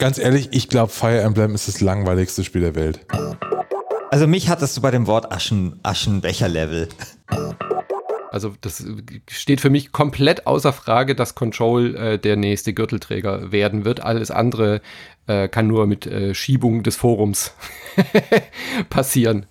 Ganz 0.00 0.16
ehrlich, 0.18 0.50
ich 0.52 0.68
glaube, 0.68 0.92
Fire 0.92 1.20
Emblem 1.20 1.56
ist 1.56 1.66
das 1.66 1.80
langweiligste 1.80 2.44
Spiel 2.44 2.60
der 2.60 2.76
Welt. 2.76 3.00
Also 4.10 4.28
mich 4.28 4.48
hattest 4.48 4.76
du 4.76 4.80
bei 4.80 4.92
dem 4.92 5.08
Wort 5.08 5.32
Aschen, 5.32 5.80
Aschenbecher-Level. 5.82 6.88
Also 8.30 8.54
das 8.60 8.84
steht 9.28 9.60
für 9.60 9.70
mich 9.70 9.90
komplett 9.90 10.46
außer 10.46 10.72
Frage, 10.72 11.16
dass 11.16 11.34
Control 11.34 11.96
äh, 11.96 12.18
der 12.18 12.36
nächste 12.36 12.74
Gürtelträger 12.74 13.50
werden 13.50 13.84
wird. 13.84 14.00
Alles 14.00 14.30
andere 14.30 14.82
äh, 15.26 15.48
kann 15.48 15.66
nur 15.66 15.88
mit 15.88 16.06
äh, 16.06 16.32
Schiebung 16.32 16.84
des 16.84 16.94
Forums 16.94 17.52
passieren. 18.90 19.46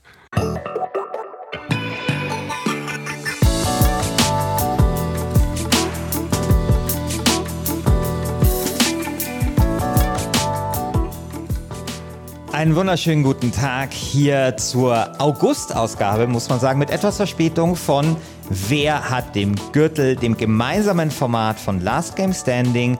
Einen 12.57 12.75
wunderschönen 12.75 13.21
guten 13.21 13.52
Tag 13.52 13.93
hier 13.93 14.57
zur 14.57 15.21
August-Ausgabe, 15.21 16.25
muss 16.25 16.50
man 16.50 16.60
sagen, 16.60 16.80
mit 16.80 16.89
etwas 16.89 17.18
Verspätung 17.18 17.75
von 17.75 18.18
Wer 18.50 19.11
hat 19.11 19.36
den 19.36 19.56
Gürtel, 19.74 20.16
dem 20.16 20.36
gemeinsamen 20.36 21.11
Format 21.11 21.60
von 21.60 21.82
Last 21.82 22.16
Game 22.16 22.33
Standing 22.33 22.97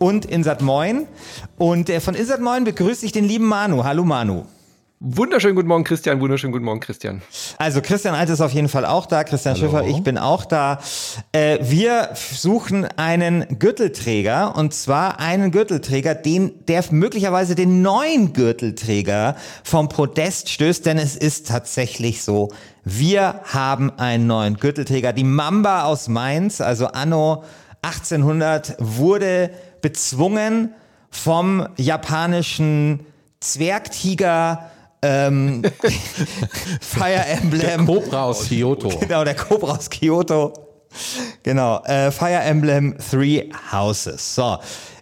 und 0.00 0.24
Insat 0.24 0.62
Moin. 0.62 1.06
Und 1.58 1.88
äh, 1.90 2.00
von 2.00 2.16
Insat 2.16 2.40
Moin 2.40 2.64
begrüße 2.64 3.06
ich 3.06 3.12
den 3.12 3.22
lieben 3.22 3.44
Manu. 3.44 3.84
Hallo 3.84 4.02
Manu. 4.02 4.42
Wunderschönen 5.00 5.54
guten 5.54 5.68
Morgen, 5.68 5.84
Christian. 5.84 6.20
Wunderschönen 6.20 6.52
guten 6.52 6.64
Morgen, 6.64 6.80
Christian. 6.80 7.22
Also 7.56 7.80
Christian 7.80 8.16
Alt 8.16 8.30
ist 8.30 8.40
auf 8.40 8.50
jeden 8.50 8.68
Fall 8.68 8.84
auch 8.84 9.06
da. 9.06 9.22
Christian 9.22 9.54
Hallo. 9.54 9.66
Schiffer, 9.66 9.86
ich 9.86 10.02
bin 10.02 10.18
auch 10.18 10.44
da. 10.44 10.80
Äh, 11.30 11.58
wir 11.62 12.10
suchen 12.14 12.84
einen 12.96 13.60
Gürtelträger 13.60 14.56
und 14.56 14.74
zwar 14.74 15.20
einen 15.20 15.52
Gürtelträger, 15.52 16.16
den, 16.16 16.66
der 16.66 16.82
möglicherweise 16.90 17.54
den 17.54 17.80
neuen 17.80 18.32
Gürtelträger 18.32 19.36
vom 19.62 19.88
Podest 19.88 20.48
stößt, 20.48 20.84
denn 20.84 20.98
es 20.98 21.14
ist 21.14 21.46
tatsächlich 21.46 22.24
so. 22.24 22.48
Wir 22.82 23.42
haben 23.44 23.96
einen 24.00 24.26
neuen 24.26 24.56
Gürtelträger. 24.56 25.12
Die 25.12 25.22
Mamba 25.22 25.84
aus 25.84 26.08
Mainz, 26.08 26.60
also 26.60 26.88
Anno 26.88 27.44
1800, 27.82 28.74
wurde 28.80 29.50
bezwungen 29.80 30.74
vom 31.08 31.68
japanischen 31.76 33.06
Zwergtiger 33.38 34.72
ähm, 35.02 35.62
Fire 36.80 37.24
Emblem. 37.26 37.60
Der 37.60 37.78
Cobra 37.78 38.24
aus 38.24 38.48
Kyoto. 38.48 38.88
Genau, 39.00 39.24
der 39.24 39.34
Cobra 39.34 39.76
aus 39.76 39.90
Kyoto. 39.90 40.52
Genau, 41.42 41.82
äh, 41.84 42.10
Fire 42.10 42.40
Emblem 42.40 42.96
Three 43.10 43.50
Houses. 43.72 44.34
So, 44.34 44.58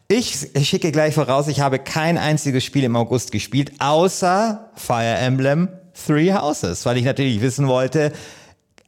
ich 0.08 0.48
schicke 0.62 0.92
gleich 0.92 1.14
voraus, 1.14 1.48
ich 1.48 1.60
habe 1.60 1.78
kein 1.78 2.18
einziges 2.18 2.64
Spiel 2.64 2.84
im 2.84 2.96
August 2.96 3.32
gespielt, 3.32 3.72
außer 3.78 4.70
Fire 4.74 5.16
Emblem 5.18 5.68
Three 6.06 6.32
Houses, 6.32 6.84
weil 6.86 6.98
ich 6.98 7.04
natürlich 7.04 7.40
wissen 7.40 7.66
wollte, 7.68 8.12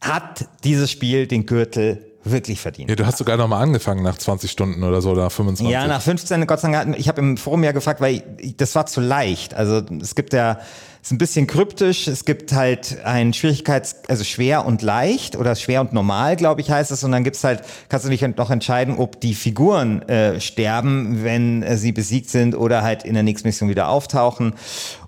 hat 0.01 0.47
dieses 0.63 0.91
Spiel 0.91 1.27
den 1.27 1.47
Gürtel 1.47 2.05
wirklich 2.25 2.61
verdient. 2.61 2.91
Ja, 2.91 2.97
du 2.97 3.07
hast 3.07 3.19
sogar 3.19 3.37
noch 3.37 3.49
mal 3.49 3.61
angefangen 3.61 4.03
nach 4.03 4.19
20 4.19 4.51
Stunden 4.51 4.83
oder 4.83 5.01
so, 5.01 5.11
oder 5.11 5.31
25. 5.31 5.73
Ja, 5.73 5.87
nach 5.87 6.03
15, 6.03 6.47
Gott 6.47 6.61
sei 6.61 6.71
Dank. 6.71 6.99
Ich 6.99 7.09
habe 7.09 7.21
im 7.21 7.37
Forum 7.37 7.65
ja 7.65 7.73
gefragt, 7.73 8.01
weil 8.01 8.23
ich, 8.39 8.57
das 8.57 8.75
war 8.75 8.87
zu 8.87 9.01
leicht. 9.01 9.55
Also 9.55 9.83
es 10.01 10.15
gibt 10.15 10.33
ja, 10.33 10.59
ist 11.09 11.13
ein 11.13 11.19
bisschen 11.19 11.47
kryptisch. 11.47 12.07
Es 12.07 12.27
gibt 12.27 12.53
halt 12.53 12.99
ein 13.03 13.33
Schwierigkeits-, 13.33 14.07
also 14.09 14.25
schwer 14.25 14.67
und 14.67 14.83
leicht 14.83 15.37
oder 15.37 15.55
schwer 15.55 15.81
und 15.81 15.95
normal, 15.95 16.37
glaube 16.37 16.61
ich, 16.61 16.71
heißt 16.71 16.91
es. 16.91 17.03
Und 17.03 17.13
dann 17.13 17.25
gibt's 17.25 17.43
halt, 17.45 17.63
kannst 17.89 18.05
du 18.05 18.11
dich 18.11 18.21
noch 18.21 18.51
entscheiden, 18.51 18.99
ob 18.99 19.19
die 19.19 19.33
Figuren 19.33 20.03
äh, 20.03 20.39
sterben, 20.39 21.25
wenn 21.25 21.63
äh, 21.63 21.79
sie 21.79 21.93
besiegt 21.93 22.29
sind 22.29 22.55
oder 22.55 22.83
halt 22.83 23.05
in 23.05 23.15
der 23.15 23.23
nächsten 23.23 23.49
Mission 23.49 23.71
wieder 23.71 23.89
auftauchen. 23.89 24.53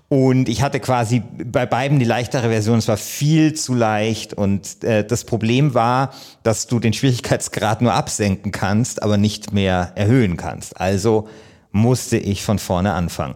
Und 0.09 0.49
ich 0.49 0.63
hatte 0.63 0.79
quasi 0.79 1.21
bei 1.45 1.67
beiden 1.67 1.99
die 1.99 2.05
leichtere 2.05 2.49
Version. 2.49 2.79
Es 2.79 2.87
war 2.87 2.97
viel 2.97 3.53
zu 3.53 3.75
leicht. 3.75 4.33
Und 4.33 4.83
äh, 4.83 5.05
das 5.05 5.23
Problem 5.23 5.75
war, 5.75 6.15
dass 6.41 6.65
du 6.65 6.79
den 6.79 6.93
Schwierigkeitsgrad 6.93 7.83
nur 7.83 7.93
absenken 7.93 8.51
kannst, 8.51 9.03
aber 9.03 9.17
nicht 9.17 9.53
mehr 9.53 9.91
erhöhen 9.93 10.35
kannst. 10.35 10.81
Also 10.81 11.27
musste 11.71 12.17
ich 12.17 12.41
von 12.41 12.57
vorne 12.57 12.93
anfangen. 12.93 13.35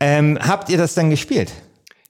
Ähm, 0.00 0.38
habt 0.40 0.70
ihr 0.70 0.78
das 0.78 0.94
dann 0.94 1.10
gespielt? 1.10 1.52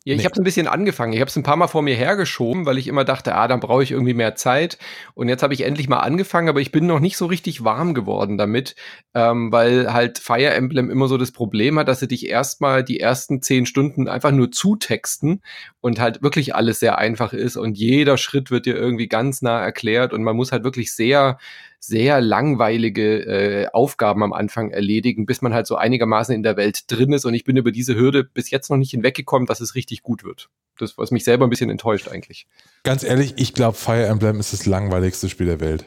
Ja, 0.08 0.14
ich 0.14 0.20
nee. 0.20 0.24
habe 0.24 0.32
es 0.32 0.38
ein 0.38 0.44
bisschen 0.44 0.68
angefangen. 0.68 1.12
Ich 1.12 1.20
habe 1.20 1.28
es 1.28 1.36
ein 1.36 1.42
paar 1.42 1.56
Mal 1.56 1.66
vor 1.66 1.82
mir 1.82 1.94
hergeschoben, 1.94 2.64
weil 2.64 2.78
ich 2.78 2.88
immer 2.88 3.04
dachte, 3.04 3.34
ah, 3.34 3.46
dann 3.46 3.60
brauche 3.60 3.82
ich 3.82 3.90
irgendwie 3.90 4.14
mehr 4.14 4.34
Zeit. 4.36 4.78
Und 5.12 5.28
jetzt 5.28 5.42
habe 5.42 5.52
ich 5.52 5.66
endlich 5.66 5.86
mal 5.86 5.98
angefangen, 5.98 6.48
aber 6.48 6.62
ich 6.62 6.72
bin 6.72 6.86
noch 6.86 6.98
nicht 6.98 7.18
so 7.18 7.26
richtig 7.26 7.62
warm 7.62 7.92
geworden 7.92 8.38
damit, 8.38 8.74
ähm, 9.12 9.52
weil 9.52 9.92
halt 9.92 10.16
Fire 10.18 10.48
Emblem 10.48 10.88
immer 10.88 11.08
so 11.08 11.18
das 11.18 11.30
Problem 11.30 11.78
hat, 11.78 11.88
dass 11.88 12.00
sie 12.00 12.08
dich 12.08 12.26
erstmal 12.26 12.82
die 12.82 13.00
ersten 13.00 13.42
zehn 13.42 13.66
Stunden 13.66 14.08
einfach 14.08 14.30
nur 14.30 14.50
zutexten 14.50 15.42
und 15.82 16.00
halt 16.00 16.22
wirklich 16.22 16.54
alles 16.54 16.80
sehr 16.80 16.96
einfach 16.96 17.34
ist 17.34 17.58
und 17.58 17.76
jeder 17.76 18.16
Schritt 18.16 18.50
wird 18.50 18.64
dir 18.64 18.76
irgendwie 18.76 19.08
ganz 19.08 19.42
nah 19.42 19.60
erklärt 19.60 20.14
und 20.14 20.22
man 20.22 20.36
muss 20.36 20.52
halt 20.52 20.64
wirklich 20.64 20.94
sehr 20.94 21.36
sehr 21.80 22.20
langweilige 22.20 23.20
äh, 23.24 23.68
Aufgaben 23.72 24.22
am 24.22 24.32
Anfang 24.32 24.70
erledigen, 24.70 25.26
bis 25.26 25.42
man 25.42 25.54
halt 25.54 25.66
so 25.66 25.76
einigermaßen 25.76 26.34
in 26.34 26.42
der 26.42 26.56
Welt 26.56 26.90
drin 26.90 27.12
ist. 27.12 27.24
Und 27.24 27.34
ich 27.34 27.44
bin 27.44 27.56
über 27.56 27.72
diese 27.72 27.94
Hürde 27.94 28.24
bis 28.24 28.50
jetzt 28.50 28.70
noch 28.70 28.76
nicht 28.76 28.90
hinweggekommen, 28.90 29.46
dass 29.46 29.60
es 29.60 29.74
richtig 29.74 30.02
gut 30.02 30.24
wird. 30.24 30.48
Das, 30.78 30.96
was 30.96 31.10
mich 31.10 31.24
selber 31.24 31.46
ein 31.46 31.50
bisschen 31.50 31.70
enttäuscht 31.70 32.08
eigentlich. 32.08 32.46
Ganz 32.84 33.02
ehrlich, 33.02 33.34
ich 33.36 33.52
glaube, 33.52 33.76
Fire 33.76 34.06
Emblem 34.06 34.38
ist 34.38 34.52
das 34.52 34.66
langweiligste 34.66 35.28
Spiel 35.28 35.46
der 35.46 35.60
Welt. 35.60 35.84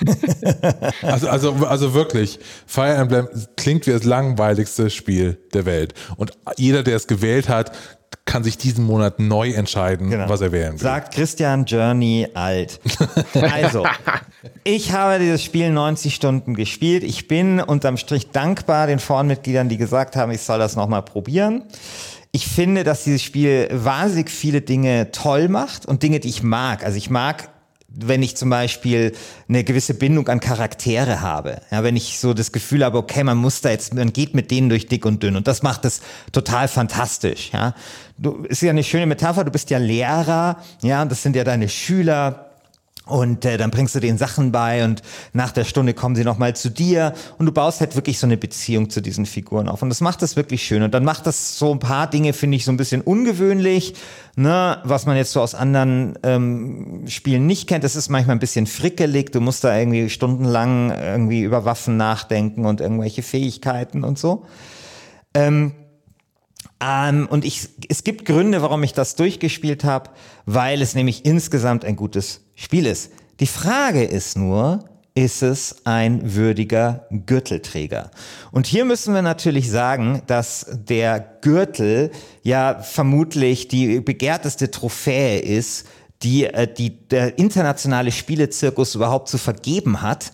also, 1.02 1.28
also, 1.28 1.52
also 1.66 1.94
wirklich, 1.94 2.38
Fire 2.66 2.94
Emblem 2.94 3.28
klingt 3.56 3.86
wie 3.86 3.90
das 3.90 4.04
langweiligste 4.04 4.88
Spiel 4.88 5.38
der 5.52 5.66
Welt. 5.66 5.94
Und 6.16 6.32
jeder, 6.56 6.82
der 6.82 6.96
es 6.96 7.06
gewählt 7.06 7.48
hat, 7.48 7.72
kann 8.24 8.42
sich 8.42 8.56
diesen 8.56 8.84
Monat 8.84 9.20
neu 9.20 9.50
entscheiden, 9.50 10.10
genau. 10.10 10.28
was 10.28 10.40
er 10.40 10.50
wählen 10.50 10.72
will. 10.72 10.78
Sagt 10.78 11.14
Christian 11.14 11.66
Journey 11.66 12.28
alt. 12.34 12.80
also, 13.34 13.84
ich 14.64 14.92
habe 14.92 15.18
dieses 15.18 15.42
Spiel 15.42 15.70
90 15.70 16.14
Stunden 16.14 16.54
gespielt. 16.54 17.04
Ich 17.04 17.28
bin 17.28 17.60
unterm 17.60 17.96
Strich 17.96 18.30
dankbar 18.30 18.86
den 18.86 18.98
Forenmitgliedern, 18.98 19.68
die 19.68 19.76
gesagt 19.76 20.16
haben, 20.16 20.32
ich 20.32 20.40
soll 20.40 20.58
das 20.58 20.74
nochmal 20.74 21.02
probieren. 21.02 21.64
Ich 22.32 22.48
finde, 22.48 22.82
dass 22.82 23.04
dieses 23.04 23.22
Spiel 23.22 23.68
wahnsinnig 23.70 24.30
viele 24.30 24.60
Dinge 24.60 25.12
toll 25.12 25.48
macht 25.48 25.86
und 25.86 26.02
Dinge, 26.02 26.18
die 26.18 26.28
ich 26.28 26.42
mag. 26.42 26.84
Also 26.84 26.96
ich 26.98 27.10
mag 27.10 27.50
wenn 27.96 28.22
ich 28.22 28.36
zum 28.36 28.50
Beispiel 28.50 29.12
eine 29.48 29.64
gewisse 29.64 29.94
Bindung 29.94 30.28
an 30.28 30.40
Charaktere 30.40 31.20
habe. 31.20 31.60
Ja, 31.70 31.82
wenn 31.82 31.96
ich 31.96 32.18
so 32.18 32.34
das 32.34 32.52
Gefühl 32.52 32.84
habe, 32.84 32.98
okay, 32.98 33.24
man 33.24 33.38
muss 33.38 33.60
da 33.60 33.70
jetzt, 33.70 33.94
man 33.94 34.12
geht 34.12 34.34
mit 34.34 34.50
denen 34.50 34.68
durch 34.68 34.86
dick 34.86 35.06
und 35.06 35.22
dünn 35.22 35.36
und 35.36 35.46
das 35.46 35.62
macht 35.62 35.84
es 35.84 36.00
total 36.32 36.68
fantastisch. 36.68 37.50
Ja, 37.52 37.74
du 38.18 38.44
ist 38.44 38.62
ja 38.62 38.70
eine 38.70 38.84
schöne 38.84 39.06
Metapher. 39.06 39.44
Du 39.44 39.50
bist 39.50 39.70
ja 39.70 39.78
Lehrer, 39.78 40.58
ja, 40.82 41.04
das 41.04 41.22
sind 41.22 41.36
ja 41.36 41.44
deine 41.44 41.68
Schüler. 41.68 42.43
Und 43.06 43.44
äh, 43.44 43.58
dann 43.58 43.70
bringst 43.70 43.94
du 43.94 44.00
denen 44.00 44.16
Sachen 44.16 44.50
bei 44.50 44.82
und 44.82 45.02
nach 45.34 45.52
der 45.52 45.64
Stunde 45.64 45.92
kommen 45.92 46.16
sie 46.16 46.24
nochmal 46.24 46.56
zu 46.56 46.70
dir 46.70 47.12
und 47.36 47.44
du 47.44 47.52
baust 47.52 47.80
halt 47.80 47.96
wirklich 47.96 48.18
so 48.18 48.26
eine 48.26 48.38
Beziehung 48.38 48.88
zu 48.88 49.02
diesen 49.02 49.26
Figuren 49.26 49.68
auf. 49.68 49.82
Und 49.82 49.90
das 49.90 50.00
macht 50.00 50.22
das 50.22 50.36
wirklich 50.36 50.62
schön. 50.64 50.82
Und 50.82 50.94
dann 50.94 51.04
macht 51.04 51.26
das 51.26 51.58
so 51.58 51.70
ein 51.72 51.80
paar 51.80 52.08
Dinge, 52.08 52.32
finde 52.32 52.56
ich, 52.56 52.64
so 52.64 52.72
ein 52.72 52.78
bisschen 52.78 53.02
ungewöhnlich, 53.02 53.94
ne, 54.36 54.78
was 54.84 55.04
man 55.04 55.18
jetzt 55.18 55.32
so 55.32 55.42
aus 55.42 55.54
anderen 55.54 56.18
ähm, 56.22 57.04
Spielen 57.06 57.46
nicht 57.46 57.68
kennt. 57.68 57.84
Das 57.84 57.94
ist 57.94 58.08
manchmal 58.08 58.36
ein 58.36 58.40
bisschen 58.40 58.66
frickelig. 58.66 59.32
Du 59.32 59.40
musst 59.40 59.64
da 59.64 59.76
irgendwie 59.76 60.08
stundenlang 60.08 60.90
irgendwie 60.90 61.42
über 61.42 61.66
Waffen 61.66 61.98
nachdenken 61.98 62.64
und 62.64 62.80
irgendwelche 62.80 63.22
Fähigkeiten 63.22 64.02
und 64.02 64.18
so. 64.18 64.46
Ähm, 65.34 65.72
ähm, 66.84 67.26
und 67.30 67.44
ich, 67.44 67.68
es 67.88 68.04
gibt 68.04 68.24
Gründe, 68.24 68.60
warum 68.60 68.82
ich 68.82 68.92
das 68.92 69.16
durchgespielt 69.16 69.84
habe, 69.84 70.10
weil 70.44 70.82
es 70.82 70.94
nämlich 70.94 71.24
insgesamt 71.24 71.84
ein 71.84 71.96
gutes 71.96 72.42
Spiel 72.54 72.86
ist. 72.86 73.10
Die 73.40 73.46
Frage 73.46 74.04
ist 74.04 74.36
nur, 74.36 74.84
ist 75.14 75.42
es 75.42 75.76
ein 75.84 76.34
würdiger 76.34 77.06
Gürtelträger? 77.10 78.10
Und 78.50 78.66
hier 78.66 78.84
müssen 78.84 79.14
wir 79.14 79.22
natürlich 79.22 79.70
sagen, 79.70 80.22
dass 80.26 80.66
der 80.72 81.20
Gürtel 81.40 82.10
ja 82.42 82.80
vermutlich 82.80 83.68
die 83.68 84.00
begehrteste 84.00 84.70
Trophäe 84.70 85.38
ist, 85.38 85.86
die, 86.22 86.44
äh, 86.46 86.72
die 86.72 86.90
der 87.08 87.38
internationale 87.38 88.10
Spielezirkus 88.10 88.94
überhaupt 88.94 89.28
zu 89.28 89.38
vergeben 89.38 90.02
hat. 90.02 90.32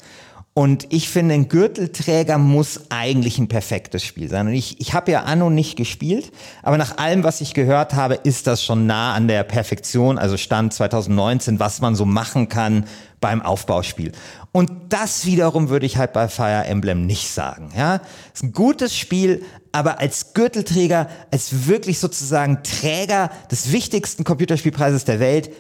Und 0.61 0.89
ich 0.91 1.09
finde, 1.09 1.33
ein 1.37 1.49
Gürtelträger 1.49 2.37
muss 2.37 2.83
eigentlich 2.91 3.39
ein 3.39 3.49
perfektes 3.49 4.05
Spiel 4.05 4.29
sein. 4.29 4.47
Und 4.47 4.53
ich, 4.53 4.79
ich 4.79 4.93
habe 4.93 5.11
ja 5.11 5.23
Anno 5.23 5.49
nicht 5.49 5.75
gespielt, 5.75 6.33
aber 6.63 6.77
nach 6.77 6.99
allem, 6.99 7.25
was 7.25 7.41
ich 7.41 7.55
gehört 7.55 7.95
habe, 7.95 8.17
ist 8.17 8.47
das 8.47 8.63
schon 8.63 8.85
nah 8.85 9.15
an 9.15 9.27
der 9.27 9.43
Perfektion, 9.43 10.19
also 10.19 10.37
Stand 10.37 10.75
2019, 10.75 11.61
was 11.61 11.81
man 11.81 11.95
so 11.95 12.05
machen 12.05 12.51
kann 12.51 12.85
beim 13.23 13.41
Aufbauspiel. 13.41 14.13
Und 14.53 14.71
das 14.91 15.25
wiederum 15.25 15.71
würde 15.71 15.87
ich 15.87 15.97
halt 15.97 16.13
bei 16.13 16.29
Fire 16.29 16.67
Emblem 16.67 17.07
nicht 17.07 17.31
sagen. 17.31 17.73
Ja, 17.75 18.03
ist 18.35 18.43
ein 18.43 18.53
gutes 18.53 18.95
Spiel, 18.95 19.43
aber 19.73 19.99
als 19.99 20.35
Gürtelträger, 20.35 21.09
als 21.31 21.69
wirklich 21.69 22.01
sozusagen 22.01 22.63
Träger 22.65 23.31
des 23.51 23.73
wichtigsten 23.73 24.25
Computerspielpreises 24.25 25.07
der 25.07 25.21
Welt, 25.21 25.51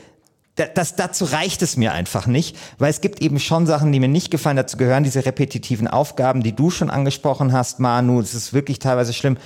das, 0.66 0.96
dazu 0.96 1.24
reicht 1.24 1.62
es 1.62 1.76
mir 1.76 1.92
einfach 1.92 2.26
nicht, 2.26 2.56
weil 2.78 2.90
es 2.90 3.00
gibt 3.00 3.22
eben 3.22 3.38
schon 3.38 3.66
Sachen, 3.66 3.92
die 3.92 4.00
mir 4.00 4.08
nicht 4.08 4.30
gefallen. 4.30 4.56
Dazu 4.56 4.76
gehören 4.76 5.04
diese 5.04 5.24
repetitiven 5.24 5.88
Aufgaben, 5.88 6.42
die 6.42 6.54
du 6.54 6.70
schon 6.70 6.90
angesprochen 6.90 7.52
hast, 7.52 7.80
Manu. 7.80 8.20
Es 8.20 8.34
ist 8.34 8.52
wirklich 8.52 8.78
teilweise 8.78 9.12
schlimm. 9.12 9.36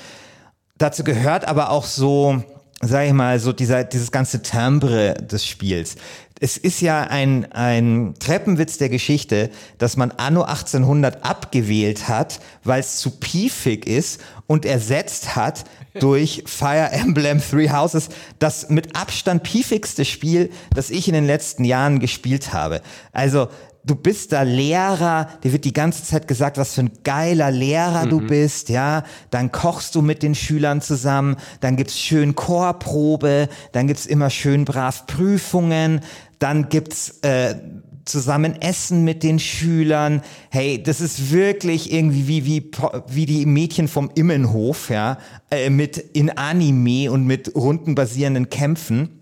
Dazu 0.79 1.05
gehört 1.05 1.47
aber 1.47 1.71
auch 1.71 1.85
so, 1.85 2.43
sag 2.81 3.07
ich 3.07 3.13
mal, 3.13 3.39
so 3.39 3.53
dieser, 3.53 3.85
dieses 3.85 4.11
ganze 4.11 4.43
Timbre 4.43 5.15
des 5.15 5.47
Spiels. 5.47 5.97
Es 6.45 6.59
ist 6.59 6.83
ja 6.83 7.05
ein, 7.05 7.51
ein 7.53 8.17
Treppenwitz 8.19 8.77
der 8.77 8.91
Geschichte, 8.91 9.49
dass 9.79 9.97
man 9.97 10.11
Anno 10.11 10.43
1800 10.43 11.25
abgewählt 11.25 12.07
hat, 12.07 12.39
weil 12.65 12.81
es 12.81 12.99
zu 12.99 13.13
piefig 13.13 13.87
ist 13.87 14.21
und 14.47 14.67
ersetzt 14.67 15.37
hat 15.37 15.65
durch 15.99 16.43
Fire 16.45 16.91
Emblem 16.93 17.41
Three 17.41 17.71
Houses, 17.71 18.11
das 18.41 18.69
mit 18.69 18.95
Abstand 18.95 19.43
piefigste 19.43 20.05
Spiel, 20.05 20.51
das 20.75 20.91
ich 20.91 21.09
in 21.09 21.15
den 21.15 21.25
letzten 21.25 21.65
Jahren 21.65 21.99
gespielt 21.99 22.53
habe. 22.53 22.83
Also 23.15 23.49
du 23.85 23.95
bist 23.95 24.33
da 24.33 24.43
Lehrer, 24.43 25.29
dir 25.43 25.53
wird 25.53 25.65
die 25.65 25.73
ganze 25.73 26.05
Zeit 26.05 26.27
gesagt, 26.27 26.59
was 26.59 26.75
für 26.75 26.83
ein 26.83 26.93
geiler 27.05 27.51
Lehrer 27.51 28.07
mhm. 28.07 28.11
du 28.11 28.21
bist, 28.21 28.69
ja. 28.69 29.05
Dann 29.31 29.53
kochst 29.53 29.95
du 29.95 30.03
mit 30.03 30.23
den 30.23 30.35
Schülern 30.35 30.81
zusammen, 30.81 31.37
dann 31.61 31.77
gibt's 31.77 31.99
schön 31.99 32.35
Chorprobe, 32.35 33.49
dann 33.73 33.87
gibt's 33.87 34.07
immer 34.07 34.31
schön 34.31 34.65
brav 34.65 35.07
Prüfungen, 35.07 36.01
dann 36.39 36.69
gibt's 36.69 37.21
äh, 37.23 37.57
zusammen 38.05 38.61
essen 38.61 39.05
mit 39.05 39.23
den 39.23 39.39
Schülern. 39.39 40.23
Hey, 40.51 40.83
das 40.83 41.01
ist 41.01 41.33
wirklich 41.33 41.93
irgendwie 41.93 42.27
wie, 42.29 42.45
wie, 42.45 42.71
wie 43.09 43.27
die 43.27 43.47
Mädchen 43.47 43.89
vom 43.89 44.11
Immenhof, 44.15 44.91
ja, 44.91 45.19
äh, 45.51 45.71
mit 45.71 45.97
in 45.99 46.31
Anime 46.31 47.11
und 47.11 47.27
mit 47.27 47.55
rundenbasierenden 47.55 48.51
Kämpfen. 48.51 49.21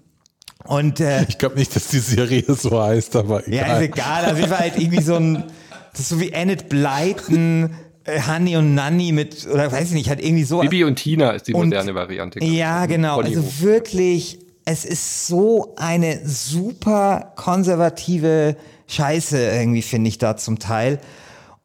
Und 0.64 1.00
äh, 1.00 1.24
ich 1.28 1.38
glaube 1.38 1.56
nicht, 1.56 1.74
dass 1.74 1.88
die 1.88 1.98
Serie 1.98 2.44
so 2.48 2.80
heißt, 2.80 3.16
aber 3.16 3.46
egal. 3.46 3.68
Ja, 3.68 3.76
ist 3.78 3.82
egal. 3.82 4.24
Also 4.24 4.42
ich 4.42 4.50
war 4.50 4.58
halt 4.58 4.78
irgendwie 4.78 5.02
so 5.02 5.16
ein, 5.16 5.44
das 5.92 6.00
ist 6.00 6.08
so 6.08 6.20
wie 6.20 6.30
Enid 6.30 6.68
Blyton, 6.68 7.70
äh, 8.04 8.20
Honey 8.20 8.56
und 8.56 8.74
Nanny 8.74 9.12
mit, 9.12 9.46
oder 9.46 9.70
weiß 9.70 9.88
ich 9.88 9.94
nicht, 9.94 10.10
hat 10.10 10.20
irgendwie 10.20 10.44
so. 10.44 10.60
Bibi 10.60 10.84
und 10.84 10.96
Tina 10.96 11.30
ist 11.32 11.48
die 11.48 11.52
moderne 11.52 11.90
und, 11.90 11.96
Variante. 11.96 12.44
Ja, 12.44 12.86
genau. 12.86 13.20
Also 13.20 13.60
wirklich, 13.60 14.38
es 14.64 14.84
ist 14.84 15.26
so 15.26 15.74
eine 15.76 16.20
super 16.26 17.32
konservative 17.36 18.56
Scheiße 18.86 19.38
irgendwie, 19.38 19.82
finde 19.82 20.08
ich 20.08 20.18
da 20.18 20.36
zum 20.36 20.58
Teil. 20.58 21.00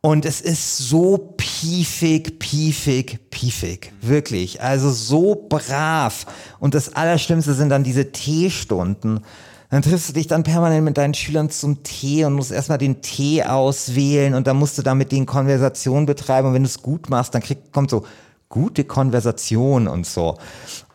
Und 0.01 0.25
es 0.25 0.41
ist 0.41 0.77
so 0.77 1.33
piefig, 1.38 2.39
piefig, 2.39 3.19
piefig. 3.29 3.91
Wirklich. 4.01 4.61
Also 4.61 4.91
so 4.91 5.47
brav. 5.49 6.25
Und 6.59 6.75
das 6.75 6.95
Allerschlimmste 6.95 7.53
sind 7.53 7.69
dann 7.69 7.83
diese 7.83 8.11
Teestunden. 8.11 9.21
Dann 9.69 9.81
triffst 9.81 10.07
du 10.07 10.13
dich 10.13 10.27
dann 10.27 10.44
permanent 10.44 10.85
mit 10.85 10.97
deinen 10.97 11.13
Schülern 11.13 11.49
zum 11.49 11.83
Tee 11.83 12.23
und 12.23 12.33
musst 12.33 12.51
erstmal 12.51 12.77
den 12.77 13.01
Tee 13.01 13.44
auswählen 13.44 14.33
und 14.33 14.47
dann 14.47 14.55
musst 14.55 14.77
du 14.77 14.81
da 14.81 14.95
mit 14.95 15.11
denen 15.11 15.25
Konversation 15.25 16.05
betreiben. 16.05 16.47
Und 16.47 16.53
wenn 16.53 16.63
du 16.63 16.69
es 16.69 16.81
gut 16.81 17.09
machst, 17.09 17.35
dann 17.35 17.41
krieg, 17.41 17.73
kommt 17.73 17.89
so 17.89 18.05
gute 18.49 18.83
Konversation 18.83 19.88
und 19.88 20.05
so. 20.05 20.38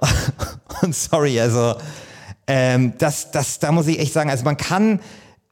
und 0.83 0.95
sorry, 0.95 1.41
also 1.41 1.75
ähm, 2.47 2.95
das, 2.99 3.31
das, 3.31 3.59
da 3.59 3.73
muss 3.73 3.87
ich 3.87 3.99
echt 3.99 4.13
sagen, 4.13 4.31
also 4.31 4.45
man 4.45 4.57
kann, 4.57 5.01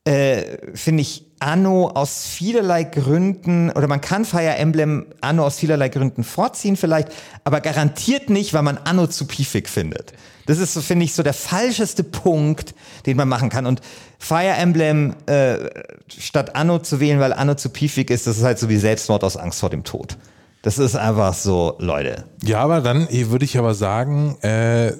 äh, 0.04 0.58
finde 0.74 1.02
ich, 1.02 1.26
Anno 1.40 1.88
aus 1.88 2.26
vielerlei 2.26 2.84
Gründen, 2.84 3.70
oder 3.70 3.88
man 3.88 4.02
kann 4.02 4.26
Fire 4.26 4.56
Emblem 4.56 5.06
Anno 5.22 5.46
aus 5.46 5.58
vielerlei 5.58 5.88
Gründen 5.88 6.22
vorziehen 6.22 6.76
vielleicht, 6.76 7.08
aber 7.44 7.60
garantiert 7.62 8.28
nicht, 8.28 8.52
weil 8.52 8.62
man 8.62 8.76
Anno 8.76 9.06
zu 9.06 9.26
piefig 9.26 9.68
findet. 9.68 10.12
Das 10.44 10.58
ist 10.58 10.74
so, 10.74 10.82
finde 10.82 11.04
ich, 11.06 11.14
so 11.14 11.22
der 11.22 11.32
falscheste 11.32 12.04
Punkt, 12.04 12.74
den 13.06 13.16
man 13.16 13.28
machen 13.28 13.48
kann. 13.48 13.66
Und 13.66 13.80
Fire 14.18 14.52
Emblem 14.52 15.14
äh, 15.26 15.70
statt 16.08 16.56
Anno 16.56 16.80
zu 16.80 17.00
wählen, 17.00 17.20
weil 17.20 17.32
Anno 17.32 17.54
zu 17.54 17.70
piefig 17.70 18.10
ist, 18.10 18.26
das 18.26 18.36
ist 18.36 18.44
halt 18.44 18.58
so 18.58 18.68
wie 18.68 18.76
Selbstmord 18.76 19.24
aus 19.24 19.36
Angst 19.38 19.60
vor 19.60 19.70
dem 19.70 19.84
Tod. 19.84 20.18
Das 20.62 20.78
ist 20.78 20.94
einfach 20.94 21.32
so, 21.32 21.76
Leute. 21.78 22.24
Ja, 22.44 22.60
aber 22.60 22.82
dann 22.82 23.08
würde 23.10 23.46
ich 23.46 23.56
aber 23.56 23.72
sagen, 23.72 24.36
äh, 24.42 24.92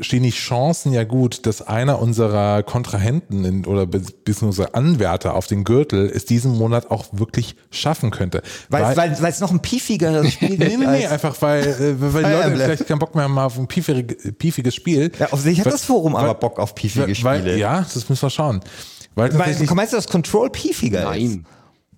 stehen 0.00 0.22
die 0.22 0.30
Chancen 0.30 0.92
ja 0.92 1.02
gut, 1.02 1.44
dass 1.44 1.60
einer 1.60 2.00
unserer 2.00 2.62
Kontrahenten 2.62 3.44
in, 3.44 3.66
oder 3.66 3.86
beziehungsweise 3.86 4.74
Anwärter 4.74 5.34
auf 5.34 5.48
den 5.48 5.64
Gürtel 5.64 6.08
es 6.08 6.24
diesen 6.24 6.56
Monat 6.56 6.92
auch 6.92 7.06
wirklich 7.10 7.56
schaffen 7.70 8.12
könnte. 8.12 8.42
Weil, 8.68 8.96
weil, 8.96 9.20
weil 9.20 9.32
es 9.32 9.40
noch 9.40 9.50
ein 9.50 9.58
piefigeres 9.58 10.32
Spiel 10.34 10.52
ist. 10.52 10.58
nee, 10.60 10.76
nee, 10.76 10.86
nee, 10.86 11.06
einfach 11.08 11.34
weil, 11.40 11.66
äh, 11.66 11.94
weil 11.98 12.22
die 12.22 12.30
Leute 12.30 12.50
vielleicht 12.52 12.86
keinen 12.86 13.00
Bock 13.00 13.16
mehr 13.16 13.24
haben 13.24 13.36
auf 13.38 13.58
ein 13.58 13.66
piefig, 13.66 14.38
piefiges 14.38 14.76
Spiel. 14.76 15.10
Ja, 15.18 15.32
auf 15.32 15.40
sich 15.40 15.58
hat 15.58 15.66
weil, 15.66 15.72
das 15.72 15.82
Forum 15.84 16.14
aber 16.14 16.34
Bock 16.34 16.60
auf 16.60 16.76
piefige 16.76 17.12
Spiele. 17.16 17.56
ja, 17.56 17.80
das 17.80 18.08
müssen 18.08 18.22
wir 18.22 18.30
schauen. 18.30 18.60
Weil, 19.16 19.36
weil 19.36 19.56
meinst 19.74 19.92
du, 19.92 19.96
dass 19.96 20.06
Control 20.06 20.48
piefiger 20.48 21.02
Nein. 21.02 21.20
ist? 21.22 21.30
Nein. 21.32 21.46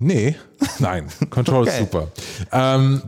Nee, 0.02 0.34
nein, 0.78 1.08
Control 1.28 1.64
okay. 1.64 1.72
ist 1.72 1.78
super. 1.78 2.08
Ähm, 2.52 3.02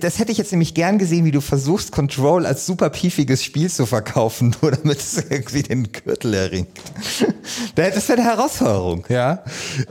das 0.00 0.20
hätte 0.20 0.30
ich 0.30 0.38
jetzt 0.38 0.52
nämlich 0.52 0.74
gern 0.74 0.96
gesehen, 0.96 1.24
wie 1.24 1.32
du 1.32 1.40
versuchst, 1.40 1.90
Control 1.90 2.46
als 2.46 2.66
super 2.66 2.88
piefiges 2.88 3.42
Spiel 3.42 3.68
zu 3.68 3.84
verkaufen, 3.84 4.54
nur 4.62 4.70
damit 4.70 4.98
es 5.00 5.16
irgendwie 5.28 5.64
den 5.64 5.90
Gürtel 5.90 6.34
erringt. 6.34 6.68
Das 7.74 8.08
wäre 8.08 8.18
eine 8.18 8.28
Herausforderung. 8.28 9.04
Ja. 9.08 9.44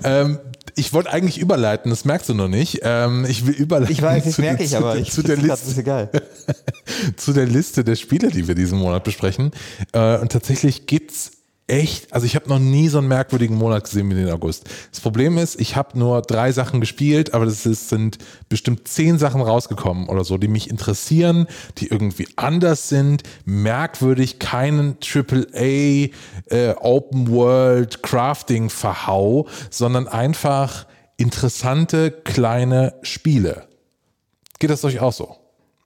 Ähm, 0.03 0.39
ich 0.75 0.91
wollte 0.93 1.11
eigentlich 1.11 1.39
überleiten, 1.39 1.89
das 1.89 2.03
merkst 2.03 2.29
du 2.29 2.33
noch 2.33 2.47
nicht. 2.47 2.79
Ähm, 2.83 3.25
ich 3.27 3.47
will 3.47 3.53
überleiten. 3.53 3.93
Ich 3.93 4.01
weiß, 4.01 4.23
das 4.25 4.37
merke 4.37 4.63
ich, 4.63 4.75
aber 4.75 4.97
ich 4.97 5.11
zu 5.11 5.23
der 5.23 5.37
Liste, 5.37 5.79
egal. 5.79 6.09
zu 7.15 7.33
der 7.33 7.45
Liste 7.45 7.83
der 7.83 7.95
Spiele, 7.95 8.29
die 8.29 8.47
wir 8.47 8.55
diesen 8.55 8.79
Monat 8.79 9.03
besprechen. 9.03 9.51
Äh, 9.93 10.17
und 10.17 10.31
tatsächlich 10.31 10.85
gibt's 10.85 11.31
echt, 11.67 12.13
also 12.13 12.25
ich 12.25 12.35
habe 12.35 12.47
noch 12.47 12.59
nie 12.59 12.89
so 12.89 12.99
einen 12.99 13.07
merkwürdigen 13.07 13.57
Monat 13.57 13.85
gesehen 13.85 14.09
wie 14.09 14.15
den 14.15 14.29
August. 14.29 14.65
Das 14.91 14.99
Problem 14.99 15.37
ist, 15.37 15.59
ich 15.59 15.75
habe 15.75 15.97
nur 15.97 16.21
drei 16.21 16.51
Sachen 16.51 16.79
gespielt, 16.79 17.33
aber 17.33 17.45
das 17.45 17.63
sind 17.63 18.19
bestimmt 18.49 18.87
zehn 18.87 19.17
Sachen 19.17 19.41
rausgekommen 19.41 20.07
oder 20.07 20.23
so, 20.23 20.37
die 20.37 20.47
mich 20.47 20.69
interessieren, 20.69 21.47
die 21.77 21.87
irgendwie 21.87 22.27
anders 22.35 22.89
sind, 22.89 23.23
merkwürdig, 23.45 24.37
keinen 24.37 24.97
AAA 25.03 26.09
äh, 26.49 26.75
Open 26.79 27.29
World 27.29 28.03
Crafting 28.03 28.69
Verhau, 28.69 29.47
sondern 29.71 30.07
einfach 30.07 30.85
interessante 31.17 32.11
kleine 32.11 32.93
Spiele. 33.01 33.67
Geht 34.59 34.69
das 34.69 34.85
euch 34.85 34.99
auch 34.99 35.13
so? 35.13 35.44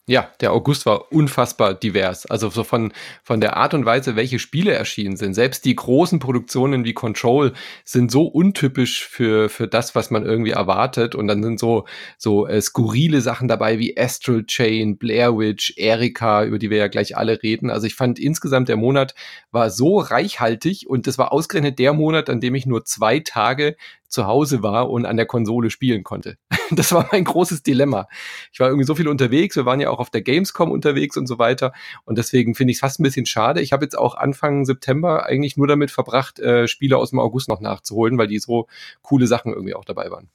Ja, 0.09 0.31
der 0.41 0.53
August 0.53 0.87
war 0.87 1.11
unfassbar 1.11 1.75
divers. 1.75 2.25
Also 2.25 2.49
so 2.49 2.63
von, 2.63 2.91
von 3.21 3.41
der 3.41 3.57
Art 3.57 3.75
und 3.75 3.85
Weise, 3.85 4.15
welche 4.15 4.39
Spiele 4.39 4.73
erschienen 4.73 5.17
sind. 5.17 5.35
Selbst 5.35 5.65
die 5.65 5.75
großen 5.75 6.17
Produktionen 6.17 6.83
wie 6.83 6.93
Control 6.93 7.53
sind 7.85 8.09
so 8.09 8.23
untypisch 8.23 9.05
für, 9.05 9.49
für 9.49 9.67
das, 9.67 9.93
was 9.93 10.09
man 10.09 10.25
irgendwie 10.25 10.49
erwartet. 10.49 11.13
Und 11.13 11.27
dann 11.27 11.43
sind 11.43 11.59
so, 11.59 11.85
so 12.17 12.47
äh, 12.47 12.59
skurrile 12.59 13.21
Sachen 13.21 13.47
dabei 13.47 13.77
wie 13.77 13.99
Astral 13.99 14.45
Chain, 14.47 14.97
Blair 14.97 15.37
Witch, 15.37 15.75
Erika, 15.77 16.43
über 16.43 16.57
die 16.57 16.71
wir 16.71 16.77
ja 16.77 16.87
gleich 16.87 17.15
alle 17.15 17.43
reden. 17.43 17.69
Also 17.69 17.85
ich 17.85 17.93
fand 17.93 18.17
insgesamt 18.17 18.67
der 18.67 18.77
Monat 18.77 19.13
war 19.51 19.69
so 19.69 19.99
reichhaltig 19.99 20.89
und 20.89 21.05
das 21.05 21.19
war 21.19 21.31
ausgerechnet 21.31 21.77
der 21.77 21.93
Monat, 21.93 22.31
an 22.31 22.41
dem 22.41 22.55
ich 22.55 22.65
nur 22.65 22.83
zwei 22.83 23.19
Tage 23.19 23.75
zu 24.09 24.27
Hause 24.27 24.61
war 24.63 24.89
und 24.89 25.05
an 25.05 25.17
der 25.17 25.25
Konsole 25.25 25.69
spielen 25.69 26.03
konnte. 26.03 26.37
Das 26.71 26.91
war 26.91 27.09
mein 27.11 27.23
großes 27.23 27.63
Dilemma. 27.63 28.07
Ich 28.53 28.59
war 28.59 28.67
irgendwie 28.67 28.85
so 28.85 28.93
viel 28.93 29.07
unterwegs, 29.07 29.55
wir 29.55 29.65
waren 29.65 29.81
ja 29.81 29.89
auch 29.89 29.97
auf 29.97 30.11
der 30.11 30.21
Gamescom 30.21 30.69
unterwegs 30.69 31.17
und 31.17 31.25
so 31.25 31.39
weiter. 31.39 31.73
Und 32.05 32.19
deswegen 32.19 32.53
finde 32.53 32.69
ich 32.69 32.77
es 32.77 32.81
fast 32.81 32.99
ein 32.99 33.03
bisschen 33.03 33.25
schade. 33.25 33.59
Ich 33.59 33.73
habe 33.73 33.85
jetzt 33.85 33.97
auch 33.97 34.13
Anfang 34.13 34.65
September 34.65 35.25
eigentlich 35.25 35.57
nur 35.57 35.65
damit 35.65 35.89
verbracht, 35.89 36.37
äh, 36.37 36.67
Spiele 36.67 36.97
aus 36.97 37.09
dem 37.09 37.17
August 37.17 37.49
noch 37.49 37.59
nachzuholen, 37.59 38.19
weil 38.19 38.27
die 38.27 38.37
so 38.37 38.67
coole 39.01 39.25
Sachen 39.25 39.51
irgendwie 39.51 39.73
auch 39.73 39.83
dabei 39.83 40.11
waren. 40.11 40.29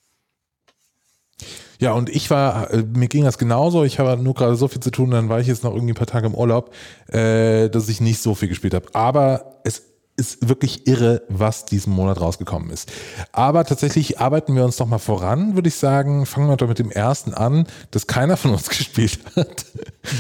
Ja, 1.79 1.93
und 1.93 2.09
ich 2.09 2.31
war, 2.31 2.71
äh, 2.73 2.83
mir 2.83 3.09
ging 3.09 3.25
das 3.25 3.39
genauso. 3.39 3.85
Ich 3.85 3.99
habe 3.99 4.21
nur 4.21 4.35
gerade 4.35 4.57
so 4.57 4.69
viel 4.69 4.81
zu 4.81 4.91
tun, 4.91 5.11
dann 5.11 5.29
war 5.29 5.41
ich 5.41 5.47
jetzt 5.47 5.65
noch 5.65 5.75
irgendwie 5.75 5.93
ein 5.93 5.97
paar 5.97 6.07
Tage 6.07 6.27
im 6.27 6.35
Urlaub, 6.35 6.75
äh, 7.09 7.69
dass 7.69 7.89
ich 7.89 8.01
nicht 8.01 8.21
so 8.21 8.35
viel 8.35 8.49
gespielt 8.49 8.75
habe. 8.75 8.87
Aber 8.93 9.61
es 9.65 9.94
ist 10.17 10.49
wirklich 10.49 10.87
irre, 10.87 11.23
was 11.29 11.65
diesen 11.65 11.93
Monat 11.93 12.21
rausgekommen 12.21 12.71
ist. 12.71 12.91
Aber 13.33 13.65
tatsächlich 13.65 14.21
arbeiten 14.21 14.55
wir 14.55 14.65
uns 14.65 14.79
noch 14.79 14.87
mal 14.87 14.99
voran, 14.99 15.55
würde 15.57 15.69
ich 15.69 15.75
sagen. 15.75 16.25
Fangen 16.25 16.49
wir 16.49 16.57
doch 16.57 16.69
mit 16.69 16.79
dem 16.79 16.91
ersten 16.91 17.35
an, 17.35 17.67
das 17.91 18.07
keiner 18.07 18.37
von 18.37 18.53
uns 18.53 18.69
gespielt 18.69 19.19
hat. 19.35 19.67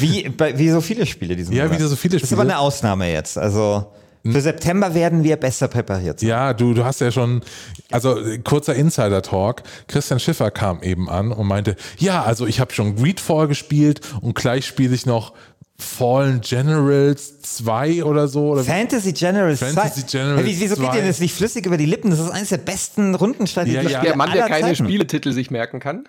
Wie, 0.00 0.28
bei, 0.28 0.58
wie 0.58 0.70
so 0.70 0.80
viele 0.80 1.06
Spiele 1.06 1.36
diesen 1.36 1.54
ja, 1.54 1.64
Monat. 1.64 1.78
Ja, 1.78 1.84
wie 1.84 1.88
so 1.88 1.96
viele 1.96 2.18
Spiele. 2.18 2.20
Das 2.20 2.30
ist 2.30 2.32
aber 2.32 2.42
eine 2.42 2.58
Ausnahme 2.58 3.12
jetzt. 3.12 3.38
Also 3.38 3.86
für 4.26 4.40
September 4.40 4.94
werden 4.94 5.22
wir 5.22 5.36
besser 5.36 5.68
präpariert 5.68 6.20
sein. 6.20 6.30
Ja, 6.30 6.54
du, 6.54 6.72
du 6.72 6.84
hast 6.84 7.02
ja 7.02 7.10
schon, 7.10 7.42
also 7.90 8.16
kurzer 8.42 8.74
Insider-Talk. 8.74 9.62
Christian 9.86 10.18
Schiffer 10.18 10.50
kam 10.50 10.82
eben 10.82 11.10
an 11.10 11.30
und 11.30 11.46
meinte, 11.46 11.76
ja, 11.98 12.22
also 12.22 12.46
ich 12.46 12.58
habe 12.58 12.72
schon 12.72 12.96
Greedfall 12.96 13.48
gespielt 13.48 14.00
und 14.22 14.34
gleich 14.34 14.64
spiele 14.64 14.94
ich 14.94 15.04
noch 15.04 15.34
Fallen 15.76 16.40
Generals 16.40 17.40
2 17.40 18.04
oder 18.04 18.28
so. 18.28 18.52
Oder 18.52 18.62
Fantasy 18.64 19.12
Generals 19.12 19.58
2. 19.58 19.66
Fantasy 19.70 20.02
Generals 20.02 20.46
hey, 20.46 20.56
wieso 20.58 20.76
2. 20.76 20.82
geht 20.84 20.94
dir 21.02 21.06
das 21.06 21.18
nicht 21.18 21.34
flüssig 21.34 21.66
über 21.66 21.76
die 21.76 21.86
Lippen? 21.86 22.10
Das 22.10 22.20
ist 22.20 22.30
eines 22.30 22.50
der 22.50 22.58
besten 22.58 23.14
Rundenstrategien. 23.14 23.82
Ja, 23.82 23.90
ja. 23.90 24.02
Der 24.02 24.16
Mann, 24.16 24.32
der 24.32 24.46
keine 24.46 24.68
Zeiten. 24.68 24.84
Spieletitel 24.84 25.32
sich 25.32 25.50
merken 25.50 25.80
kann. 25.80 26.04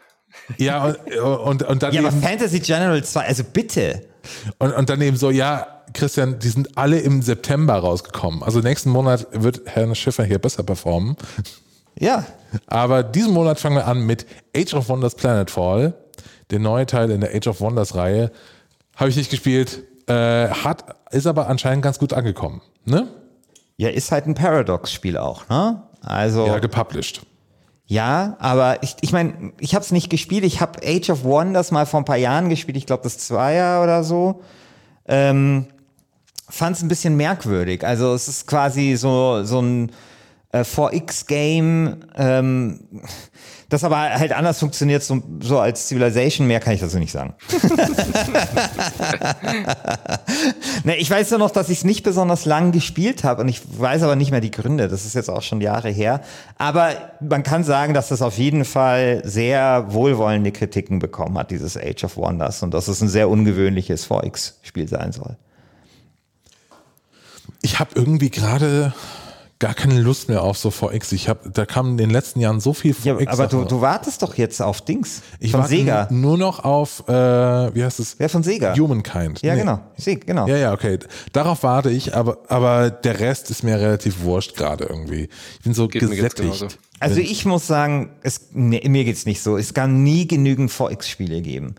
Ja, 0.57 0.85
und, 0.85 1.17
und, 1.17 1.63
und 1.63 1.83
dann. 1.83 1.93
Ja, 1.93 2.01
aber 2.01 2.11
Fantasy 2.11 2.59
Generals 2.59 3.11
2, 3.13 3.25
also 3.25 3.43
bitte. 3.43 4.01
Und, 4.59 4.71
und 4.73 4.89
dann 4.89 5.01
eben 5.01 5.17
so, 5.17 5.31
ja, 5.31 5.75
Christian, 5.93 6.39
die 6.39 6.49
sind 6.49 6.77
alle 6.77 6.99
im 6.99 7.21
September 7.21 7.75
rausgekommen. 7.75 8.43
Also 8.43 8.59
nächsten 8.59 8.89
Monat 8.89 9.27
wird 9.31 9.61
Herr 9.65 9.93
Schiffer 9.95 10.25
hier 10.25 10.39
besser 10.39 10.63
performen. 10.63 11.15
Ja. 11.97 12.25
Aber 12.67 13.03
diesen 13.03 13.33
Monat 13.33 13.59
fangen 13.59 13.77
wir 13.77 13.87
an 13.87 14.05
mit 14.05 14.25
Age 14.55 14.73
of 14.73 14.89
Wonders 14.89 15.15
Planetfall, 15.15 15.93
der 16.51 16.59
neue 16.59 16.85
Teil 16.85 17.09
in 17.11 17.21
der 17.21 17.33
Age 17.33 17.47
of 17.47 17.61
Wonders 17.61 17.95
Reihe. 17.95 18.31
Habe 18.95 19.09
ich 19.09 19.15
nicht 19.15 19.29
gespielt, 19.29 19.83
äh, 20.07 20.47
hat, 20.49 20.85
ist 21.11 21.27
aber 21.27 21.47
anscheinend 21.47 21.83
ganz 21.83 21.99
gut 21.99 22.13
angekommen, 22.13 22.61
ne? 22.85 23.07
Ja, 23.77 23.89
ist 23.89 24.11
halt 24.11 24.25
ein 24.25 24.35
Paradox-Spiel 24.35 25.17
auch, 25.17 25.49
ne? 25.49 25.83
Also. 26.01 26.45
Ja, 26.47 26.59
gepublished. 26.59 27.25
Ja, 27.87 28.35
aber 28.39 28.81
ich, 28.81 28.95
ich 29.01 29.11
meine, 29.11 29.53
ich 29.59 29.75
habe 29.75 29.83
es 29.83 29.91
nicht 29.91 30.09
gespielt. 30.09 30.43
Ich 30.43 30.59
habe 30.59 30.79
Age 30.83 31.09
of 31.11 31.23
Wonders 31.23 31.71
mal 31.71 31.85
vor 31.85 32.01
ein 32.01 32.05
paar 32.05 32.17
Jahren 32.17 32.49
gespielt. 32.49 32.77
Ich 32.77 32.87
glaube, 32.87 33.03
das 33.03 33.19
Zweier 33.19 33.83
oder 33.83 34.03
so. 34.03 34.41
Ähm, 35.07 35.67
Fand 36.47 36.77
es 36.77 36.83
ein 36.83 36.87
bisschen 36.87 37.15
merkwürdig. 37.17 37.85
Also 37.85 38.13
es 38.13 38.27
ist 38.27 38.47
quasi 38.47 38.95
so 38.95 39.43
so 39.43 39.61
ein 39.61 39.91
äh, 40.51 40.59
4X-Game, 40.59 42.05
ähm, 42.15 42.79
das 43.69 43.83
aber 43.83 43.97
halt 43.97 44.31
anders 44.31 44.59
funktioniert, 44.59 45.03
so, 45.03 45.21
so 45.41 45.59
als 45.59 45.87
Civilization. 45.87 46.47
Mehr 46.47 46.59
kann 46.59 46.73
ich 46.73 46.81
dazu 46.81 46.99
nicht 46.99 47.11
sagen. 47.11 47.33
ne, 50.83 50.97
ich 50.97 51.09
weiß 51.09 51.31
ja 51.31 51.37
noch, 51.37 51.51
dass 51.51 51.69
ich 51.69 51.79
es 51.79 51.83
nicht 51.83 52.03
besonders 52.03 52.45
lang 52.45 52.71
gespielt 52.71 53.23
habe 53.23 53.41
und 53.41 53.47
ich 53.47 53.61
weiß 53.79 54.03
aber 54.03 54.15
nicht 54.15 54.31
mehr 54.31 54.41
die 54.41 54.51
Gründe. 54.51 54.87
Das 54.87 55.05
ist 55.05 55.15
jetzt 55.15 55.29
auch 55.29 55.41
schon 55.41 55.61
Jahre 55.61 55.89
her. 55.89 56.21
Aber 56.57 56.91
man 57.21 57.43
kann 57.43 57.63
sagen, 57.63 57.93
dass 57.93 58.09
das 58.09 58.21
auf 58.21 58.37
jeden 58.37 58.65
Fall 58.65 59.21
sehr 59.25 59.85
wohlwollende 59.89 60.51
Kritiken 60.51 60.99
bekommen 60.99 61.37
hat, 61.37 61.49
dieses 61.49 61.75
Age 61.75 62.03
of 62.03 62.17
Wonders, 62.17 62.61
und 62.61 62.73
dass 62.73 62.87
es 62.87 63.01
ein 63.01 63.09
sehr 63.09 63.29
ungewöhnliches 63.29 64.09
4X-Spiel 64.09 64.87
sein 64.87 65.11
soll. 65.11 65.37
Ich 67.61 67.79
habe 67.79 67.91
irgendwie 67.95 68.29
gerade 68.29 68.93
gar 69.59 69.73
keine 69.73 69.99
Lust 69.99 70.27
mehr 70.27 70.43
auf 70.43 70.57
so 70.57 70.69
VX. 70.69 71.13
Ich 71.13 71.29
habe, 71.29 71.49
da 71.49 71.65
kam 71.65 71.91
in 71.91 71.97
den 71.97 72.09
letzten 72.09 72.39
Jahren 72.41 72.59
so 72.59 72.73
viel 72.73 72.93
VX. 72.93 73.05
Ja, 73.05 73.17
aber 73.27 73.47
du, 73.47 73.63
du 73.63 73.81
wartest 73.81 74.21
doch 74.21 74.35
jetzt 74.35 74.61
auf 74.61 74.81
Dings. 74.81 75.21
ich 75.39 75.51
von 75.51 75.65
Sega. 75.65 76.07
Nur 76.11 76.37
noch 76.37 76.63
auf, 76.63 77.07
äh, 77.07 77.13
wie 77.13 77.83
heißt 77.83 77.99
es? 77.99 78.19
Wer 78.19 78.29
von 78.29 78.43
Sega? 78.43 78.75
Humankind. 78.75 79.41
Ja, 79.41 79.53
nee. 79.53 79.61
genau. 79.61 79.79
Sega, 79.97 80.25
genau. 80.25 80.47
Ja, 80.47 80.57
ja, 80.57 80.73
okay. 80.73 80.99
Darauf 81.31 81.63
warte 81.63 81.89
ich, 81.89 82.15
aber, 82.15 82.39
aber 82.49 82.89
der 82.89 83.19
Rest 83.19 83.49
ist 83.49 83.63
mir 83.63 83.79
relativ 83.79 84.21
wurscht 84.23 84.57
gerade 84.57 84.85
irgendwie. 84.85 85.29
Ich 85.53 85.61
bin 85.63 85.73
so 85.73 85.87
Geht 85.87 86.01
gesättigt. 86.01 86.77
Also 86.99 87.19
ich 87.19 87.45
muss 87.45 87.67
sagen, 87.67 88.11
es, 88.23 88.49
nee, 88.51 88.81
mir 88.87 89.05
geht's 89.05 89.25
nicht 89.25 89.41
so. 89.41 89.57
Es 89.57 89.73
kann 89.73 90.03
nie 90.03 90.27
genügend 90.27 90.71
VX-Spiele 90.71 91.41
geben. 91.41 91.75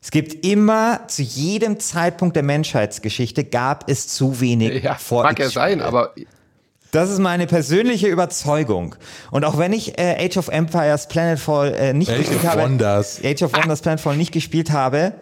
Es 0.00 0.10
gibt 0.10 0.46
immer, 0.46 1.00
zu 1.08 1.22
jedem 1.22 1.80
Zeitpunkt 1.80 2.36
der 2.36 2.42
Menschheitsgeschichte 2.42 3.44
gab 3.44 3.90
es 3.90 4.08
zu 4.08 4.40
wenig 4.40 4.82
ja. 4.82 4.96
Mag 5.10 5.38
ja 5.38 5.50
sein, 5.50 5.80
aber 5.82 6.14
das 6.90 7.10
ist 7.10 7.18
meine 7.18 7.46
persönliche 7.46 8.08
Überzeugung. 8.08 8.94
Und 9.30 9.44
auch 9.44 9.58
wenn 9.58 9.72
ich 9.72 9.98
äh, 9.98 10.24
Age 10.24 10.38
of 10.38 10.48
Empires 10.48 11.08
Planetfall 11.08 11.74
äh, 11.74 11.92
nicht 11.92 12.10
Age 12.10 12.18
gespielt 12.18 12.44
habe, 12.44 12.62
Wonders. 12.62 13.20
Age 13.22 13.42
of 13.42 13.52
Wonders 13.54 13.82
Planetfall 13.82 14.16
nicht 14.16 14.32
gespielt 14.32 14.70
habe, 14.70 15.12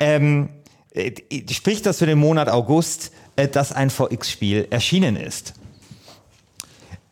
ähm, 0.00 0.48
äh, 0.92 1.12
spricht 1.50 1.86
das 1.86 1.98
für 1.98 2.06
den 2.06 2.18
Monat 2.18 2.48
August, 2.48 3.12
äh, 3.36 3.48
dass 3.48 3.72
ein 3.72 3.90
VX-Spiel 3.90 4.68
erschienen 4.70 5.16
ist. 5.16 5.54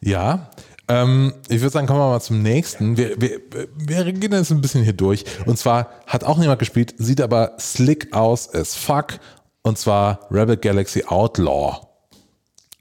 Ja, 0.00 0.50
ähm, 0.88 1.34
ich 1.48 1.60
würde 1.60 1.70
sagen, 1.70 1.86
kommen 1.86 2.00
wir 2.00 2.08
mal 2.08 2.20
zum 2.20 2.42
nächsten. 2.42 2.96
Wir, 2.96 3.20
wir, 3.20 3.40
wir 3.76 4.12
gehen 4.12 4.32
jetzt 4.32 4.50
ein 4.50 4.60
bisschen 4.60 4.82
hier 4.82 4.92
durch. 4.92 5.24
Und 5.46 5.58
zwar 5.58 5.90
hat 6.06 6.24
auch 6.24 6.38
niemand 6.38 6.58
gespielt, 6.58 6.94
sieht 6.98 7.20
aber 7.20 7.52
slick 7.58 8.12
aus 8.12 8.52
as 8.52 8.74
fuck. 8.74 9.20
Und 9.62 9.78
zwar 9.78 10.26
Rebel 10.30 10.56
Galaxy 10.56 11.04
Outlaw. 11.06 11.91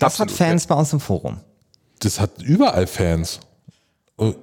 Das 0.02 0.14
Absolut, 0.14 0.32
hat 0.32 0.38
Fans 0.38 0.64
ja. 0.64 0.68
bei 0.70 0.80
uns 0.80 0.94
im 0.94 1.00
Forum. 1.00 1.42
Das 2.00 2.20
hat 2.20 2.42
überall 2.42 2.88
Fans. 2.88 3.40
Oh. 4.18 4.34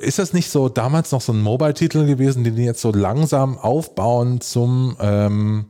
Ist 0.00 0.18
das 0.18 0.32
nicht 0.32 0.50
so 0.50 0.68
damals 0.68 1.12
noch 1.12 1.20
so 1.20 1.32
ein 1.32 1.40
Mobile-Titel 1.40 2.04
gewesen, 2.06 2.42
den 2.42 2.56
die 2.56 2.64
jetzt 2.64 2.80
so 2.80 2.90
langsam 2.90 3.58
aufbauen 3.58 4.40
zum 4.40 4.96
ähm, 4.98 5.66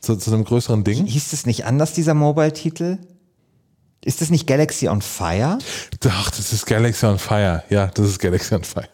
zu, 0.00 0.16
zu 0.16 0.32
einem 0.32 0.44
größeren 0.44 0.82
Ding? 0.82 1.06
Hieß 1.06 1.30
das 1.30 1.46
nicht 1.46 1.66
anders, 1.66 1.92
dieser 1.92 2.14
Mobile-Titel? 2.14 2.98
Ist 4.04 4.20
das 4.20 4.30
nicht 4.30 4.46
Galaxy 4.46 4.88
on 4.88 5.00
Fire? 5.00 5.58
Doch, 6.00 6.30
das 6.30 6.52
ist 6.52 6.66
Galaxy 6.66 7.06
on 7.06 7.18
Fire. 7.18 7.62
Ja, 7.70 7.86
das 7.86 8.08
ist 8.08 8.18
Galaxy 8.18 8.54
on 8.54 8.64
Fire. 8.64 8.88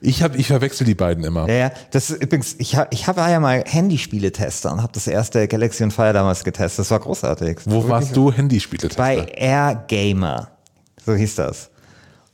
Ich 0.00 0.22
habe, 0.22 0.36
ich 0.36 0.46
verwechsel 0.46 0.86
die 0.86 0.94
beiden 0.94 1.24
immer. 1.24 1.48
Ja, 1.48 1.54
ja. 1.54 1.70
Das 1.90 2.10
ist 2.10 2.22
übrigens, 2.22 2.56
ich 2.58 2.76
habe, 2.76 2.88
ich 2.92 3.06
habe 3.06 3.20
ja 3.20 3.40
mal 3.40 3.64
Handyspiele-Tester 3.66 4.72
und 4.72 4.82
habe 4.82 4.92
das 4.92 5.06
erste 5.06 5.46
Galaxy 5.48 5.84
on 5.84 5.90
Fire 5.90 6.12
damals 6.12 6.44
getestet. 6.44 6.80
Das 6.80 6.90
war 6.90 7.00
großartig. 7.00 7.60
Wo 7.64 7.82
war 7.84 7.90
warst 7.90 8.16
du 8.16 8.32
Handyspiele-Tester? 8.32 9.02
Bei 9.02 9.26
Air 9.34 9.84
Gamer. 9.88 10.48
So 11.04 11.14
hieß 11.14 11.36
das. 11.36 11.70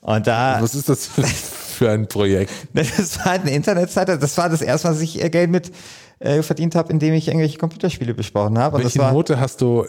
Und 0.01 0.27
da. 0.27 0.59
Was 0.61 0.75
ist 0.75 0.89
das 0.89 1.07
für 1.07 1.91
ein 1.91 2.07
Projekt? 2.07 2.53
Das 2.73 3.19
war 3.25 3.33
eine 3.33 3.51
Internetseite. 3.51 4.19
Das 4.19 4.37
war 4.37 4.49
das 4.49 4.63
erste, 4.63 4.89
was 4.89 5.01
ich 5.01 5.19
Geld 5.31 5.51
mit 5.51 5.73
äh, 6.19 6.43
verdient 6.43 6.75
habe, 6.75 6.93
indem 6.93 7.15
ich 7.15 7.29
irgendwelche 7.29 7.59
Computerspiele 7.59 8.15
besprochen 8.15 8.59
habe. 8.59 8.79
Welche 8.79 8.99
Note 8.99 9.41
hast 9.41 9.61
du 9.61 9.87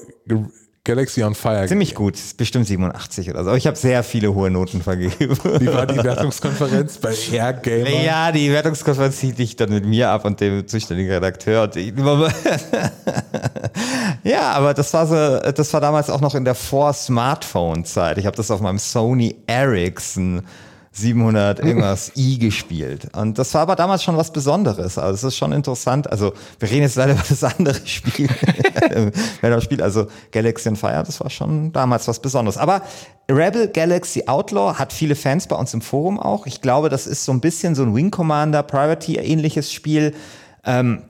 Galaxy 0.86 1.24
on 1.24 1.36
Fire. 1.36 1.68
Ziemlich 1.68 1.96
gut, 1.96 2.14
bestimmt 2.38 2.68
87 2.68 3.32
oder 3.32 3.44
so. 3.44 3.56
Ich 3.56 3.66
habe 3.66 3.76
sehr 3.76 4.04
viele 4.04 4.36
hohe 4.36 4.52
Noten 4.52 4.84
vergeben. 4.84 5.36
Wie 5.60 5.68
war 5.68 5.88
die 5.88 5.98
Wertungskonferenz 6.04 7.00
bei 7.00 7.16
Air 7.32 7.54
Gamer? 7.54 7.90
Ja, 7.90 8.32
die 8.32 8.52
Wertungskonferenz 8.52 9.20
hielt 9.20 9.40
ich 9.40 9.56
dann 9.56 9.72
mit 9.72 9.84
mir 9.84 10.12
ab 10.12 10.26
und 10.26 10.40
dem 10.40 10.68
zuständigen 10.68 11.12
Redakteur. 11.12 11.72
ja, 14.24 14.52
aber 14.52 14.76
das 14.76 14.94
war 14.94 15.08
so, 15.08 15.40
das 15.52 15.74
war 15.74 15.82
damals 15.82 16.12
auch 16.12 16.22
noch 16.22 16.36
in 16.36 16.46
der 16.46 16.56
Vor-Smartphone-Zeit. 16.56 18.20
Ich 18.20 18.28
habe 18.28 18.38
das 18.38 18.52
auf 18.52 18.62
meinem 18.62 18.78
Sony 18.78 19.38
Ericsson 19.48 20.44
700 20.98 21.60
irgendwas 21.60 22.14
i 22.16 22.38
gespielt. 22.38 23.08
Und 23.14 23.38
das 23.38 23.54
war 23.54 23.62
aber 23.62 23.76
damals 23.76 24.02
schon 24.02 24.16
was 24.16 24.32
Besonderes. 24.32 24.98
Also 24.98 25.14
es 25.14 25.24
ist 25.24 25.38
schon 25.38 25.52
interessant. 25.52 26.10
Also 26.10 26.34
wir 26.60 26.70
reden 26.70 26.84
jetzt 26.84 26.96
leider 26.96 27.14
über 27.16 27.24
das 27.28 27.44
andere 27.44 27.76
Spiel. 27.86 28.30
das 29.42 29.64
Spiel, 29.64 29.82
also 29.82 30.08
Galaxy 30.32 30.70
on 30.70 30.78
Fire, 30.78 31.04
das 31.06 31.20
war 31.20 31.30
schon 31.30 31.74
damals 31.74 32.08
was 32.08 32.20
Besonderes. 32.20 32.58
Aber 32.58 32.82
Rebel 33.30 33.68
Galaxy 33.68 34.24
Outlaw 34.28 34.76
hat 34.76 34.94
viele 34.94 35.16
Fans 35.16 35.48
bei 35.48 35.56
uns 35.58 35.74
im 35.74 35.82
Forum 35.82 36.18
auch. 36.18 36.46
Ich 36.46 36.62
glaube, 36.62 36.88
das 36.88 37.08
ist 37.08 37.26
so 37.26 37.34
ein 37.34 37.42
bisschen 37.42 37.76
so 37.76 37.84
ein 37.84 37.94
Wing 37.94 38.12
Commander 38.12 38.64
Priority 38.64 39.18
ähnliches 39.18 39.74
Spiel. 39.74 40.14
Ähm, 40.64 41.02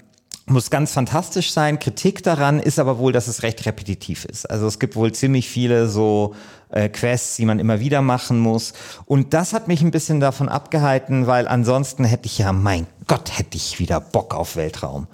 muss 0.47 0.69
ganz 0.69 0.91
fantastisch 0.93 1.51
sein. 1.51 1.79
Kritik 1.79 2.23
daran 2.23 2.59
ist 2.59 2.77
aber 2.77 2.99
wohl, 2.99 3.11
dass 3.11 3.27
es 3.27 3.43
recht 3.43 3.65
repetitiv 3.65 4.25
ist. 4.25 4.49
Also 4.49 4.67
es 4.67 4.79
gibt 4.79 4.95
wohl 4.95 5.11
ziemlich 5.11 5.49
viele 5.49 5.87
so 5.89 6.35
äh, 6.75 6.89
Quests, 6.89 7.37
die 7.37 7.45
man 7.45 7.59
immer 7.59 7.79
wieder 7.79 8.01
machen 8.01 8.39
muss. 8.39 8.73
Und 9.05 9.33
das 9.33 9.53
hat 9.53 9.67
mich 9.67 9.81
ein 9.81 9.91
bisschen 9.91 10.19
davon 10.19 10.49
abgehalten, 10.49 11.25
weil 11.25 11.47
ansonsten 11.47 12.03
hätte 12.03 12.27
ich 12.27 12.37
ja, 12.37 12.53
mein 12.53 12.85
Gott, 13.07 13.37
hätte 13.37 13.57
ich 13.57 13.79
wieder 13.79 13.99
Bock 13.99 14.35
auf 14.35 14.55
Weltraum. 14.55 15.07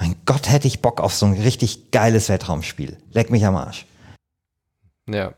Mein 0.00 0.16
Gott, 0.24 0.50
hätte 0.50 0.66
ich 0.66 0.80
Bock 0.80 1.00
auf 1.00 1.14
so 1.14 1.26
ein 1.26 1.34
richtig 1.34 1.90
geiles 1.92 2.28
Weltraumspiel. 2.28 2.96
Leck 3.12 3.30
mich 3.30 3.46
am 3.46 3.56
Arsch. 3.56 3.86
Ja. 5.08 5.34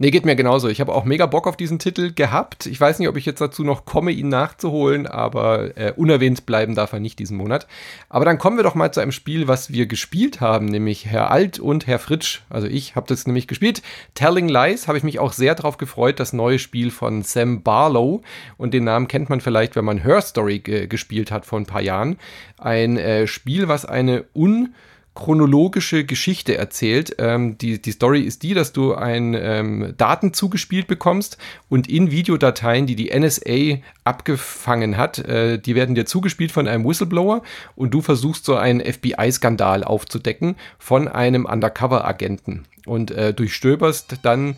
Nee, 0.00 0.12
geht 0.12 0.24
mir 0.24 0.36
genauso. 0.36 0.68
Ich 0.68 0.80
habe 0.80 0.94
auch 0.94 1.04
mega 1.04 1.26
Bock 1.26 1.48
auf 1.48 1.56
diesen 1.56 1.80
Titel 1.80 2.12
gehabt. 2.12 2.66
Ich 2.66 2.80
weiß 2.80 3.00
nicht, 3.00 3.08
ob 3.08 3.16
ich 3.16 3.26
jetzt 3.26 3.40
dazu 3.40 3.64
noch 3.64 3.84
komme, 3.84 4.12
ihn 4.12 4.28
nachzuholen, 4.28 5.08
aber 5.08 5.76
äh, 5.76 5.92
unerwähnt 5.96 6.46
bleiben 6.46 6.76
darf 6.76 6.92
er 6.92 7.00
nicht 7.00 7.18
diesen 7.18 7.36
Monat. 7.36 7.66
Aber 8.08 8.24
dann 8.24 8.38
kommen 8.38 8.56
wir 8.56 8.62
doch 8.62 8.76
mal 8.76 8.92
zu 8.92 9.00
einem 9.00 9.10
Spiel, 9.10 9.48
was 9.48 9.72
wir 9.72 9.86
gespielt 9.86 10.40
haben, 10.40 10.66
nämlich 10.66 11.06
Herr 11.06 11.32
Alt 11.32 11.58
und 11.58 11.88
Herr 11.88 11.98
Fritsch. 11.98 12.42
Also 12.48 12.68
ich 12.68 12.94
habe 12.94 13.08
das 13.08 13.26
nämlich 13.26 13.48
gespielt. 13.48 13.82
Telling 14.14 14.48
Lies 14.48 14.86
habe 14.86 14.98
ich 14.98 15.04
mich 15.04 15.18
auch 15.18 15.32
sehr 15.32 15.56
darauf 15.56 15.78
gefreut, 15.78 16.20
das 16.20 16.32
neue 16.32 16.60
Spiel 16.60 16.92
von 16.92 17.22
Sam 17.22 17.64
Barlow. 17.64 18.22
Und 18.56 18.74
den 18.74 18.84
Namen 18.84 19.08
kennt 19.08 19.28
man 19.30 19.40
vielleicht, 19.40 19.74
wenn 19.74 19.84
man 19.84 19.98
Her 19.98 20.20
Story 20.20 20.60
gespielt 20.60 21.32
hat 21.32 21.44
vor 21.44 21.58
ein 21.58 21.66
paar 21.66 21.82
Jahren. 21.82 22.18
Ein 22.56 22.98
äh, 22.98 23.26
Spiel, 23.26 23.66
was 23.66 23.84
eine 23.84 24.26
un 24.32 24.74
chronologische 25.18 26.04
Geschichte 26.04 26.56
erzählt. 26.56 27.16
Ähm, 27.18 27.58
die, 27.58 27.82
die 27.82 27.90
Story 27.90 28.20
ist 28.20 28.44
die, 28.44 28.54
dass 28.54 28.72
du 28.72 28.94
ein 28.94 29.34
ähm, 29.34 29.94
Daten 29.96 30.32
zugespielt 30.32 30.86
bekommst 30.86 31.38
und 31.68 31.88
in 31.88 32.12
Videodateien, 32.12 32.86
die 32.86 32.94
die 32.94 33.10
NSA 33.18 33.80
abgefangen 34.04 34.96
hat, 34.96 35.18
äh, 35.18 35.58
die 35.58 35.74
werden 35.74 35.96
dir 35.96 36.06
zugespielt 36.06 36.52
von 36.52 36.68
einem 36.68 36.84
Whistleblower 36.84 37.42
und 37.74 37.92
du 37.92 38.00
versuchst 38.00 38.44
so 38.44 38.54
einen 38.54 38.80
FBI-Skandal 38.80 39.82
aufzudecken 39.82 40.54
von 40.78 41.08
einem 41.08 41.46
Undercover-Agenten 41.46 42.66
und 42.86 43.10
äh, 43.10 43.34
durchstöberst 43.34 44.20
dann 44.22 44.54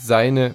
seine 0.00 0.54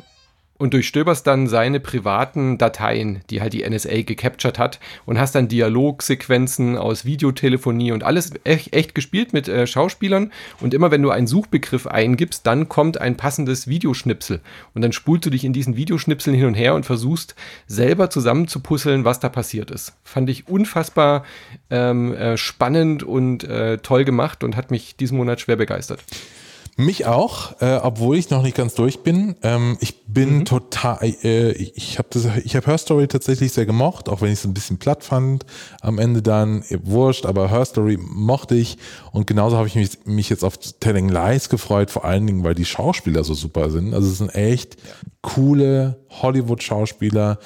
und 0.59 0.73
durchstöberst 0.75 1.25
dann 1.25 1.47
seine 1.47 1.79
privaten 1.79 2.59
Dateien, 2.59 3.21
die 3.31 3.41
halt 3.41 3.53
die 3.53 3.67
NSA 3.67 4.03
gecaptured 4.03 4.59
hat 4.59 4.79
und 5.07 5.17
hast 5.17 5.33
dann 5.33 5.47
Dialogsequenzen 5.47 6.77
aus 6.77 7.05
Videotelefonie 7.05 7.91
und 7.91 8.03
alles 8.03 8.31
echt, 8.43 8.75
echt 8.75 8.93
gespielt 8.93 9.33
mit 9.33 9.47
äh, 9.47 9.65
Schauspielern 9.65 10.31
und 10.59 10.75
immer 10.75 10.91
wenn 10.91 11.01
du 11.01 11.09
einen 11.09 11.27
Suchbegriff 11.27 11.87
eingibst, 11.87 12.45
dann 12.45 12.69
kommt 12.69 12.99
ein 12.99 13.17
passendes 13.17 13.67
Videoschnipsel 13.67 14.41
und 14.75 14.81
dann 14.83 14.91
spulst 14.91 15.25
du 15.25 15.29
dich 15.31 15.45
in 15.45 15.53
diesen 15.53 15.75
Videoschnipseln 15.75 16.35
hin 16.35 16.45
und 16.45 16.55
her 16.55 16.75
und 16.75 16.85
versuchst 16.85 17.35
selber 17.65 18.09
zusammenzupuzzeln, 18.09 19.05
was 19.05 19.19
da 19.19 19.29
passiert 19.29 19.71
ist. 19.71 19.93
Fand 20.03 20.29
ich 20.29 20.47
unfassbar 20.49 21.23
ähm, 21.69 22.13
äh, 22.13 22.37
spannend 22.37 23.03
und 23.03 23.45
äh, 23.45 23.77
toll 23.77 24.03
gemacht 24.03 24.43
und 24.43 24.57
hat 24.57 24.71
mich 24.71 24.97
diesen 24.97 25.17
Monat 25.17 25.39
schwer 25.39 25.55
begeistert. 25.55 26.03
Mich 26.79 27.05
auch, 27.05 27.59
äh, 27.59 27.77
obwohl 27.83 28.15
ich 28.15 28.29
noch 28.29 28.41
nicht 28.41 28.55
ganz 28.55 28.73
durch 28.73 29.03
bin. 29.03 29.35
Ähm, 29.43 29.77
ich 29.81 30.05
bin 30.05 30.37
mhm. 30.37 30.45
total, 30.45 30.97
äh, 31.03 31.51
ich 31.51 31.99
habe 31.99 32.07
habe 32.17 32.65
Her 32.65 32.77
Story 32.77 33.09
tatsächlich 33.09 33.51
sehr 33.51 33.65
gemocht, 33.65 34.07
auch 34.07 34.21
wenn 34.21 34.31
ich 34.31 34.39
es 34.39 34.45
ein 34.45 34.53
bisschen 34.53 34.77
platt 34.77 35.03
fand. 35.03 35.45
Am 35.81 35.99
Ende 35.99 36.21
dann 36.21 36.63
eh, 36.69 36.77
wurscht, 36.81 37.25
aber 37.25 37.49
Her 37.49 37.65
Story 37.65 37.99
mochte 37.99 38.55
ich 38.55 38.77
und 39.11 39.27
genauso 39.27 39.57
habe 39.57 39.67
ich 39.67 39.75
mich, 39.75 40.05
mich 40.05 40.29
jetzt 40.29 40.45
auf 40.45 40.57
Telling 40.79 41.09
Lies 41.09 41.49
gefreut, 41.49 41.91
vor 41.91 42.05
allen 42.05 42.25
Dingen, 42.25 42.45
weil 42.45 42.55
die 42.55 42.63
Schauspieler 42.63 43.25
so 43.25 43.33
super 43.33 43.71
sind. 43.71 43.93
Also 43.93 44.07
es 44.07 44.19
sind 44.19 44.33
echt 44.33 44.77
coole 45.21 45.99
Hollywood-Schauspieler 46.09 47.39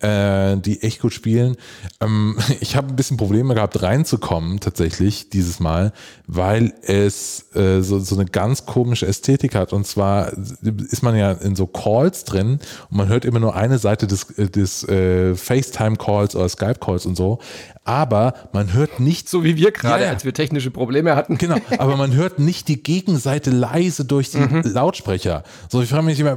äh, 0.00 0.56
die 0.58 0.82
echt 0.82 1.00
gut 1.00 1.12
spielen. 1.12 1.56
Ähm, 2.00 2.38
ich 2.60 2.76
habe 2.76 2.88
ein 2.88 2.96
bisschen 2.96 3.16
Probleme 3.16 3.54
gehabt, 3.54 3.82
reinzukommen 3.82 4.60
tatsächlich 4.60 5.30
dieses 5.30 5.60
Mal, 5.60 5.92
weil 6.26 6.72
es 6.82 7.54
äh, 7.54 7.80
so, 7.80 7.98
so 7.98 8.14
eine 8.14 8.26
ganz 8.26 8.66
komische 8.78 9.06
Ästhetik 9.06 9.56
hat. 9.56 9.72
Und 9.72 9.86
zwar 9.86 10.32
ist 10.62 11.02
man 11.02 11.16
ja 11.16 11.32
in 11.32 11.56
so 11.56 11.66
Calls 11.66 12.24
drin 12.24 12.60
und 12.90 12.96
man 12.96 13.08
hört 13.08 13.24
immer 13.24 13.40
nur 13.40 13.56
eine 13.56 13.78
Seite 13.78 14.06
des, 14.06 14.26
des 14.36 14.88
äh, 14.88 15.34
FaceTime-Calls 15.34 16.36
oder 16.36 16.48
Skype-Calls 16.48 17.06
und 17.06 17.16
so 17.16 17.40
aber 17.88 18.34
man 18.52 18.74
hört 18.74 19.00
nicht. 19.00 19.30
So 19.30 19.44
wie 19.44 19.56
wir 19.56 19.72
gerade, 19.72 20.04
ja, 20.04 20.10
als 20.10 20.22
wir 20.22 20.34
technische 20.34 20.70
Probleme 20.70 21.16
hatten. 21.16 21.38
Genau, 21.38 21.56
aber 21.78 21.96
man 21.96 22.12
hört 22.14 22.38
nicht 22.38 22.68
die 22.68 22.82
Gegenseite 22.82 23.50
leise 23.50 24.04
durch 24.04 24.30
die 24.30 24.36
mhm. 24.36 24.60
Lautsprecher. 24.62 25.42
So, 25.70 25.80
ich 25.80 25.88
frage 25.88 26.04
mich 26.04 26.20
immer, 26.20 26.36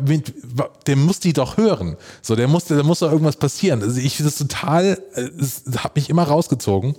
der 0.87 0.95
muss 0.95 1.19
die 1.19 1.33
doch 1.33 1.57
hören. 1.57 1.97
So, 2.21 2.37
der 2.37 2.47
muss, 2.47 2.65
da 2.65 2.81
muss 2.83 2.99
doch 2.99 3.11
irgendwas 3.11 3.35
passieren. 3.35 3.83
Also 3.83 3.99
ich 3.99 4.15
finde 4.15 4.31
das 4.31 4.37
total, 4.37 4.97
es 5.13 5.63
hat 5.77 5.97
mich 5.97 6.09
immer 6.09 6.23
rausgezogen 6.23 6.95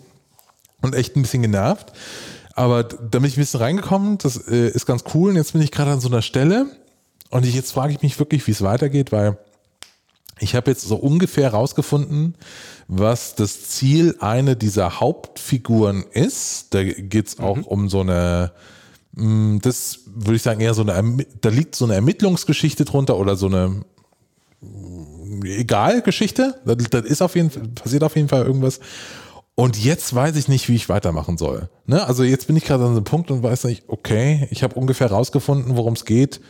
und 0.83 0.95
echt 0.95 1.17
ein 1.17 1.23
bisschen 1.23 1.41
genervt. 1.41 1.91
Aber 2.55 2.85
da 2.85 3.19
bin 3.19 3.25
ich 3.25 3.37
ein 3.37 3.41
bisschen 3.41 3.61
reingekommen, 3.61 4.19
das 4.19 4.37
äh, 4.49 4.69
ist 4.69 4.87
ganz 4.87 5.05
cool. 5.15 5.31
Und 5.31 5.37
jetzt 5.37 5.53
bin 5.53 5.63
ich 5.63 5.71
gerade 5.71 5.93
an 5.93 6.01
so 6.01 6.09
einer 6.09 6.23
Stelle 6.23 6.67
und 7.31 7.47
ich, 7.47 7.55
jetzt 7.55 7.73
frage 7.73 7.93
ich 7.93 8.03
mich 8.03 8.19
wirklich, 8.19 8.47
wie 8.47 8.51
es 8.51 8.63
weitergeht, 8.63 9.11
weil 9.11 9.39
ich 10.39 10.55
habe 10.55 10.71
jetzt 10.71 10.83
so 10.83 10.97
ungefähr 10.97 11.51
rausgefunden, 11.51 12.35
was 12.89 13.35
das 13.35 13.69
Ziel 13.69 14.17
einer 14.21 14.55
dieser 14.55 15.01
Hauptfiguren 15.01 16.05
ist. 16.13 16.75
Da 16.75 16.83
geht 16.85 17.29
es 17.29 17.39
auch 17.39 17.57
mhm. 17.57 17.65
um 17.65 17.89
so 17.89 18.01
eine, 18.01 18.53
mm, 19.13 19.59
das 19.61 20.01
würde 20.07 20.37
ich 20.37 20.43
sagen, 20.43 20.61
eher 20.61 20.75
so 20.75 20.83
eine, 20.83 21.25
da 21.41 21.49
liegt 21.49 21.75
so 21.75 21.85
eine 21.85 21.95
Ermittlungsgeschichte 21.95 22.85
drunter 22.85 23.17
oder 23.17 23.37
so 23.37 23.47
eine 23.47 23.83
mm, 24.61 25.45
egal 25.45 26.03
Geschichte. 26.03 26.61
Das, 26.65 27.03
ist 27.03 27.23
auf 27.23 27.37
jeden 27.37 27.51
Fall, 27.51 27.69
passiert 27.69 28.03
auf 28.03 28.17
jeden 28.17 28.29
Fall 28.29 28.45
irgendwas. 28.45 28.81
Und 29.55 29.83
jetzt 29.83 30.15
weiß 30.15 30.37
ich 30.37 30.49
nicht, 30.49 30.69
wie 30.69 30.75
ich 30.75 30.89
weitermachen 30.89 31.37
soll. 31.37 31.69
Ne? 31.87 32.07
Also 32.07 32.25
jetzt 32.25 32.47
bin 32.47 32.57
ich 32.57 32.65
gerade 32.65 32.85
an 32.85 32.93
einem 32.93 33.05
Punkt 33.05 33.31
und 33.31 33.43
weiß 33.43 33.65
nicht, 33.65 33.85
okay, 33.89 34.49
ich 34.51 34.63
habe 34.63 34.75
ungefähr 34.75 35.09
rausgefunden, 35.09 35.77
worum 35.77 35.93
es 35.93 36.05
geht. 36.05 36.41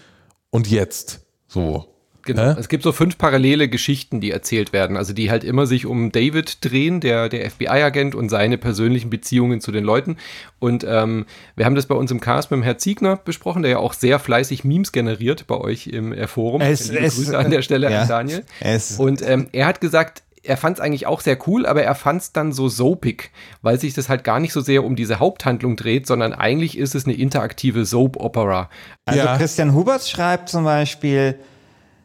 Und 0.50 0.70
jetzt? 0.70 1.20
So. 1.48 1.92
Genau. 2.24 2.50
Äh? 2.50 2.56
Es 2.58 2.68
gibt 2.68 2.84
so 2.84 2.92
fünf 2.92 3.18
parallele 3.18 3.68
Geschichten, 3.68 4.20
die 4.20 4.30
erzählt 4.30 4.72
werden, 4.72 4.96
also 4.96 5.12
die 5.12 5.30
halt 5.30 5.44
immer 5.44 5.66
sich 5.66 5.86
um 5.86 6.12
David 6.12 6.64
drehen, 6.64 7.00
der, 7.00 7.28
der 7.28 7.50
FBI-Agent 7.50 8.14
und 8.14 8.28
seine 8.28 8.58
persönlichen 8.58 9.10
Beziehungen 9.10 9.60
zu 9.60 9.72
den 9.72 9.84
Leuten. 9.84 10.16
Und 10.58 10.84
ähm, 10.88 11.26
wir 11.56 11.64
haben 11.64 11.74
das 11.74 11.86
bei 11.86 11.94
uns 11.94 12.10
im 12.10 12.20
Cast 12.20 12.50
mit 12.50 12.58
dem 12.58 12.62
Herrn 12.62 12.78
Ziegner 12.78 13.16
besprochen, 13.16 13.62
der 13.62 13.72
ja 13.72 13.78
auch 13.78 13.92
sehr 13.92 14.18
fleißig 14.18 14.64
Memes 14.64 14.92
generiert 14.92 15.46
bei 15.46 15.56
euch 15.56 15.88
im 15.88 16.12
äh, 16.12 16.26
Forum. 16.26 16.60
Es, 16.60 16.88
es, 16.88 17.16
Grüße 17.16 17.36
an 17.36 17.50
der 17.50 17.62
Stelle 17.62 17.90
ja, 17.90 18.02
an 18.02 18.08
Daniel. 18.08 18.44
Es. 18.60 18.98
Und 18.98 19.22
ähm, 19.28 19.48
er 19.52 19.66
hat 19.66 19.80
gesagt, 19.80 20.22
er 20.44 20.56
fand 20.56 20.78
es 20.78 20.80
eigentlich 20.80 21.06
auch 21.06 21.20
sehr 21.20 21.38
cool, 21.46 21.66
aber 21.66 21.82
er 21.82 21.94
fand 21.94 22.22
es 22.22 22.32
dann 22.32 22.52
so 22.52 22.68
soapig, 22.68 23.30
weil 23.62 23.78
sich 23.78 23.94
das 23.94 24.08
halt 24.08 24.24
gar 24.24 24.40
nicht 24.40 24.52
so 24.52 24.60
sehr 24.60 24.84
um 24.84 24.96
diese 24.96 25.18
Haupthandlung 25.18 25.76
dreht, 25.76 26.06
sondern 26.06 26.32
eigentlich 26.32 26.76
ist 26.76 26.94
es 26.94 27.04
eine 27.04 27.14
interaktive 27.14 27.84
Soap-Opera. 27.84 28.68
Also 29.04 29.20
ja. 29.20 29.36
Christian 29.36 29.74
Huberts 29.74 30.10
schreibt 30.10 30.48
zum 30.48 30.64
Beispiel, 30.64 31.38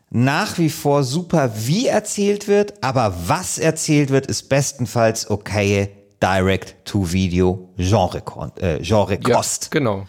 nach 0.09 0.57
wie 0.57 0.69
vor 0.69 1.03
super, 1.03 1.51
wie 1.55 1.87
erzählt 1.87 2.47
wird, 2.47 2.83
aber 2.83 3.13
was 3.25 3.57
erzählt 3.57 4.09
wird, 4.09 4.27
ist 4.27 4.49
bestenfalls 4.49 5.29
okay 5.29 5.89
Direct-to-Video 6.21 7.69
Genre, 7.77 8.23
äh, 8.59 8.79
Genre 8.81 9.19
Kost. 9.19 9.65
Ja, 9.65 9.69
genau. 9.71 10.07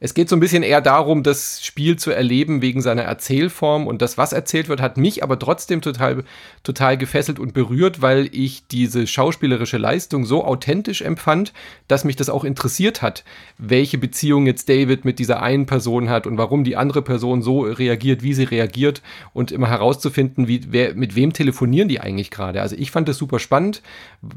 Es 0.00 0.14
geht 0.14 0.28
so 0.28 0.36
ein 0.36 0.40
bisschen 0.40 0.62
eher 0.62 0.80
darum, 0.80 1.24
das 1.24 1.60
Spiel 1.64 1.96
zu 1.96 2.12
erleben 2.12 2.62
wegen 2.62 2.80
seiner 2.80 3.02
Erzählform 3.02 3.88
und 3.88 4.00
das, 4.00 4.16
was 4.16 4.32
erzählt 4.32 4.68
wird, 4.68 4.80
hat 4.80 4.96
mich 4.96 5.24
aber 5.24 5.40
trotzdem 5.40 5.80
total, 5.80 6.22
total 6.62 6.96
gefesselt 6.96 7.40
und 7.40 7.52
berührt, 7.52 8.00
weil 8.00 8.28
ich 8.30 8.68
diese 8.68 9.08
schauspielerische 9.08 9.76
Leistung 9.76 10.24
so 10.24 10.44
authentisch 10.44 11.02
empfand, 11.02 11.52
dass 11.88 12.04
mich 12.04 12.14
das 12.14 12.28
auch 12.28 12.44
interessiert 12.44 13.02
hat, 13.02 13.24
welche 13.58 13.98
Beziehung 13.98 14.46
jetzt 14.46 14.68
David 14.68 15.04
mit 15.04 15.18
dieser 15.18 15.42
einen 15.42 15.66
Person 15.66 16.08
hat 16.08 16.28
und 16.28 16.38
warum 16.38 16.62
die 16.62 16.76
andere 16.76 17.02
Person 17.02 17.42
so 17.42 17.62
reagiert, 17.62 18.22
wie 18.22 18.34
sie 18.34 18.44
reagiert 18.44 19.02
und 19.32 19.50
immer 19.50 19.68
herauszufinden, 19.68 20.46
wie, 20.46 20.60
wer, 20.68 20.94
mit 20.94 21.16
wem 21.16 21.32
telefonieren 21.32 21.88
die 21.88 21.98
eigentlich 21.98 22.30
gerade. 22.30 22.62
Also 22.62 22.76
ich 22.78 22.92
fand 22.92 23.08
das 23.08 23.18
super 23.18 23.40
spannend. 23.40 23.82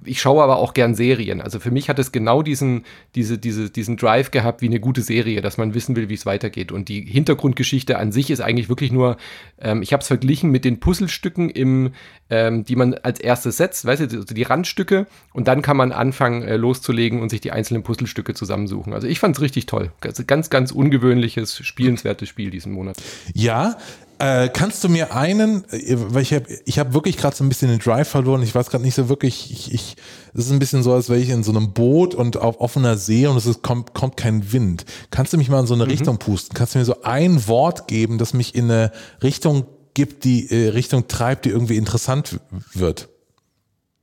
Ich 0.06 0.21
schaue 0.21 0.41
aber 0.41 0.58
auch 0.58 0.74
gern 0.74 0.95
Serien. 0.95 1.39
Also 1.39 1.60
für 1.60 1.69
mich 1.69 1.88
hat 1.88 2.00
es 2.00 2.12
genau 2.12 2.41
diesen, 2.41 2.84
diese, 3.13 3.38
diese, 3.38 3.69
diesen 3.69 3.95
Drive 3.95 4.32
gehabt 4.32 4.63
wie 4.63 4.67
eine 4.67 4.80
gute 4.80 5.04
Serie 5.04 5.51
dass 5.52 5.58
man 5.58 5.74
wissen 5.74 5.98
will, 5.98 6.08
wie 6.08 6.14
es 6.14 6.26
weitergeht. 6.26 6.72
Und 6.72 6.88
die 6.88 7.02
Hintergrundgeschichte 7.02 7.98
an 7.98 8.14
sich 8.14 8.32
ist 8.32 8.40
eigentlich 8.40 8.70
wirklich 8.70 8.92
nur, 8.94 9.18
ähm, 9.60 9.82
ich 9.82 9.92
habe 9.92 10.00
es 10.00 10.08
verglichen 10.08 10.50
mit 10.50 10.64
den 10.64 10.80
Puzzlestücken, 10.80 11.50
im, 11.50 11.92
ähm, 12.30 12.64
die 12.64 12.78
man 12.78 12.94
als 12.94 13.20
erstes 13.20 13.58
setzt, 13.58 13.84
weißt 13.84 14.14
du, 14.14 14.20
also 14.20 14.34
die 14.34 14.44
Randstücke. 14.44 15.08
Und 15.34 15.50
dann 15.50 15.62
kann 15.62 15.76
man 15.76 15.92
anfangen 15.92 16.44
äh, 16.44 16.56
loszulegen 16.56 17.22
und 17.22 17.30
sich 17.30 17.42
die 17.42 17.52
einzelnen 17.52 17.84
Puzzlestücke 17.84 18.34
zusammensuchen. 18.34 18.94
Also 18.94 19.08
ich 19.08 19.20
fand 19.20 19.36
es 19.36 19.42
richtig 19.42 19.66
toll. 19.66 19.92
Also 20.00 20.24
ganz, 20.26 20.50
ganz 20.50 20.72
ungewöhnliches, 20.72 21.58
spielenswertes 21.58 22.30
Spiel 22.30 22.50
diesen 22.50 22.72
Monat. 22.72 22.96
Ja, 23.34 23.76
äh, 24.21 24.49
kannst 24.49 24.84
du 24.84 24.89
mir 24.89 25.15
einen, 25.15 25.65
äh, 25.71 25.95
weil 25.97 26.21
ich 26.21 26.34
habe 26.34 26.45
ich 26.65 26.77
hab 26.77 26.93
wirklich 26.93 27.17
gerade 27.17 27.36
so 27.36 27.43
ein 27.43 27.49
bisschen 27.49 27.69
den 27.69 27.79
Drive 27.79 28.07
verloren, 28.07 28.43
ich 28.43 28.53
weiß 28.53 28.69
gerade 28.69 28.84
nicht 28.84 28.93
so 28.93 29.10
wirklich, 29.10 29.51
ich, 29.51 29.73
ich, 29.73 29.95
es 30.36 30.45
ist 30.45 30.51
ein 30.51 30.60
bisschen 30.60 30.84
so, 30.84 30.93
als 30.93 31.10
wäre 31.10 31.19
ich 31.19 31.29
in 31.29 31.41
so 31.43 31.51
einem 31.51 31.73
Boot 31.73 32.13
und 32.13 32.38
auf 32.38 32.62
offener 32.62 32.97
See 32.97 33.25
und 33.25 33.36
es 33.36 33.47
ist, 33.47 33.63
kommt, 33.63 33.95
kommt 33.95 34.17
kein 34.17 34.53
Wind. 34.53 34.86
Kannst 35.10 35.34
du 35.34 35.38
mich 35.38 35.49
mal 35.49 35.62
in 35.62 35.65
so 35.65 35.73
eine 35.73 35.86
mhm. 35.86 35.91
Richtung 35.91 36.19
pusten? 36.19 36.53
Kannst 36.53 36.75
du 36.75 36.79
mir 36.79 36.86
so 36.86 37.01
ein 37.01 37.47
Wort 37.47 37.88
geben, 37.88 38.19
das 38.19 38.34
mich 38.34 38.53
in 38.53 38.65
eine 38.65 38.91
Richtung 39.23 39.65
gibt, 39.95 40.23
die 40.23 40.49
äh, 40.51 40.69
Richtung 40.69 41.07
treibt, 41.07 41.45
die 41.45 41.49
irgendwie 41.49 41.77
interessant 41.77 42.39
wird? 42.73 43.10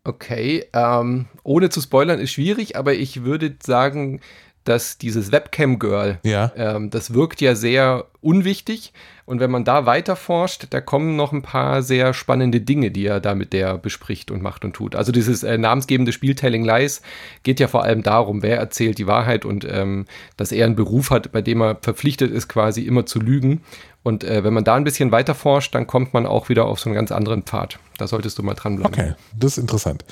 Okay, 0.02 0.64
ähm, 0.72 1.26
ohne 1.44 1.70
zu 1.70 1.80
spoilern 1.80 2.18
ist 2.18 2.32
schwierig, 2.32 2.76
aber 2.76 2.94
ich 2.94 3.22
würde 3.22 3.56
sagen, 3.62 4.20
dass 4.68 4.98
dieses 4.98 5.32
Webcam-Girl, 5.32 6.18
ja. 6.22 6.52
ähm, 6.56 6.90
das 6.90 7.14
wirkt 7.14 7.40
ja 7.40 7.54
sehr 7.54 8.06
unwichtig. 8.20 8.92
Und 9.24 9.40
wenn 9.40 9.50
man 9.50 9.64
da 9.64 9.86
weiter 9.86 10.16
forscht, 10.16 10.66
da 10.70 10.80
kommen 10.80 11.16
noch 11.16 11.32
ein 11.32 11.42
paar 11.42 11.82
sehr 11.82 12.14
spannende 12.14 12.60
Dinge, 12.60 12.90
die 12.90 13.06
er 13.06 13.20
da 13.20 13.34
mit 13.34 13.52
der 13.52 13.78
bespricht 13.78 14.30
und 14.30 14.42
macht 14.42 14.64
und 14.64 14.74
tut. 14.74 14.94
Also 14.94 15.12
dieses 15.12 15.42
äh, 15.42 15.58
namensgebende 15.58 16.12
Spiel 16.12 16.34
Telling 16.34 16.64
Lies 16.64 17.02
geht 17.42 17.60
ja 17.60 17.68
vor 17.68 17.82
allem 17.82 18.02
darum, 18.02 18.42
wer 18.42 18.58
erzählt 18.58 18.98
die 18.98 19.06
Wahrheit 19.06 19.44
und 19.44 19.66
ähm, 19.70 20.06
dass 20.36 20.52
er 20.52 20.66
einen 20.66 20.76
Beruf 20.76 21.10
hat, 21.10 21.32
bei 21.32 21.42
dem 21.42 21.60
er 21.62 21.76
verpflichtet 21.80 22.30
ist, 22.30 22.48
quasi 22.48 22.82
immer 22.82 23.06
zu 23.06 23.20
lügen. 23.20 23.62
Und 24.02 24.24
äh, 24.24 24.44
wenn 24.44 24.54
man 24.54 24.64
da 24.64 24.74
ein 24.74 24.84
bisschen 24.84 25.12
weiter 25.12 25.34
forscht, 25.34 25.74
dann 25.74 25.86
kommt 25.86 26.14
man 26.14 26.26
auch 26.26 26.48
wieder 26.48 26.66
auf 26.66 26.80
so 26.80 26.88
einen 26.88 26.94
ganz 26.94 27.12
anderen 27.12 27.42
Pfad. 27.42 27.78
Da 27.96 28.06
solltest 28.06 28.38
du 28.38 28.42
mal 28.42 28.54
dranbleiben. 28.54 28.92
Okay, 28.92 29.14
das 29.34 29.52
ist 29.52 29.58
interessant. 29.58 30.04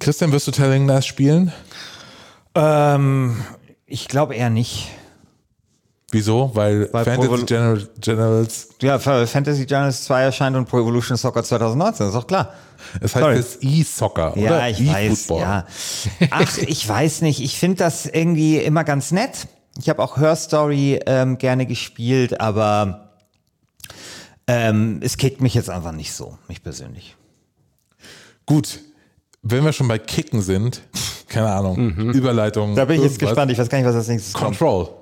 Christian, 0.00 0.30
wirst 0.30 0.46
du 0.46 0.52
Telling 0.52 0.86
Lies 0.86 1.06
spielen? 1.06 1.52
Ähm, 2.54 3.42
ich 3.86 4.08
glaube 4.08 4.34
eher 4.34 4.50
nicht. 4.50 4.88
Wieso? 6.10 6.50
Weil, 6.54 6.90
Weil 6.92 7.04
Fantasy 7.04 7.44
General, 7.44 7.88
Generals. 8.00 8.68
Ja, 8.80 8.98
Fantasy 8.98 9.66
Generals 9.66 10.04
2 10.04 10.22
erscheint 10.22 10.56
und 10.56 10.66
Pro 10.66 10.80
Evolution 10.80 11.18
Soccer 11.18 11.44
2019, 11.44 12.06
ist 12.06 12.14
doch 12.14 12.26
klar. 12.26 12.54
Es 13.00 13.14
heißt 13.14 13.36
jetzt 13.36 13.58
E-Soccer, 13.62 14.32
oder? 14.32 14.42
Ja, 14.42 14.68
ich 14.68 14.80
e 14.80 14.88
weiß, 14.88 15.28
ja. 15.28 15.66
Ach, 16.30 16.58
ich 16.58 16.88
weiß 16.88 17.20
nicht. 17.20 17.40
Ich 17.40 17.58
finde 17.58 17.78
das 17.78 18.06
irgendwie 18.06 18.56
immer 18.56 18.84
ganz 18.84 19.10
nett. 19.10 19.48
Ich 19.78 19.88
habe 19.90 20.02
auch 20.02 20.16
Her 20.16 20.34
Story 20.36 20.98
ähm, 21.04 21.36
gerne 21.36 21.66
gespielt, 21.66 22.40
aber 22.40 23.10
ähm, 24.46 25.00
es 25.02 25.18
kickt 25.18 25.42
mich 25.42 25.52
jetzt 25.52 25.68
einfach 25.68 25.92
nicht 25.92 26.12
so, 26.12 26.38
mich 26.48 26.62
persönlich. 26.62 27.16
Gut, 28.46 28.80
wenn 29.42 29.62
wir 29.62 29.74
schon 29.74 29.88
bei 29.88 29.98
Kicken 29.98 30.40
sind, 30.40 30.82
keine 31.28 31.50
Ahnung, 31.50 31.94
mhm. 31.94 32.10
Überleitung. 32.10 32.74
Da 32.74 32.84
bin 32.84 32.96
ich 32.96 33.02
jetzt 33.02 33.18
gespannt, 33.18 33.52
ich 33.52 33.58
weiß 33.58 33.68
gar 33.68 33.78
nicht, 33.78 33.86
was 33.86 33.94
als 33.94 34.08
nächstes 34.08 34.32
Control. 34.32 34.86
Kommt. 34.86 34.98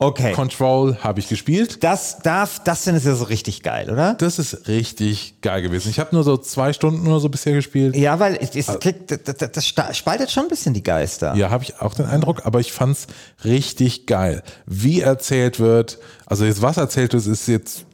Okay. 0.00 0.32
Control 0.32 0.96
habe 0.98 1.18
ich 1.18 1.28
gespielt. 1.28 1.82
Das 1.82 2.18
darf, 2.20 2.62
das 2.62 2.84
findest 2.84 3.06
du 3.06 3.16
so 3.16 3.24
richtig 3.24 3.64
geil, 3.64 3.90
oder? 3.90 4.14
Das 4.14 4.38
ist 4.38 4.68
richtig 4.68 5.40
geil 5.42 5.60
gewesen. 5.60 5.90
Ich 5.90 5.98
habe 5.98 6.14
nur 6.14 6.22
so 6.22 6.36
zwei 6.36 6.72
Stunden 6.72 7.06
oder 7.08 7.18
so 7.18 7.28
bisher 7.28 7.52
gespielt. 7.52 7.96
Ja, 7.96 8.20
weil 8.20 8.38
es, 8.40 8.54
es 8.54 8.78
kriegt, 8.78 9.10
das, 9.10 9.36
das, 9.36 9.74
das 9.74 9.96
spaltet 9.96 10.30
schon 10.30 10.44
ein 10.44 10.48
bisschen 10.48 10.72
die 10.72 10.84
Geister. 10.84 11.34
Ja, 11.34 11.50
habe 11.50 11.64
ich 11.64 11.80
auch 11.80 11.94
den 11.94 12.06
Eindruck, 12.06 12.46
aber 12.46 12.60
ich 12.60 12.72
fand's 12.72 13.08
richtig 13.44 14.06
geil. 14.06 14.44
Wie 14.66 15.00
erzählt 15.00 15.58
wird, 15.58 15.98
also 16.26 16.44
jetzt 16.44 16.62
was 16.62 16.76
erzählt 16.76 17.12
wird, 17.12 17.26
ist 17.26 17.48
jetzt 17.48 17.84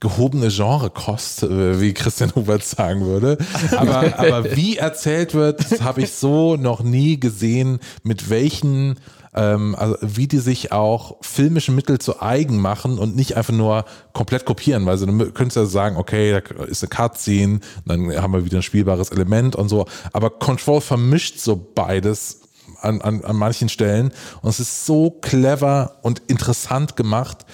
gehobene 0.00 0.48
Genrekost, 0.48 1.42
äh, 1.42 1.80
wie 1.80 1.92
Christian 1.94 2.34
Hubert 2.34 2.64
sagen 2.64 3.04
würde. 3.04 3.38
Aber, 3.76 4.18
aber 4.18 4.56
wie 4.56 4.76
erzählt 4.76 5.34
wird, 5.34 5.70
das 5.70 5.82
habe 5.82 6.02
ich 6.02 6.12
so 6.12 6.56
noch 6.56 6.82
nie 6.82 7.20
gesehen, 7.20 7.80
mit 8.02 8.30
welchen 8.30 8.96
ähm, 9.34 9.76
also 9.78 9.96
wie 10.00 10.26
die 10.26 10.38
sich 10.38 10.72
auch 10.72 11.16
filmische 11.20 11.72
Mittel 11.72 11.98
zu 11.98 12.20
eigen 12.20 12.58
machen 12.58 12.98
und 12.98 13.14
nicht 13.16 13.36
einfach 13.36 13.52
nur 13.52 13.84
komplett 14.12 14.44
kopieren, 14.44 14.86
weil 14.86 14.98
sie 14.98 15.06
du 15.06 15.30
könntest 15.32 15.56
ja 15.56 15.66
sagen, 15.66 15.96
okay, 15.96 16.32
da 16.32 16.64
ist 16.64 16.82
eine 16.82 16.90
Cutscene, 16.90 17.60
dann 17.84 18.10
haben 18.16 18.32
wir 18.32 18.44
wieder 18.44 18.58
ein 18.58 18.62
spielbares 18.62 19.10
Element 19.10 19.56
und 19.56 19.68
so. 19.68 19.86
Aber 20.12 20.30
Control 20.30 20.80
vermischt 20.80 21.38
so 21.38 21.56
beides 21.74 22.40
an, 22.80 23.00
an, 23.02 23.24
an 23.24 23.36
manchen 23.36 23.68
Stellen 23.68 24.12
und 24.42 24.48
es 24.48 24.60
ist 24.60 24.86
so 24.86 25.10
clever 25.10 25.98
und 26.02 26.20
interessant 26.28 26.96
gemacht, 26.96 27.44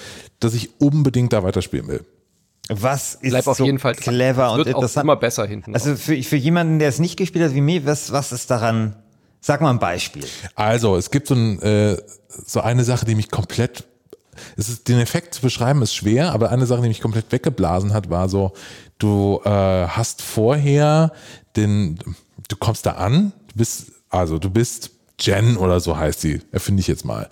dass 0.40 0.54
ich 0.54 0.80
unbedingt 0.80 1.32
da 1.32 1.42
weiterspielen 1.42 1.88
will. 1.88 2.04
Was 2.68 3.14
ist 3.14 3.30
Bleib 3.30 3.46
auf 3.46 3.58
so 3.58 3.64
jeden 3.64 3.78
Fall 3.78 3.94
clever 3.94 4.52
und 4.52 4.66
interessant? 4.66 5.04
Auch 5.04 5.12
immer 5.12 5.16
besser 5.16 5.46
hinten. 5.46 5.74
Also 5.74 5.94
für, 5.94 6.20
für 6.22 6.36
jemanden, 6.36 6.78
der 6.80 6.88
es 6.88 6.98
nicht 6.98 7.16
gespielt 7.16 7.44
hat 7.44 7.54
wie 7.54 7.60
mir, 7.60 7.86
was, 7.86 8.10
was 8.10 8.32
ist 8.32 8.50
daran 8.50 8.96
Sag 9.46 9.60
mal 9.60 9.70
ein 9.70 9.78
Beispiel. 9.78 10.26
Also, 10.56 10.96
es 10.96 11.12
gibt 11.12 11.28
so, 11.28 11.36
ein, 11.36 11.62
äh, 11.62 11.96
so 12.28 12.62
eine 12.62 12.82
Sache, 12.82 13.06
die 13.06 13.14
mich 13.14 13.30
komplett, 13.30 13.84
es 14.56 14.68
ist, 14.68 14.88
den 14.88 14.98
Effekt 14.98 15.34
zu 15.34 15.40
beschreiben 15.40 15.82
ist 15.82 15.94
schwer, 15.94 16.32
aber 16.32 16.50
eine 16.50 16.66
Sache, 16.66 16.82
die 16.82 16.88
mich 16.88 17.00
komplett 17.00 17.30
weggeblasen 17.30 17.94
hat, 17.94 18.10
war 18.10 18.28
so, 18.28 18.54
du 18.98 19.40
äh, 19.44 19.48
hast 19.48 20.20
vorher 20.20 21.12
den, 21.54 21.96
du 22.48 22.56
kommst 22.56 22.86
da 22.86 22.94
an, 22.94 23.32
du 23.52 23.58
bist, 23.58 23.92
also 24.10 24.40
du 24.40 24.50
bist 24.50 24.90
Jen 25.18 25.56
oder 25.56 25.80
so 25.80 25.96
heißt 25.96 26.20
sie, 26.20 26.42
erfinde 26.52 26.80
ich 26.80 26.88
jetzt 26.88 27.06
mal. 27.06 27.30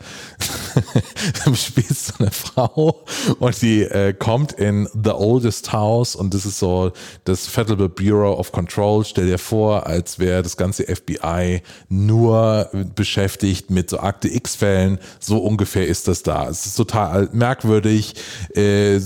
du 1.44 1.55
spielst 1.55 2.07
so 2.07 2.14
eine 2.18 2.31
Frau 2.31 3.05
und 3.38 3.61
die 3.61 3.83
äh, 3.83 4.14
kommt 4.14 4.53
in 4.53 4.88
The 4.94 5.11
Oldest 5.11 5.73
House 5.73 6.16
und 6.16 6.33
das 6.33 6.47
ist 6.47 6.59
so 6.59 6.92
das 7.25 7.47
Federal 7.47 7.90
Bureau 7.90 8.38
of 8.38 8.53
Control. 8.53 9.05
Stell 9.05 9.27
dir 9.27 9.38
vor, 9.38 9.87
als 9.87 10.18
wäre 10.18 10.42
das 10.42 10.57
ganze 10.57 10.85
FBI 10.85 11.62
nur 11.90 12.70
beschäftigt 12.94 13.70
mit 13.70 13.90
so 13.90 14.01
Akte 14.01 14.35
X-Fällen. 14.35 14.99
So 15.20 15.38
ungefähr 15.38 15.87
ist 15.87 16.09
das 16.09 16.23
da. 16.23 16.49
Es 16.49 16.64
ist 16.64 16.77
total 16.77 17.29
merkwürdig. 17.33 18.14
Äh, 18.55 18.99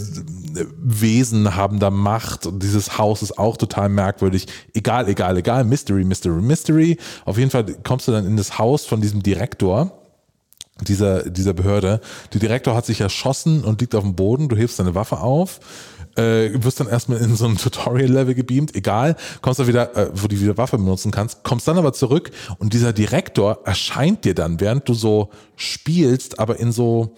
Wesen 0.76 1.56
haben 1.56 1.80
da 1.80 1.90
Macht 1.90 2.46
und 2.46 2.62
dieses 2.62 2.96
Haus 2.96 3.22
ist 3.22 3.38
auch 3.38 3.56
total 3.56 3.88
merkwürdig. 3.88 4.46
Egal, 4.72 5.08
egal, 5.08 5.36
egal. 5.36 5.64
Mystery, 5.64 6.04
Mystery, 6.04 6.40
Mystery. 6.40 6.96
Auf 7.24 7.38
jeden 7.38 7.50
Fall 7.50 7.64
kommst 7.82 8.06
du 8.06 8.12
dann 8.12 8.24
in 8.24 8.36
das 8.36 8.58
Haus 8.58 8.67
Haus 8.68 8.84
von 8.84 9.00
diesem 9.00 9.22
Direktor 9.22 9.92
dieser, 10.86 11.28
dieser 11.28 11.54
Behörde. 11.54 12.00
Der 12.32 12.40
Direktor 12.40 12.74
hat 12.74 12.84
sich 12.86 13.00
erschossen 13.00 13.64
und 13.64 13.80
liegt 13.80 13.94
auf 13.94 14.04
dem 14.04 14.14
Boden. 14.14 14.48
Du 14.48 14.56
hebst 14.56 14.78
deine 14.78 14.94
Waffe 14.94 15.18
auf, 15.18 15.58
äh, 16.16 16.50
wirst 16.62 16.80
dann 16.80 16.88
erstmal 16.88 17.18
in 17.18 17.34
so 17.34 17.46
ein 17.46 17.56
Tutorial-Level 17.64 18.34
gebeamt, 18.34 18.76
egal, 18.76 19.16
kommst 19.40 19.58
dann 19.58 19.66
wieder, 19.66 19.96
äh, 19.96 20.10
wo 20.12 20.28
du 20.28 20.38
wieder 20.38 20.58
Waffe 20.58 20.76
benutzen 20.76 21.10
kannst, 21.10 21.42
kommst 21.44 21.66
dann 21.66 21.78
aber 21.78 21.94
zurück 21.94 22.30
und 22.58 22.74
dieser 22.74 22.92
Direktor 22.92 23.60
erscheint 23.64 24.26
dir 24.26 24.34
dann, 24.34 24.60
während 24.60 24.86
du 24.88 24.94
so 24.94 25.30
spielst, 25.56 26.38
aber 26.38 26.60
in 26.60 26.70
so, 26.70 27.16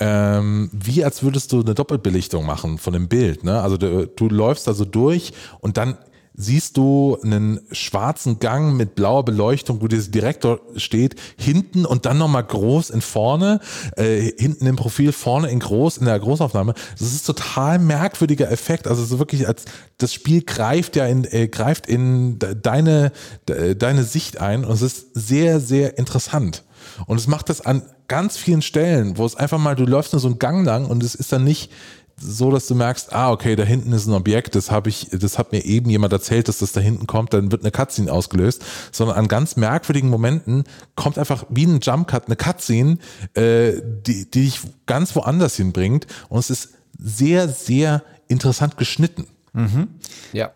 ähm, 0.00 0.70
wie 0.72 1.04
als 1.04 1.22
würdest 1.22 1.52
du 1.52 1.60
eine 1.60 1.74
Doppelbelichtung 1.74 2.46
machen 2.46 2.78
von 2.78 2.94
dem 2.94 3.08
Bild. 3.08 3.44
Ne? 3.44 3.60
Also 3.60 3.76
du, 3.76 4.06
du 4.06 4.28
läufst 4.28 4.66
da 4.66 4.72
so 4.72 4.86
durch 4.86 5.32
und 5.60 5.76
dann 5.76 5.98
siehst 6.36 6.76
du 6.76 7.18
einen 7.22 7.60
schwarzen 7.72 8.38
Gang 8.38 8.76
mit 8.76 8.94
blauer 8.94 9.24
Beleuchtung, 9.24 9.80
wo 9.80 9.88
dieser 9.88 10.10
Direktor 10.10 10.60
steht, 10.76 11.16
hinten 11.36 11.86
und 11.86 12.06
dann 12.06 12.18
nochmal 12.18 12.44
groß 12.44 12.90
in 12.90 13.00
vorne, 13.00 13.60
äh, 13.96 14.32
hinten 14.38 14.66
im 14.66 14.76
Profil, 14.76 15.12
vorne 15.12 15.48
in 15.48 15.60
groß 15.60 15.98
in 15.98 16.06
der 16.06 16.18
Großaufnahme. 16.18 16.74
Das 16.98 17.12
ist 17.12 17.26
total 17.26 17.78
merkwürdiger 17.78 18.50
Effekt. 18.50 18.86
Also 18.86 19.04
so 19.04 19.18
wirklich 19.18 19.48
als 19.48 19.64
das 19.98 20.12
Spiel 20.12 20.42
greift 20.42 20.96
ja 20.96 21.06
in, 21.06 21.24
äh, 21.24 21.48
greift 21.48 21.86
in 21.86 22.38
deine, 22.38 23.12
deine 23.46 24.04
Sicht 24.04 24.40
ein 24.40 24.64
und 24.64 24.74
es 24.74 24.82
ist 24.82 25.08
sehr, 25.14 25.60
sehr 25.60 25.98
interessant. 25.98 26.64
Und 27.06 27.18
es 27.18 27.26
macht 27.26 27.48
das 27.48 27.60
an 27.60 27.82
ganz 28.08 28.36
vielen 28.36 28.62
Stellen, 28.62 29.18
wo 29.18 29.24
es 29.24 29.36
einfach 29.36 29.58
mal, 29.58 29.74
du 29.74 29.84
läufst 29.84 30.12
nur 30.12 30.20
so 30.20 30.28
einen 30.28 30.38
Gang 30.38 30.64
lang 30.64 30.86
und 30.86 31.02
es 31.02 31.14
ist 31.14 31.32
dann 31.32 31.44
nicht 31.44 31.70
so, 32.18 32.50
dass 32.50 32.66
du 32.66 32.74
merkst, 32.74 33.12
ah, 33.12 33.30
okay, 33.30 33.56
da 33.56 33.62
hinten 33.62 33.92
ist 33.92 34.06
ein 34.06 34.14
Objekt, 34.14 34.54
das 34.54 34.70
habe 34.70 34.88
ich, 34.88 35.08
das 35.12 35.38
hat 35.38 35.52
mir 35.52 35.64
eben 35.64 35.90
jemand 35.90 36.12
erzählt, 36.12 36.48
dass 36.48 36.58
das 36.58 36.72
da 36.72 36.80
hinten 36.80 37.06
kommt, 37.06 37.34
dann 37.34 37.52
wird 37.52 37.62
eine 37.62 37.70
Cutscene 37.70 38.10
ausgelöst, 38.10 38.64
sondern 38.90 39.16
an 39.18 39.28
ganz 39.28 39.56
merkwürdigen 39.56 40.08
Momenten 40.08 40.64
kommt 40.94 41.18
einfach 41.18 41.44
wie 41.50 41.66
ein 41.66 41.80
Jumpcut 41.80 42.26
eine 42.26 42.36
Cutscene, 42.36 42.98
äh, 43.34 43.72
die, 43.84 44.30
die 44.30 44.40
dich 44.46 44.60
ganz 44.86 45.14
woanders 45.14 45.56
hinbringt 45.56 46.06
und 46.28 46.38
es 46.38 46.50
ist 46.50 46.70
sehr, 46.98 47.48
sehr 47.48 48.02
interessant 48.28 48.78
geschnitten. 48.78 49.26
Mhm. 49.52 49.88
Ja. 50.32 50.52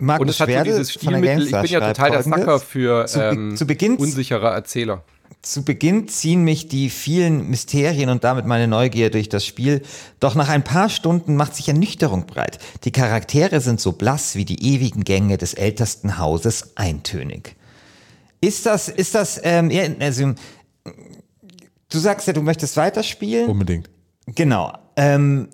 Markus 0.00 0.22
und 0.22 0.28
es 0.30 0.40
hat 0.40 0.48
so 0.50 0.64
dieses 0.64 0.92
Stilmittel, 0.92 1.46
ich 1.46 1.52
bin 1.52 1.66
ja 1.66 1.80
total 1.80 2.10
der 2.10 2.22
Sacker 2.24 2.58
für 2.58 3.06
ähm, 3.14 3.56
zu, 3.56 3.64
zu 3.64 3.96
unsichere 3.96 4.48
Erzähler 4.48 5.04
zu 5.44 5.64
Beginn 5.64 6.08
ziehen 6.08 6.42
mich 6.42 6.68
die 6.68 6.90
vielen 6.90 7.48
Mysterien 7.48 8.10
und 8.10 8.24
damit 8.24 8.46
meine 8.46 8.68
Neugier 8.68 9.10
durch 9.10 9.28
das 9.28 9.44
Spiel, 9.46 9.82
doch 10.20 10.34
nach 10.34 10.48
ein 10.48 10.64
paar 10.64 10.88
Stunden 10.88 11.36
macht 11.36 11.54
sich 11.54 11.68
Ernüchterung 11.68 12.26
breit. 12.26 12.58
Die 12.84 12.92
Charaktere 12.92 13.60
sind 13.60 13.80
so 13.80 13.92
blass 13.92 14.34
wie 14.34 14.44
die 14.44 14.74
ewigen 14.74 15.04
Gänge 15.04 15.38
des 15.38 15.54
ältesten 15.54 16.18
Hauses 16.18 16.76
eintönig. 16.76 17.56
Ist 18.40 18.66
das, 18.66 18.88
ist 18.88 19.14
das, 19.14 19.40
ähm, 19.42 19.70
ja, 19.70 19.84
also, 20.00 20.34
du 21.88 21.98
sagst 21.98 22.26
ja, 22.26 22.32
du 22.32 22.42
möchtest 22.42 22.76
weiterspielen? 22.76 23.48
Unbedingt. 23.48 23.88
Genau. 24.26 24.72
Ähm, 24.96 25.48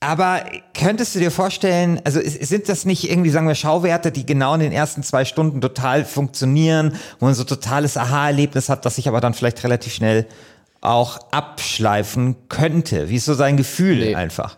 aber 0.00 0.44
könntest 0.72 1.14
du 1.14 1.18
dir 1.18 1.30
vorstellen, 1.30 2.00
also 2.04 2.20
sind 2.24 2.70
das 2.70 2.86
nicht 2.86 3.10
irgendwie, 3.10 3.28
sagen 3.28 3.46
wir, 3.46 3.54
Schauwerte, 3.54 4.10
die 4.10 4.24
genau 4.24 4.54
in 4.54 4.60
den 4.60 4.72
ersten 4.72 5.02
zwei 5.02 5.26
Stunden 5.26 5.60
total 5.60 6.06
funktionieren, 6.06 6.94
wo 7.18 7.26
man 7.26 7.34
so 7.34 7.44
totales 7.44 7.98
Aha-Erlebnis 7.98 8.70
hat, 8.70 8.86
das 8.86 8.96
sich 8.96 9.08
aber 9.08 9.20
dann 9.20 9.34
vielleicht 9.34 9.62
relativ 9.62 9.92
schnell 9.92 10.26
auch 10.80 11.18
abschleifen 11.30 12.36
könnte? 12.48 13.10
Wie 13.10 13.16
ist 13.16 13.26
so 13.26 13.34
sein 13.34 13.58
Gefühl 13.58 13.96
nee. 13.96 14.14
einfach? 14.14 14.56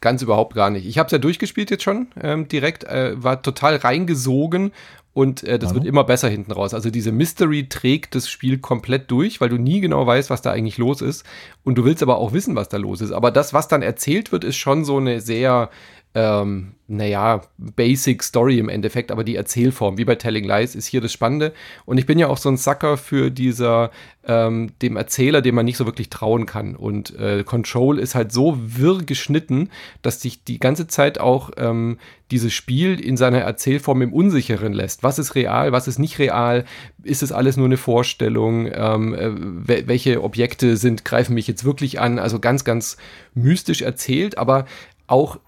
Ganz 0.00 0.22
überhaupt 0.22 0.54
gar 0.54 0.70
nicht. 0.70 0.86
Ich 0.86 0.98
habe 0.98 1.06
es 1.06 1.12
ja 1.12 1.18
durchgespielt 1.18 1.70
jetzt 1.70 1.82
schon 1.82 2.08
ähm, 2.20 2.46
direkt, 2.46 2.84
äh, 2.84 3.20
war 3.22 3.42
total 3.42 3.76
reingesogen 3.76 4.72
und 5.14 5.44
äh, 5.44 5.58
das 5.58 5.70
Hallo? 5.70 5.80
wird 5.80 5.88
immer 5.88 6.04
besser 6.04 6.28
hinten 6.28 6.52
raus. 6.52 6.72
Also 6.72 6.90
diese 6.90 7.12
Mystery 7.12 7.68
trägt 7.68 8.14
das 8.14 8.30
Spiel 8.30 8.58
komplett 8.58 9.10
durch, 9.10 9.40
weil 9.40 9.50
du 9.50 9.58
nie 9.58 9.80
genau 9.80 10.06
weißt, 10.06 10.30
was 10.30 10.42
da 10.42 10.52
eigentlich 10.52 10.78
los 10.78 11.02
ist. 11.02 11.24
Und 11.64 11.76
du 11.76 11.84
willst 11.84 12.02
aber 12.02 12.16
auch 12.16 12.32
wissen, 12.32 12.56
was 12.56 12.68
da 12.68 12.78
los 12.78 13.00
ist. 13.00 13.12
Aber 13.12 13.30
das, 13.30 13.52
was 13.52 13.68
dann 13.68 13.82
erzählt 13.82 14.32
wird, 14.32 14.44
ist 14.44 14.56
schon 14.56 14.84
so 14.84 14.96
eine 14.96 15.20
sehr 15.20 15.70
ähm, 16.14 16.74
naja, 16.88 17.40
Basic 17.56 18.22
Story 18.22 18.58
im 18.58 18.68
Endeffekt, 18.68 19.10
aber 19.10 19.24
die 19.24 19.36
Erzählform, 19.36 19.96
wie 19.96 20.04
bei 20.04 20.14
Telling 20.14 20.44
Lies, 20.44 20.74
ist 20.74 20.86
hier 20.86 21.00
das 21.00 21.10
Spannende. 21.10 21.54
Und 21.86 21.96
ich 21.96 22.04
bin 22.04 22.18
ja 22.18 22.28
auch 22.28 22.36
so 22.36 22.50
ein 22.50 22.58
Sucker 22.58 22.98
für 22.98 23.30
dieser, 23.30 23.90
ähm, 24.26 24.72
dem 24.82 24.96
Erzähler, 24.96 25.40
dem 25.40 25.54
man 25.54 25.64
nicht 25.64 25.78
so 25.78 25.86
wirklich 25.86 26.10
trauen 26.10 26.44
kann. 26.44 26.76
Und 26.76 27.18
äh, 27.18 27.44
Control 27.44 27.98
ist 27.98 28.14
halt 28.14 28.30
so 28.30 28.58
wirr 28.60 28.98
geschnitten, 29.04 29.70
dass 30.02 30.18
dich 30.18 30.44
die 30.44 30.58
ganze 30.58 30.86
Zeit 30.86 31.18
auch 31.18 31.50
ähm, 31.56 31.96
dieses 32.30 32.52
Spiel 32.52 33.00
in 33.00 33.16
seiner 33.16 33.40
Erzählform 33.40 34.02
im 34.02 34.12
Unsicheren 34.12 34.74
lässt. 34.74 35.01
Was 35.02 35.18
ist 35.18 35.34
real, 35.34 35.72
was 35.72 35.88
ist 35.88 35.98
nicht 35.98 36.18
real? 36.18 36.64
Ist 37.02 37.22
es 37.22 37.32
alles 37.32 37.56
nur 37.56 37.66
eine 37.66 37.76
Vorstellung? 37.76 38.70
Ähm, 38.72 39.14
äh, 39.14 39.86
welche 39.88 40.22
Objekte 40.22 40.76
sind, 40.76 41.04
greifen 41.04 41.34
mich 41.34 41.46
jetzt 41.46 41.64
wirklich 41.64 42.00
an? 42.00 42.18
Also 42.18 42.38
ganz, 42.38 42.64
ganz 42.64 42.96
mystisch 43.34 43.82
erzählt, 43.82 44.38
aber 44.38 44.64
auch 45.06 45.38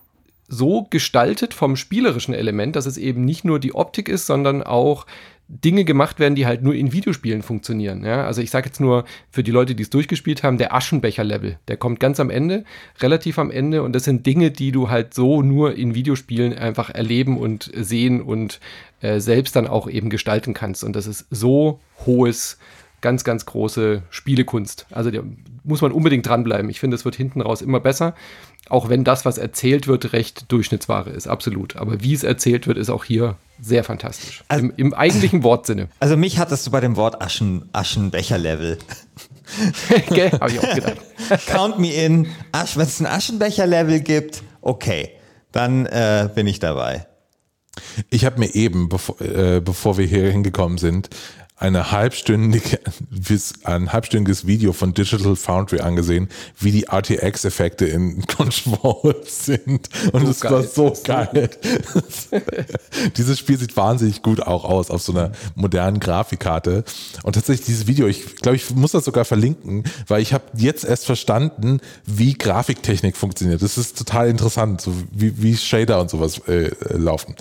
so 0.48 0.86
gestaltet 0.90 1.54
vom 1.54 1.76
spielerischen 1.76 2.34
Element, 2.34 2.76
dass 2.76 2.86
es 2.86 2.98
eben 2.98 3.24
nicht 3.24 3.44
nur 3.44 3.58
die 3.58 3.74
Optik 3.74 4.08
ist, 4.08 4.26
sondern 4.26 4.62
auch 4.62 5.06
Dinge 5.48 5.84
gemacht 5.84 6.18
werden, 6.18 6.34
die 6.34 6.46
halt 6.46 6.62
nur 6.62 6.74
in 6.74 6.92
Videospielen 6.92 7.42
funktionieren. 7.42 8.04
Ja? 8.04 8.24
Also 8.24 8.40
ich 8.40 8.50
sage 8.50 8.66
jetzt 8.66 8.80
nur 8.80 9.04
für 9.30 9.42
die 9.42 9.50
Leute, 9.50 9.74
die 9.74 9.82
es 9.82 9.90
durchgespielt 9.90 10.42
haben, 10.42 10.56
der 10.56 10.74
Aschenbecher-Level, 10.74 11.58
der 11.68 11.76
kommt 11.76 12.00
ganz 12.00 12.18
am 12.18 12.30
Ende, 12.30 12.64
relativ 13.00 13.38
am 13.38 13.50
Ende 13.50 13.82
und 13.82 13.92
das 13.92 14.04
sind 14.04 14.24
Dinge, 14.26 14.50
die 14.50 14.72
du 14.72 14.88
halt 14.88 15.12
so 15.12 15.42
nur 15.42 15.76
in 15.76 15.94
Videospielen 15.94 16.54
einfach 16.54 16.90
erleben 16.90 17.36
und 17.38 17.70
sehen 17.74 18.22
und 18.22 18.60
äh, 19.00 19.20
selbst 19.20 19.54
dann 19.54 19.66
auch 19.66 19.88
eben 19.88 20.08
gestalten 20.08 20.54
kannst. 20.54 20.82
Und 20.82 20.96
das 20.96 21.06
ist 21.06 21.26
so 21.30 21.80
hohes 22.06 22.58
ganz, 23.04 23.22
ganz 23.22 23.44
große 23.44 24.02
Spielekunst. 24.08 24.86
Also 24.90 25.10
da 25.10 25.20
muss 25.62 25.82
man 25.82 25.92
unbedingt 25.92 26.26
dranbleiben. 26.26 26.70
Ich 26.70 26.80
finde, 26.80 26.94
es 26.94 27.04
wird 27.04 27.14
hinten 27.16 27.42
raus 27.42 27.60
immer 27.60 27.78
besser. 27.78 28.14
Auch 28.70 28.88
wenn 28.88 29.04
das, 29.04 29.26
was 29.26 29.36
erzählt 29.36 29.86
wird, 29.86 30.14
recht 30.14 30.50
Durchschnittsware 30.50 31.10
ist, 31.10 31.28
absolut. 31.28 31.76
Aber 31.76 32.02
wie 32.02 32.14
es 32.14 32.24
erzählt 32.24 32.66
wird, 32.66 32.78
ist 32.78 32.88
auch 32.88 33.04
hier 33.04 33.36
sehr 33.60 33.84
fantastisch. 33.84 34.42
Also, 34.48 34.64
Im, 34.64 34.72
Im, 34.76 34.94
eigentlichen 34.94 35.42
Wortsinne. 35.42 35.88
Also 36.00 36.16
mich 36.16 36.38
hattest 36.38 36.66
du 36.66 36.70
bei 36.70 36.80
dem 36.80 36.96
Wort 36.96 37.20
Aschen, 37.20 37.68
Aschenbecher-Level. 37.74 38.78
Gell? 40.08 40.30
Hab 40.32 40.50
ich 40.50 40.60
auch 40.60 40.74
gedacht. 40.74 40.96
Count 41.46 41.78
me 41.78 41.92
in. 41.92 42.26
Wenn 42.74 42.86
es 42.86 43.00
ein 43.00 43.06
Aschenbecher-Level 43.06 44.00
gibt, 44.00 44.42
okay, 44.62 45.10
dann 45.52 45.84
äh, 45.84 46.30
bin 46.34 46.46
ich 46.46 46.58
dabei. 46.58 47.06
Ich 48.08 48.24
habe 48.24 48.38
mir 48.38 48.54
eben, 48.54 48.88
bevor, 48.88 49.20
äh, 49.20 49.60
bevor 49.60 49.98
wir 49.98 50.06
hier 50.06 50.30
hingekommen 50.30 50.78
sind, 50.78 51.10
eine 51.56 51.92
halbstündige, 51.92 52.80
ein 53.62 53.92
halbstündiges 53.92 54.46
Video 54.46 54.72
von 54.72 54.92
Digital 54.92 55.36
Foundry 55.36 55.80
angesehen, 55.80 56.28
wie 56.58 56.72
die 56.72 56.86
RTX-Effekte 56.88 57.86
in 57.86 58.26
Control 58.26 59.14
sind. 59.24 59.88
Und 60.12 60.26
es 60.26 60.42
war 60.42 60.64
so 60.64 60.92
geil. 61.04 61.50
dieses 63.16 63.38
Spiel 63.38 63.56
sieht 63.56 63.76
wahnsinnig 63.76 64.22
gut 64.22 64.40
auch 64.40 64.64
aus 64.64 64.90
auf 64.90 65.02
so 65.02 65.12
einer 65.12 65.30
modernen 65.54 66.00
Grafikkarte. 66.00 66.82
Und 67.22 67.34
tatsächlich 67.34 67.66
dieses 67.66 67.86
Video, 67.86 68.08
ich 68.08 68.36
glaube, 68.36 68.56
ich 68.56 68.74
muss 68.74 68.90
das 68.90 69.04
sogar 69.04 69.24
verlinken, 69.24 69.84
weil 70.08 70.22
ich 70.22 70.34
habe 70.34 70.44
jetzt 70.56 70.84
erst 70.84 71.06
verstanden, 71.06 71.80
wie 72.04 72.34
Grafiktechnik 72.34 73.16
funktioniert. 73.16 73.62
Das 73.62 73.78
ist 73.78 73.96
total 73.96 74.28
interessant, 74.28 74.80
so 74.80 74.92
wie, 75.12 75.40
wie 75.40 75.56
Shader 75.56 76.00
und 76.00 76.10
sowas 76.10 76.38
äh, 76.48 76.70
laufen. 76.90 77.36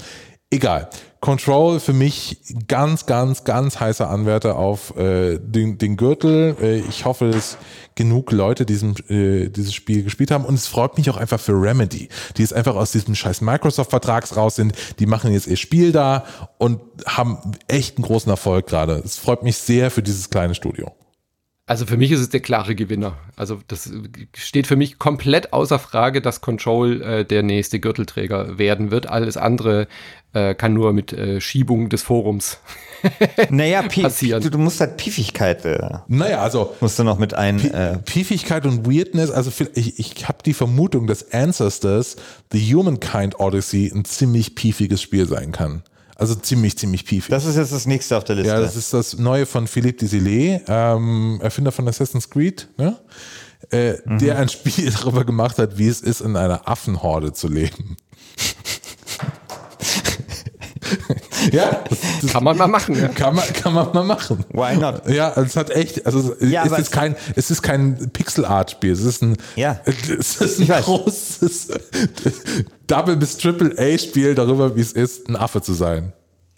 Egal. 0.52 0.88
Control 1.24 1.80
für 1.80 1.94
mich 1.94 2.38
ganz, 2.68 3.06
ganz, 3.06 3.46
ganz 3.46 3.80
heißer 3.80 4.10
Anwärter 4.10 4.58
auf 4.58 4.94
äh, 4.98 5.40
den, 5.40 5.78
den 5.78 5.96
Gürtel. 5.96 6.58
Äh, 6.62 6.80
ich 6.80 7.06
hoffe, 7.06 7.32
dass 7.32 7.58
genug 7.96 8.34
Leute 8.34 8.66
diesem, 8.66 8.94
äh, 9.08 9.48
dieses 9.48 9.74
Spiel 9.74 10.04
gespielt 10.04 10.32
haben. 10.32 10.44
Und 10.44 10.56
es 10.56 10.68
freut 10.68 10.98
mich 10.98 11.10
auch 11.10 11.16
einfach 11.16 11.40
für 11.40 11.54
Remedy, 11.54 12.10
die 12.36 12.42
jetzt 12.42 12.54
einfach 12.54 12.76
aus 12.76 12.92
diesem 12.92 13.16
scheiß 13.16 13.40
Microsoft-Vertrags 13.40 14.36
raus 14.36 14.58
sind. 14.58 14.74
Die 15.00 15.06
machen 15.06 15.32
jetzt 15.32 15.48
ihr 15.48 15.56
Spiel 15.56 15.94
da 15.94 16.26
und 16.58 16.82
haben 17.06 17.38
echt 17.70 17.96
einen 17.96 18.04
großen 18.04 18.30
Erfolg 18.30 18.68
gerade. 18.68 19.02
Es 19.06 19.18
freut 19.18 19.44
mich 19.44 19.56
sehr 19.56 19.92
für 19.92 20.04
dieses 20.04 20.30
kleine 20.30 20.56
Studio. 20.56 20.92
Also 21.66 21.86
für 21.86 21.96
mich 21.96 22.12
ist 22.12 22.20
es 22.20 22.28
der 22.28 22.42
klare 22.42 22.76
Gewinner. 22.76 23.18
Also 23.38 23.60
das 23.68 23.90
steht 24.36 24.68
für 24.68 24.76
mich 24.76 25.00
komplett 25.00 25.54
außer 25.54 25.80
Frage, 25.80 26.22
dass 26.22 26.42
Control 26.42 27.02
äh, 27.02 27.26
der 27.26 27.42
nächste 27.42 27.80
Gürtelträger 27.80 28.58
werden 28.58 28.92
wird. 28.92 29.08
Alles 29.08 29.38
andere 29.38 29.88
äh, 30.34 30.56
kann 30.56 30.74
nur 30.74 30.92
mit 30.92 31.14
äh, 31.14 31.40
Schiebung 31.40 31.88
des 31.88 32.04
Forums 32.04 32.60
naja, 33.50 33.82
passieren. 33.84 34.44
Du, 34.44 34.50
du, 34.50 34.58
musst 34.58 34.82
halt 34.82 34.98
Piefigkeit. 34.98 35.64
Äh, 35.64 36.00
naja, 36.10 36.42
also 36.42 36.76
musst 36.82 37.00
du 37.00 37.06
noch 37.06 37.18
mit 37.18 37.34
ein 37.34 37.64
äh, 37.72 37.98
Piefigkeit 38.00 38.66
und 38.66 38.86
Weirdness. 38.86 39.32
Also 39.32 39.52
ich, 39.74 40.00
ich 40.00 40.28
habe 40.28 40.40
die 40.46 40.54
Vermutung, 40.54 41.08
dass 41.08 41.32
Ancestors, 41.32 42.18
The 42.52 42.76
Humankind 42.76 43.40
Odyssey, 43.40 43.90
ein 43.94 44.04
ziemlich 44.04 44.56
piefiges 44.56 45.02
Spiel 45.02 45.28
sein 45.28 45.54
kann. 45.54 45.84
Also 46.16 46.36
ziemlich, 46.36 46.78
ziemlich 46.78 47.06
piefig. 47.06 47.30
Das 47.30 47.46
ist 47.46 47.56
jetzt 47.56 47.72
das 47.72 47.86
nächste 47.86 48.18
auf 48.18 48.24
der 48.24 48.36
Liste. 48.36 48.52
Ja, 48.54 48.60
das 48.60 48.76
ist 48.76 48.94
das 48.94 49.18
neue 49.18 49.46
von 49.46 49.68
Philippe 49.68 50.00
Desilets, 50.00 50.66
ähm, 50.68 51.40
Erfinder 51.42 51.72
von 51.72 51.88
Assassin's 51.88 52.30
Creed, 52.30 52.68
ne? 52.78 53.00
Äh, 53.72 53.96
mhm. 54.06 54.20
der 54.20 54.38
ein 54.38 54.50
Spiel 54.50 54.92
darüber 55.00 55.24
gemacht 55.24 55.58
hat, 55.58 55.78
wie 55.78 55.88
es 55.88 56.02
ist, 56.02 56.22
in 56.22 56.36
einer 56.36 56.68
Affenhorde 56.68 57.34
zu 57.34 57.48
leben. 57.48 57.98
Ja, 61.52 61.84
das, 61.90 62.32
kann 62.32 62.44
man 62.44 62.58
mal 62.58 62.68
machen. 62.68 62.96
Ja. 62.96 63.08
Kann 63.10 63.36
man, 63.36 63.46
kann 63.54 63.74
man 63.74 63.94
mal 63.94 64.04
machen. 64.04 64.46
Why 64.52 64.76
not? 64.78 65.08
Ja, 65.10 65.34
es 65.36 65.56
hat 65.56 65.70
echt, 65.70 66.06
also 66.06 66.36
ja, 66.40 66.66
es 66.66 66.78
ist 66.78 66.92
kein, 66.92 67.16
es 67.36 67.52
ist 67.52 67.62
kein 67.62 68.10
Pixel 68.12 68.46
Art 68.46 68.72
Spiel. 68.72 68.92
Es 68.92 69.04
ist 69.04 69.22
ein, 69.22 69.38
ja, 69.56 69.80
es 69.86 70.42
ist 70.42 70.60
ein 70.60 70.68
großes 70.68 71.70
Double 72.88 73.16
bis 73.18 73.38
Triple 73.38 73.76
A 73.78 73.98
Spiel 73.98 74.36
darüber, 74.36 74.76
wie 74.76 74.82
es 74.82 74.92
ist, 74.94 75.28
ein 75.30 75.36
Affe 75.36 75.62
zu 75.62 75.74
sein 75.74 76.14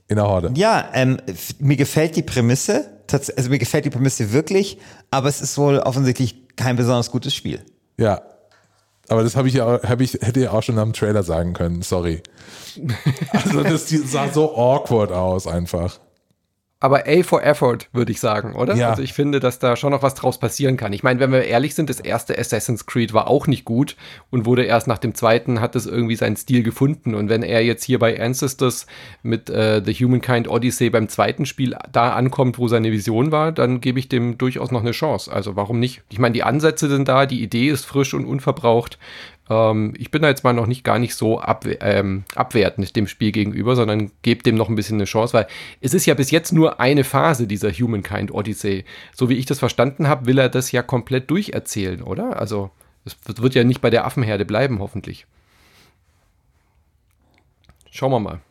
in 0.07 0.17
der 0.17 0.27
Horde. 0.27 0.51
Ja, 0.55 0.89
ähm, 0.93 1.17
mir 1.59 1.77
gefällt 1.77 2.15
die 2.15 2.23
Prämisse, 2.23 2.89
also 3.11 3.49
mir 3.49 3.59
gefällt 3.59 3.85
die 3.85 3.89
Prämisse 3.89 4.31
wirklich, 4.31 4.77
aber 5.11 5.29
es 5.29 5.41
ist 5.41 5.57
wohl 5.57 5.79
offensichtlich 5.79 6.55
kein 6.55 6.75
besonders 6.75 7.11
gutes 7.11 7.33
Spiel. 7.33 7.59
Ja, 7.97 8.21
aber 9.07 9.23
das 9.23 9.35
habe 9.35 9.47
ich 9.47 9.55
ja, 9.55 9.81
hab 9.83 10.01
ich, 10.01 10.13
hätte 10.13 10.39
ja 10.39 10.51
auch 10.51 10.63
schon 10.63 10.79
am 10.79 10.93
Trailer 10.93 11.23
sagen 11.23 11.53
können. 11.53 11.81
Sorry. 11.81 12.21
Also 13.31 13.63
das 13.63 13.87
sah 13.87 14.27
so 14.29 14.57
awkward 14.57 15.11
aus 15.13 15.47
einfach 15.47 15.99
aber 16.85 17.07
A 17.07 17.23
for 17.23 17.43
Effort, 17.43 17.79
würde 17.93 18.11
ich 18.11 18.19
sagen, 18.19 18.53
oder? 18.53 18.75
Ja. 18.75 18.91
Also 18.91 19.01
ich 19.01 19.13
finde, 19.13 19.39
dass 19.39 19.57
da 19.57 19.75
schon 19.75 19.89
noch 19.89 20.03
was 20.03 20.13
draus 20.13 20.37
passieren 20.37 20.77
kann. 20.77 20.93
Ich 20.93 21.01
meine, 21.01 21.19
wenn 21.19 21.31
wir 21.31 21.43
ehrlich 21.43 21.73
sind, 21.73 21.89
das 21.89 21.99
erste 21.99 22.37
Assassin's 22.37 22.85
Creed 22.85 23.11
war 23.11 23.27
auch 23.27 23.47
nicht 23.47 23.65
gut 23.65 23.95
und 24.29 24.45
wurde 24.45 24.65
erst 24.65 24.85
nach 24.85 24.99
dem 24.99 25.15
zweiten, 25.15 25.61
hat 25.61 25.75
es 25.75 25.87
irgendwie 25.87 26.15
seinen 26.15 26.35
Stil 26.35 26.61
gefunden. 26.61 27.15
Und 27.15 27.27
wenn 27.27 27.41
er 27.41 27.63
jetzt 27.63 27.83
hier 27.83 27.97
bei 27.97 28.21
Ancestors 28.21 28.85
mit 29.23 29.49
äh, 29.49 29.81
The 29.83 29.93
Humankind 29.93 30.47
Odyssey 30.47 30.91
beim 30.91 31.09
zweiten 31.09 31.47
Spiel 31.47 31.75
da 31.91 32.13
ankommt, 32.13 32.59
wo 32.59 32.67
seine 32.67 32.91
Vision 32.91 33.31
war, 33.31 33.51
dann 33.51 33.81
gebe 33.81 33.97
ich 33.97 34.07
dem 34.07 34.37
durchaus 34.37 34.69
noch 34.69 34.81
eine 34.81 34.91
Chance. 34.91 35.33
Also 35.33 35.55
warum 35.55 35.79
nicht? 35.79 36.03
Ich 36.11 36.19
meine, 36.19 36.33
die 36.33 36.43
Ansätze 36.43 36.87
sind 36.87 37.07
da, 37.07 37.25
die 37.25 37.41
Idee 37.41 37.69
ist 37.69 37.85
frisch 37.85 38.13
und 38.13 38.25
unverbraucht. 38.25 38.99
Ähm, 39.49 39.93
ich 39.97 40.11
bin 40.11 40.21
da 40.21 40.29
jetzt 40.29 40.43
mal 40.43 40.53
noch 40.53 40.67
nicht 40.67 40.83
gar 40.83 40.99
nicht 40.99 41.15
so 41.15 41.39
abwe 41.39 41.77
ähm, 41.81 42.23
abwertend 42.35 42.95
dem 42.95 43.07
Spiel 43.07 43.31
gegenüber, 43.31 43.75
sondern 43.75 44.11
gebe 44.21 44.43
dem 44.43 44.55
noch 44.55 44.69
ein 44.69 44.75
bisschen 44.75 44.97
eine 44.97 45.05
Chance, 45.05 45.33
weil 45.33 45.47
es 45.81 45.93
ist 45.93 46.05
ja 46.05 46.13
bis 46.13 46.31
jetzt 46.31 46.51
nur 46.51 46.79
eine 46.79 47.03
Phase 47.03 47.47
dieser 47.47 47.71
Humankind 47.71 48.33
Odyssey. 48.33 48.85
So 49.13 49.29
wie 49.29 49.35
ich 49.35 49.45
das 49.45 49.59
verstanden 49.59 50.07
habe, 50.07 50.25
will 50.25 50.39
er 50.39 50.49
das 50.49 50.71
ja 50.71 50.81
komplett 50.81 51.29
durcherzählen, 51.29 52.01
oder? 52.01 52.39
Also 52.39 52.71
es 53.05 53.17
wird 53.25 53.55
ja 53.55 53.63
nicht 53.63 53.81
bei 53.81 53.89
der 53.89 54.05
Affenherde 54.05 54.45
bleiben, 54.45 54.79
hoffentlich. 54.79 55.27
Schauen 57.91 58.11
wir 58.11 58.19
mal. 58.19 58.41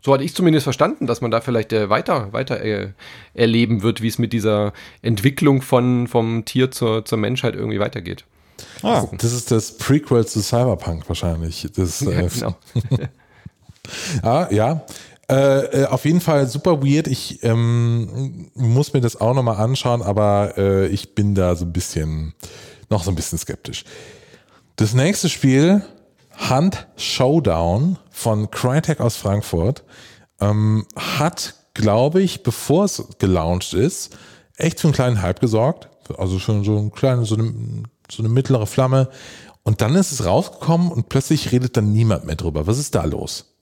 So 0.00 0.12
hatte 0.12 0.24
ich 0.24 0.34
zumindest 0.34 0.64
verstanden, 0.64 1.06
dass 1.06 1.22
man 1.22 1.30
da 1.30 1.40
vielleicht 1.40 1.72
äh, 1.72 1.88
weiter, 1.88 2.32
weiter 2.32 2.60
äh, 2.60 2.90
erleben 3.32 3.82
wird, 3.82 4.02
wie 4.02 4.08
es 4.08 4.18
mit 4.18 4.34
dieser 4.34 4.74
Entwicklung 5.00 5.62
von, 5.62 6.08
vom 6.08 6.44
Tier 6.44 6.70
zur, 6.70 7.06
zur 7.06 7.16
Menschheit 7.16 7.54
irgendwie 7.54 7.80
weitergeht. 7.80 8.26
Ah, 8.82 9.06
das 9.18 9.32
ist 9.32 9.50
das 9.50 9.76
Prequel 9.76 10.26
zu 10.26 10.40
Cyberpunk 10.40 11.08
wahrscheinlich. 11.08 11.66
Das, 11.74 12.00
ja, 12.02 12.10
äh, 12.10 12.28
genau. 12.28 12.56
ah, 14.22 14.48
ja. 14.50 14.84
Äh, 15.28 15.82
äh, 15.82 15.86
auf 15.86 16.04
jeden 16.04 16.20
Fall 16.20 16.46
super 16.46 16.82
weird. 16.82 17.06
Ich 17.06 17.42
ähm, 17.42 18.50
muss 18.54 18.92
mir 18.92 19.00
das 19.00 19.20
auch 19.20 19.34
nochmal 19.34 19.56
anschauen, 19.56 20.02
aber 20.02 20.54
äh, 20.58 20.86
ich 20.88 21.14
bin 21.14 21.34
da 21.34 21.56
so 21.56 21.64
ein 21.64 21.72
bisschen, 21.72 22.34
noch 22.90 23.02
so 23.04 23.10
ein 23.10 23.14
bisschen 23.14 23.38
skeptisch. 23.38 23.84
Das 24.76 24.92
nächste 24.92 25.28
Spiel, 25.30 25.82
Hunt 26.50 26.88
Showdown 26.96 27.98
von 28.10 28.50
Crytek 28.50 29.00
aus 29.00 29.16
Frankfurt, 29.16 29.84
ähm, 30.40 30.84
hat, 30.96 31.54
glaube 31.72 32.20
ich, 32.20 32.42
bevor 32.42 32.84
es 32.84 33.02
gelauncht 33.18 33.72
ist, 33.72 34.16
echt 34.56 34.80
für 34.80 34.88
einen 34.88 34.94
kleinen 34.94 35.22
Hype 35.22 35.40
gesorgt. 35.40 35.88
Also 36.18 36.38
schon 36.38 36.64
so 36.64 36.76
ein 36.76 36.92
kleines, 36.92 37.28
so 37.28 37.36
eine 37.36 37.54
so 38.10 38.22
eine 38.22 38.28
mittlere 38.28 38.66
Flamme. 38.66 39.10
Und 39.62 39.80
dann 39.80 39.94
ist 39.94 40.12
es 40.12 40.26
rausgekommen 40.26 40.92
und 40.92 41.08
plötzlich 41.08 41.52
redet 41.52 41.76
dann 41.76 41.92
niemand 41.92 42.26
mehr 42.26 42.36
drüber. 42.36 42.66
Was 42.66 42.78
ist 42.78 42.94
da 42.94 43.04
los? 43.04 43.54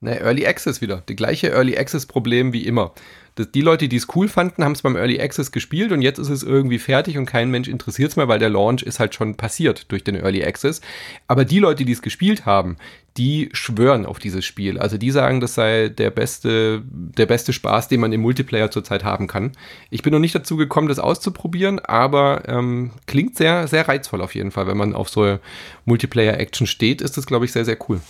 Ne, 0.00 0.18
Early 0.18 0.46
Access 0.46 0.80
wieder. 0.80 1.02
Die 1.08 1.14
gleiche 1.14 1.48
Early 1.50 1.78
Access 1.78 2.06
Problem 2.06 2.52
wie 2.52 2.66
immer. 2.66 2.92
Die 3.38 3.62
Leute, 3.62 3.88
die 3.88 3.96
es 3.96 4.08
cool 4.14 4.28
fanden, 4.28 4.62
haben 4.62 4.72
es 4.72 4.82
beim 4.82 4.94
Early 4.94 5.18
Access 5.18 5.52
gespielt 5.52 5.90
und 5.90 6.02
jetzt 6.02 6.18
ist 6.18 6.28
es 6.28 6.42
irgendwie 6.42 6.78
fertig 6.78 7.16
und 7.16 7.24
kein 7.24 7.50
Mensch 7.50 7.66
interessiert 7.66 8.10
es 8.10 8.16
mehr, 8.16 8.28
weil 8.28 8.38
der 8.38 8.50
Launch 8.50 8.82
ist 8.82 9.00
halt 9.00 9.14
schon 9.14 9.36
passiert 9.36 9.90
durch 9.90 10.04
den 10.04 10.16
Early 10.16 10.44
Access. 10.44 10.82
Aber 11.28 11.46
die 11.46 11.58
Leute, 11.58 11.86
die 11.86 11.92
es 11.92 12.02
gespielt 12.02 12.44
haben, 12.44 12.76
die 13.16 13.48
schwören 13.52 14.04
auf 14.04 14.18
dieses 14.18 14.44
Spiel. 14.44 14.78
Also 14.78 14.98
die 14.98 15.10
sagen, 15.10 15.40
das 15.40 15.54
sei 15.54 15.88
der 15.88 16.10
beste, 16.10 16.82
der 16.86 17.26
beste 17.26 17.52
Spaß, 17.52 17.88
den 17.88 18.00
man 18.00 18.12
im 18.12 18.20
Multiplayer 18.20 18.70
zurzeit 18.70 19.04
haben 19.04 19.28
kann. 19.28 19.52
Ich 19.90 20.02
bin 20.02 20.12
noch 20.12 20.18
nicht 20.18 20.34
dazu 20.34 20.56
gekommen, 20.56 20.88
das 20.88 20.98
auszuprobieren, 20.98 21.78
aber 21.78 22.42
ähm, 22.46 22.92
klingt 23.06 23.36
sehr, 23.36 23.66
sehr 23.66 23.88
reizvoll 23.88 24.20
auf 24.20 24.34
jeden 24.34 24.50
Fall. 24.50 24.66
Wenn 24.66 24.76
man 24.76 24.94
auf 24.94 25.08
so 25.08 25.38
Multiplayer-Action 25.86 26.66
steht, 26.66 27.00
ist 27.00 27.16
das, 27.16 27.26
glaube 27.26 27.44
ich, 27.46 27.52
sehr, 27.52 27.64
sehr 27.64 27.78
cool. 27.88 28.00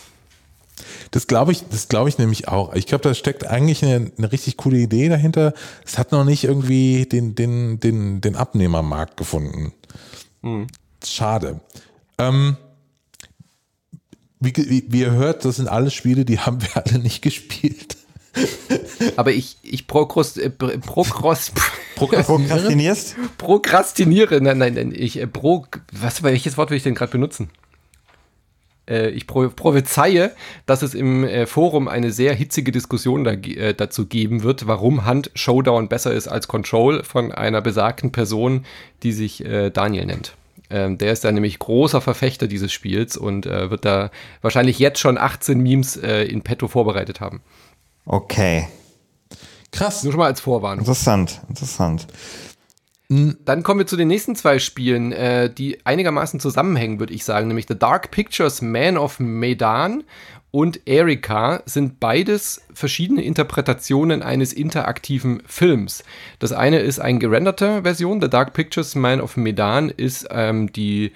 Das 1.11 1.27
glaube 1.27 1.51
ich, 1.51 1.63
das 1.69 1.87
glaube 1.87 2.09
ich 2.09 2.17
nämlich 2.17 2.47
auch. 2.47 2.73
Ich 2.73 2.85
glaube, 2.85 3.03
da 3.03 3.13
steckt 3.13 3.45
eigentlich 3.45 3.83
eine, 3.83 4.11
eine, 4.17 4.31
richtig 4.31 4.57
coole 4.57 4.77
Idee 4.77 5.09
dahinter. 5.09 5.53
Es 5.85 5.97
hat 5.97 6.11
noch 6.11 6.23
nicht 6.23 6.43
irgendwie 6.43 7.05
den, 7.05 7.35
den, 7.35 7.79
den, 7.79 8.21
den 8.21 8.35
Abnehmermarkt 8.35 9.17
gefunden. 9.17 9.73
Mhm. 10.41 10.67
Schade. 11.05 11.59
Ähm, 12.17 12.57
wie, 14.39 14.53
wie, 14.55 14.85
wie 14.89 14.99
ihr 14.99 15.11
hört, 15.11 15.45
das 15.45 15.57
sind 15.57 15.67
alles 15.67 15.93
Spiele, 15.93 16.25
die 16.25 16.39
haben 16.39 16.61
wir 16.61 16.75
alle 16.75 16.99
nicht 16.99 17.21
gespielt. 17.21 17.97
Aber 19.15 19.31
ich, 19.31 19.57
ich 19.61 19.85
prokrost, 19.85 20.39
äh, 20.39 20.49
prokrost, 20.49 21.53
prokrastinierst? 21.95 23.15
Prokrastiniere. 23.37 24.41
Nein, 24.41 24.57
nein, 24.57 24.73
nein. 24.73 24.93
Ich 24.95 25.19
äh, 25.19 25.27
pro, 25.27 25.67
was, 25.91 26.23
welches 26.23 26.57
Wort 26.57 26.71
will 26.71 26.77
ich 26.77 26.83
denn 26.83 26.95
gerade 26.95 27.11
benutzen? 27.11 27.49
Äh, 28.89 29.09
ich 29.09 29.27
pro 29.27 29.47
prophezeie, 29.49 30.31
dass 30.65 30.81
es 30.81 30.93
im 30.93 31.23
äh, 31.23 31.45
Forum 31.45 31.87
eine 31.87 32.11
sehr 32.11 32.33
hitzige 32.33 32.71
Diskussion 32.71 33.25
äh, 33.25 33.73
dazu 33.73 34.07
geben 34.07 34.43
wird, 34.43 34.67
warum 34.67 35.05
Hand 35.05 35.31
Showdown 35.35 35.87
besser 35.87 36.13
ist 36.13 36.27
als 36.27 36.47
Control 36.47 37.03
von 37.03 37.31
einer 37.31 37.61
besagten 37.61 38.11
Person, 38.11 38.65
die 39.03 39.11
sich 39.11 39.43
Daniel 39.73 40.05
nennt. 40.05 40.35
Ähm, 40.69 40.97
der 40.97 41.11
ist 41.11 41.23
da 41.23 41.31
nämlich 41.31 41.59
großer 41.59 42.01
Verfechter 42.01 42.47
dieses 42.47 42.71
Spiels 42.71 43.17
und 43.17 43.45
wird 43.45 43.85
da 43.85 44.11
wahrscheinlich 44.41 44.79
jetzt 44.79 44.99
schon 44.99 45.17
18 45.17 45.59
Memes 45.59 45.95
in 45.97 46.41
petto 46.41 46.67
vorbereitet 46.67 47.19
haben. 47.19 47.41
Okay. 48.05 48.67
Krass. 49.71 50.03
Nur 50.03 50.13
schon 50.13 50.19
mal 50.19 50.27
als 50.27 50.39
Vorwarnung. 50.39 50.79
Interessant, 50.79 51.41
interessant. 51.49 52.07
Dann 53.45 53.63
kommen 53.63 53.79
wir 53.79 53.87
zu 53.87 53.97
den 53.97 54.07
nächsten 54.07 54.35
zwei 54.35 54.59
Spielen, 54.59 55.11
äh, 55.11 55.53
die 55.53 55.85
einigermaßen 55.85 56.39
zusammenhängen, 56.39 56.99
würde 56.99 57.13
ich 57.13 57.25
sagen, 57.25 57.47
nämlich 57.47 57.65
The 57.67 57.77
Dark 57.77 58.11
Pictures 58.11 58.61
Man 58.61 58.97
of 58.97 59.19
Medan 59.19 60.03
und 60.51 60.87
Erika 60.87 61.63
sind 61.65 61.99
beides 61.99 62.61
verschiedene 62.73 63.23
Interpretationen 63.23 64.21
eines 64.21 64.53
interaktiven 64.53 65.41
Films. 65.47 66.03
Das 66.37 66.51
eine 66.51 66.79
ist 66.79 66.99
eine 66.99 67.19
gerenderte 67.19 67.81
Version, 67.81 68.21
The 68.21 68.29
Dark 68.29 68.53
Pictures 68.53 68.93
Man 68.93 69.19
of 69.19 69.35
Medan 69.35 69.89
ist 69.89 70.27
ähm, 70.29 70.71
die 70.71 71.11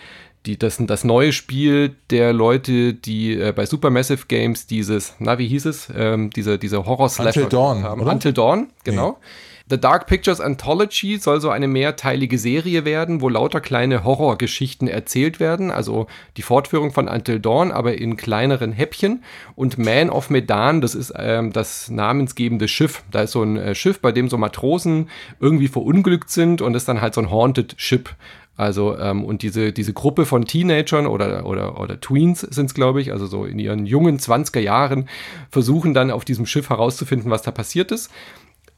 die, 0.48 0.58
das, 0.58 0.78
das 0.80 1.04
neue 1.04 1.34
Spiel 1.34 1.96
der 2.10 2.34
Leute, 2.34 2.94
die 2.94 3.34
äh, 3.34 3.52
bei 3.52 3.66
Supermassive 3.66 4.26
Games 4.28 4.66
dieses, 4.66 5.14
na, 5.20 5.38
wie 5.38 5.48
hieß 5.48 5.66
es, 5.66 5.90
ähm, 5.96 6.30
diese, 6.30 6.58
diese 6.58 6.86
Horror-Slasher 6.86 7.44
Until 7.44 7.50
Dawn, 7.50 7.84
haben. 7.84 8.02
oder? 8.02 8.12
Until 8.14 8.34
Dawn, 8.34 8.68
genau. 8.84 9.18
Nee. 9.20 9.28
The 9.70 9.78
Dark 9.78 10.08
Pictures 10.08 10.40
Anthology 10.40 11.18
soll 11.18 11.42
so 11.42 11.50
eine 11.50 11.68
mehrteilige 11.68 12.38
Serie 12.38 12.86
werden, 12.86 13.20
wo 13.20 13.28
lauter 13.28 13.60
kleine 13.60 14.06
Horrorgeschichten 14.06 14.88
erzählt 14.88 15.42
werden, 15.42 15.72
also 15.72 16.08
die 16.38 16.42
Fortführung 16.42 16.94
von 16.94 17.10
Until 17.10 17.42
Dawn, 17.42 17.74
aber 17.74 17.98
in 17.98 18.16
kleineren 18.16 18.72
Häppchen. 18.72 19.24
Und 19.56 19.78
Man 19.78 20.10
of 20.10 20.30
Medan, 20.30 20.80
das 20.80 20.96
ist 20.96 21.14
ähm, 21.18 21.52
das 21.52 21.90
namensgebende 21.90 22.70
Schiff. 22.70 23.04
Da 23.12 23.24
ist 23.24 23.32
so 23.32 23.44
ein 23.44 23.58
äh, 23.58 23.76
Schiff, 23.76 24.00
bei 24.00 24.14
dem 24.14 24.30
so 24.30 24.38
Matrosen 24.38 25.10
irgendwie 25.42 25.68
verunglückt 25.68 26.30
sind 26.30 26.62
und 26.62 26.74
ist 26.74 26.88
dann 26.88 27.02
halt 27.02 27.14
so 27.14 27.20
ein 27.20 27.30
Haunted 27.30 27.76
Ship. 27.78 28.10
Also, 28.56 28.98
ähm, 28.98 29.24
und 29.24 29.44
diese, 29.44 29.74
diese 29.74 29.94
Gruppe 29.94 30.26
von 30.26 30.46
Teenagern 30.46 31.06
oder, 31.08 31.46
oder, 31.46 31.80
oder 31.80 32.00
Tweens 32.00 32.40
sind 32.42 32.68
es, 32.68 32.74
glaube 32.74 33.02
ich, 33.02 33.12
also 33.12 33.28
so 33.28 33.46
in 33.46 33.60
ihren 33.60 33.86
jungen 33.86 34.18
20er 34.18 34.60
Jahren, 34.60 35.10
versuchen 35.52 35.94
dann 35.94 36.10
auf 36.10 36.26
diesem 36.26 36.46
Schiff 36.46 36.70
herauszufinden, 36.70 37.30
was 37.30 37.44
da 37.44 37.52
passiert 37.52 37.92
ist. 37.92 38.10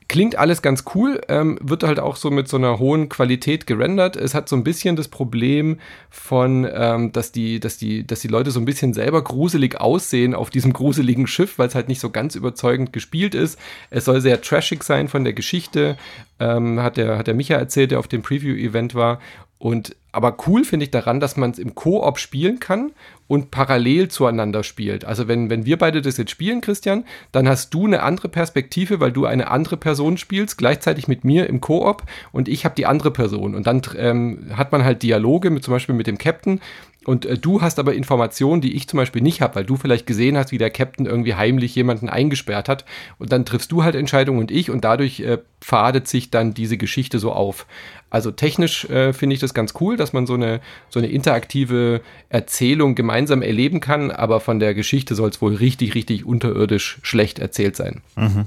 Klingt 0.10 0.38
alles 0.40 0.64
ganz 0.64 0.86
cool, 0.96 1.22
ähm, 1.28 1.60
wird 1.62 1.84
halt 1.84 2.00
auch 2.00 2.16
so 2.16 2.32
mit 2.32 2.48
so 2.48 2.58
einer 2.58 2.80
hohen 2.80 3.10
Qualität 3.10 3.68
gerendert. 3.68 4.16
Es 4.16 4.34
hat 4.34 4.50
so 4.50 4.56
ein 4.56 4.64
bisschen 4.64 4.96
das 4.96 5.08
Problem 5.08 5.78
von, 6.10 6.68
ähm, 6.74 7.12
dass, 7.12 7.32
die, 7.32 7.60
dass, 7.60 7.78
die, 7.78 8.08
dass 8.08 8.20
die 8.20 8.28
Leute 8.28 8.50
so 8.50 8.60
ein 8.60 8.66
bisschen 8.66 8.96
selber 8.96 9.24
gruselig 9.24 9.80
aussehen 9.80 10.34
auf 10.34 10.50
diesem 10.50 10.74
gruseligen 10.74 11.28
Schiff, 11.28 11.60
weil 11.60 11.68
es 11.68 11.76
halt 11.76 11.90
nicht 11.90 12.00
so 12.00 12.10
ganz 12.10 12.34
überzeugend 12.34 12.92
gespielt 12.92 13.36
ist. 13.36 13.60
Es 13.92 14.06
soll 14.06 14.20
sehr 14.20 14.42
trashig 14.42 14.84
sein 14.84 15.10
von 15.10 15.24
der 15.24 15.34
Geschichte, 15.34 15.96
ähm, 16.40 16.82
hat, 16.82 16.98
der, 16.98 17.20
hat 17.20 17.28
der 17.28 17.36
Micha 17.36 17.54
erzählt, 17.58 17.92
der 17.92 18.00
auf 18.00 18.08
dem 18.08 18.24
Preview-Event 18.24 18.96
war. 18.96 19.20
Und 19.60 19.96
aber 20.12 20.38
cool 20.48 20.64
finde 20.64 20.86
ich 20.86 20.92
daran, 20.92 21.20
dass 21.20 21.38
man 21.38 21.52
es 21.52 21.60
im 21.60 21.76
Koop 21.76 22.18
spielen 22.18 22.60
kann 22.60 22.92
und 23.28 23.52
parallel 23.52 24.08
zueinander 24.08 24.64
spielt. 24.64 25.06
Also 25.06 25.28
wenn, 25.28 25.52
wenn 25.52 25.66
wir 25.66 25.78
beide 25.78 26.02
das 26.02 26.18
jetzt 26.18 26.32
spielen, 26.32 26.62
Christian, 26.62 27.06
dann 27.32 27.48
hast 27.48 27.74
du 27.76 27.86
eine 27.86 28.02
andere 28.02 28.28
Perspektive, 28.28 29.00
weil 29.00 29.12
du 29.12 29.26
eine 29.26 29.52
andere 29.52 29.78
Person 29.78 30.18
spielst, 30.18 30.58
gleichzeitig 30.58 31.08
mit 31.08 31.24
mir 31.24 31.48
im 31.48 31.62
Koop 31.62 32.04
und 32.32 32.48
ich 32.48 32.66
habe 32.66 32.74
die 32.76 32.88
andere 32.88 33.12
Person. 33.12 33.54
Und 33.54 33.68
dann 33.68 33.82
ähm, 33.98 34.48
hat 34.56 34.72
man 34.72 34.84
halt 34.84 35.04
Dialoge, 35.04 35.52
mit, 35.52 35.64
zum 35.64 35.74
Beispiel 35.74 35.94
mit 35.94 36.08
dem 36.08 36.18
Captain. 36.18 36.60
Und 37.06 37.26
äh, 37.26 37.38
du 37.38 37.62
hast 37.62 37.80
aber 37.80 37.94
Informationen, 37.94 38.62
die 38.62 38.76
ich 38.76 38.88
zum 38.88 38.98
Beispiel 38.98 39.22
nicht 39.22 39.42
habe, 39.42 39.56
weil 39.56 39.66
du 39.66 39.78
vielleicht 39.78 40.06
gesehen 40.06 40.38
hast, 40.38 40.52
wie 40.52 40.58
der 40.58 40.70
Captain 40.70 41.06
irgendwie 41.06 41.36
heimlich 41.36 41.74
jemanden 41.76 42.10
eingesperrt 42.10 42.68
hat. 42.68 42.86
Und 43.18 43.32
dann 43.32 43.46
triffst 43.46 43.72
du 43.72 43.84
halt 43.84 43.96
Entscheidungen 43.96 44.40
und 44.40 44.52
ich 44.52 44.70
und 44.70 44.84
dadurch 44.84 45.22
äh, 45.22 45.38
pfadet 45.62 46.08
sich 46.08 46.30
dann 46.30 46.54
diese 46.54 46.78
Geschichte 46.78 47.20
so 47.20 47.32
auf. 47.32 47.66
Also 48.10 48.32
technisch 48.32 48.86
äh, 48.86 49.14
finde 49.14 49.36
ich 49.36 49.40
das 49.40 49.54
ganz 49.54 49.74
cool, 49.80 49.96
dass 49.96 50.14
man 50.14 50.26
so 50.26 50.34
eine, 50.34 50.62
so 50.90 51.00
eine 51.00 51.10
interaktive 51.10 52.02
Erzählung 52.28 52.96
gemeinsam 52.96 53.42
erleben 53.42 53.80
kann, 53.80 54.12
aber 54.12 54.40
von 54.40 54.60
der 54.60 54.74
Geschichte 54.74 55.16
soll 55.16 55.30
es 55.30 55.42
wohl 55.42 55.56
richtig, 55.56 55.96
richtig 55.96 56.26
unterirdisch 56.26 57.00
schlecht 57.04 57.40
erzählt 57.40 57.76
sein. 57.76 58.02
Mhm. 58.16 58.46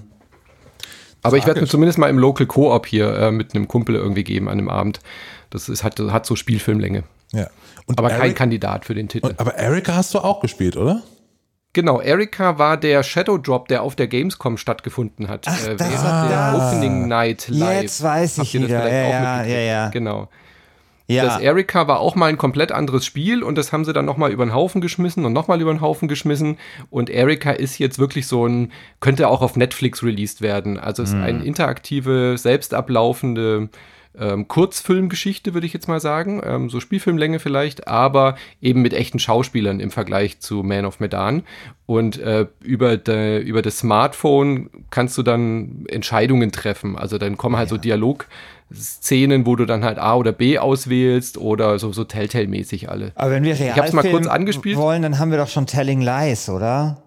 Aber 1.23 1.37
ich 1.37 1.47
werde 1.47 1.61
mir 1.61 1.69
zumindest 1.69 1.99
mal 1.99 2.11
im 2.11 2.19
Local 2.19 2.47
Co-op 2.47 2.87
hier 2.87 3.17
äh, 3.17 3.31
mit 3.31 3.55
einem 3.55 3.69
Kumpel 3.69 3.95
irgendwie 3.95 4.25
geben 4.25 4.49
an 4.49 4.59
einem 4.59 4.69
Abend. 4.69 5.01
Das 5.51 5.69
ist, 5.69 5.85
hat, 5.85 5.99
hat 6.01 6.27
so 6.27 6.35
Spielfilmlänge. 6.35 7.05
Ja. 7.33 7.49
Und 7.87 7.99
aber 7.99 8.11
Eric, 8.11 8.23
kein 8.23 8.35
Kandidat 8.35 8.85
für 8.85 8.95
den 8.95 9.09
Titel. 9.09 9.27
Und, 9.27 9.41
aber 9.41 9.55
Erika 9.55 9.95
hast 9.95 10.15
du 10.15 10.19
auch 10.19 10.41
gespielt, 10.41 10.77
oder? 10.77 11.03
Genau, 11.75 12.01
Erika 12.03 12.59
war 12.59 12.77
der 12.77 13.03
Shadow 13.03 13.39
Drop, 13.39 13.69
der 13.69 13.83
auf 13.83 13.97
der 13.97 14.07
Gamescom 14.07 14.59
stattgefunden 14.59 15.29
hat. 15.29 15.47
Ach, 15.49 15.67
äh, 15.67 15.75
das 15.77 16.05
war 16.05 16.29
der 16.29 16.53
das. 16.53 16.75
Opening 16.75 17.09
Night 17.09 17.49
Live. 17.49 17.83
Jetzt 17.83 18.03
weiß 18.03 18.39
Habt 18.39 18.49
ich 18.49 18.55
ihr 18.55 18.61
das 18.61 18.69
wieder. 18.69 18.93
Ja, 18.93 19.07
auch 19.07 19.11
ja, 19.11 19.45
ja, 19.45 19.59
ja. 19.59 19.89
Genau. 19.89 20.29
Ja. 21.07 21.25
Das 21.25 21.41
Erika 21.41 21.89
war 21.89 22.01
auch 22.01 22.15
mal 22.15 22.27
ein 22.27 22.39
komplett 22.39 22.73
anderes 22.73 23.05
Spiel 23.05 23.43
und 23.43 23.59
das 23.59 23.73
haben 23.73 23.85
sie 23.85 23.93
dann 23.93 24.05
nochmal 24.05 24.31
über 24.31 24.45
den 24.45 24.55
Haufen 24.55 24.81
geschmissen 24.81 25.25
und 25.25 25.33
nochmal 25.33 25.61
über 25.61 25.73
den 25.73 25.81
Haufen 25.81 26.09
geschmissen. 26.09 26.59
Und 26.91 27.11
Erika 27.11 27.51
ist 27.51 27.79
jetzt 27.79 27.99
wirklich 27.99 28.27
so 28.27 28.47
ein, 28.47 28.73
könnte 29.01 29.29
auch 29.29 29.43
auf 29.43 29.57
Netflix 29.57 30.03
released 30.03 30.41
werden. 30.43 30.79
Also 30.79 31.03
es 31.03 31.11
ist 31.11 31.17
eine 31.17 31.45
interaktive, 31.45 32.37
selbst 32.39 32.73
ablaufende 32.73 33.69
ähm, 34.19 34.49
Kurzfilmgeschichte, 34.49 35.55
würde 35.55 35.67
ich 35.67 35.73
jetzt 35.73 35.89
mal 35.89 36.01
sagen. 36.01 36.43
Ähm, 36.45 36.71
so 36.71 36.81
Spielfilmlänge 36.81 37.39
vielleicht, 37.39 37.89
aber 37.89 38.37
eben 38.61 38.83
mit 38.83 38.93
echten 38.93 39.19
Schauspielern 39.19 39.81
im 39.81 39.91
Vergleich 39.91 40.41
zu 40.41 40.63
Man 40.63 40.85
of 40.85 41.01
Medan. 41.01 41.43
Und 41.87 42.19
äh, 42.19 42.47
über, 42.63 42.97
de, 42.97 43.41
über 43.41 43.63
das 43.63 43.79
Smartphone 43.79 44.71
kannst 44.91 45.17
du 45.19 45.23
dann 45.23 45.87
Entscheidungen 45.89 46.53
treffen. 46.53 46.97
Also 46.97 47.19
dann 47.19 47.37
kommen 47.37 47.57
halt 47.57 47.69
so 47.69 47.77
Dialogszenen, 47.77 49.47
wo 49.47 49.57
du 49.57 49.65
dann 49.65 49.85
halt 49.85 49.99
A 49.99 50.17
oder 50.17 50.33
B 50.33 50.59
auswählst 50.59 51.39
oder 51.39 51.79
so, 51.79 51.93
so 51.93 52.05
Telltale-mäßig 52.05 52.91
alle. 52.91 53.13
Aber 53.15 53.31
wenn 53.31 53.45
wir 53.45 53.59
real 53.59 53.71
Ich 53.71 53.79
hab's 53.79 53.93
mal 53.93 54.09
kurz 54.09 54.27
angespielt. 54.27 54.77
wollen, 54.77 55.03
dann 55.03 55.19
haben 55.19 55.31
wir 55.31 55.39
doch 55.39 55.49
schon 55.49 55.67
Telling 55.67 56.01
Lies, 56.01 56.49
oder? 56.49 57.03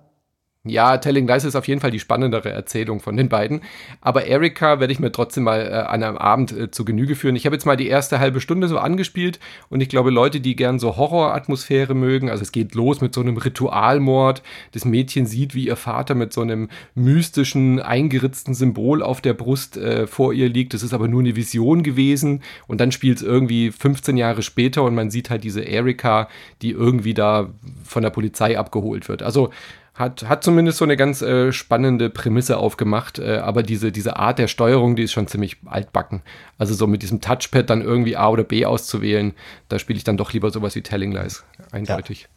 Ja, 0.68 0.98
Telling 0.98 1.28
Lies 1.28 1.44
ist 1.44 1.56
auf 1.56 1.68
jeden 1.68 1.80
Fall 1.80 1.92
die 1.92 2.00
spannendere 2.00 2.50
Erzählung 2.50 3.00
von 3.00 3.16
den 3.16 3.30
beiden. 3.30 3.62
Aber 4.02 4.26
Erika 4.26 4.80
werde 4.80 4.92
ich 4.92 5.00
mir 5.00 5.12
trotzdem 5.12 5.44
mal 5.44 5.62
äh, 5.62 5.74
an 5.76 6.02
einem 6.02 6.18
Abend 6.18 6.52
äh, 6.52 6.72
zu 6.72 6.86
Genüge 6.86 7.16
führen. 7.16 7.36
Ich 7.36 7.46
habe 7.46 7.56
jetzt 7.56 7.68
mal 7.68 7.78
die 7.78 7.88
erste 7.88 8.20
halbe 8.20 8.42
Stunde 8.42 8.68
so 8.68 8.80
angespielt 8.80 9.40
und 9.70 9.82
ich 9.82 9.90
glaube, 9.90 10.10
Leute, 10.10 10.40
die 10.40 10.56
gern 10.56 10.80
so 10.80 10.98
Horroratmosphäre 10.98 11.94
mögen, 11.94 12.32
also 12.32 12.42
es 12.42 12.52
geht 12.52 12.74
los 12.74 13.00
mit 13.00 13.14
so 13.14 13.22
einem 13.22 13.38
Ritualmord. 13.38 14.42
Das 14.72 14.86
Mädchen 14.86 15.28
sieht, 15.28 15.54
wie 15.54 15.68
ihr 15.68 15.76
Vater 15.76 16.16
mit 16.16 16.34
so 16.34 16.42
einem 16.42 16.70
mystischen, 16.96 17.80
eingeritzten 17.80 18.56
Symbol 18.56 19.04
auf 19.04 19.22
der 19.22 19.36
Brust 19.36 19.78
äh, 19.78 20.08
vor 20.08 20.34
ihr 20.34 20.50
liegt. 20.50 20.74
Das 20.74 20.82
ist 20.82 20.96
aber 20.96 21.08
nur 21.08 21.22
eine 21.22 21.36
Vision 21.36 21.84
gewesen. 21.84 22.42
Und 22.66 22.82
dann 22.82 22.92
spielt 22.92 23.18
es 23.18 23.24
irgendwie 23.24 23.70
15 23.70 24.18
Jahre 24.18 24.42
später 24.42 24.82
und 24.82 24.96
man 24.96 25.12
sieht 25.12 25.30
halt 25.30 25.44
diese 25.44 25.62
Erika, 25.62 26.28
die 26.64 26.72
irgendwie 26.72 27.14
da 27.14 27.52
von 27.84 28.02
der 28.02 28.10
Polizei 28.10 28.58
abgeholt 28.58 29.10
wird. 29.10 29.22
Also 29.22 29.52
hat, 29.98 30.24
hat 30.28 30.44
zumindest 30.44 30.78
so 30.78 30.84
eine 30.86 30.98
ganz 30.98 31.22
äh, 31.22 31.54
spannende 31.54 32.10
Prämisse 32.10 32.58
aufgemacht, 32.58 33.18
äh, 33.18 33.38
aber 33.38 33.64
diese, 33.64 33.94
diese 33.94 34.18
Art 34.18 34.40
der 34.40 34.48
Steuerung, 34.50 34.98
die 34.98 35.04
ist 35.04 35.14
schon 35.14 35.28
ziemlich 35.28 35.58
altbacken. 35.66 36.22
Also 36.58 36.74
so 36.74 36.86
mit 36.86 37.02
diesem 37.02 37.22
Touchpad 37.22 37.70
dann 37.70 37.82
irgendwie 37.82 38.18
A 38.18 38.28
oder 38.30 38.44
B 38.44 38.66
auszuwählen, 38.66 39.34
da 39.70 39.80
spiele 39.80 39.96
ich 39.98 40.04
dann 40.04 40.18
doch 40.18 40.34
lieber 40.34 40.52
sowas 40.52 40.76
wie 40.76 40.82
Telling 40.82 41.14
Lies, 41.14 41.44
eindeutig. 41.72 42.28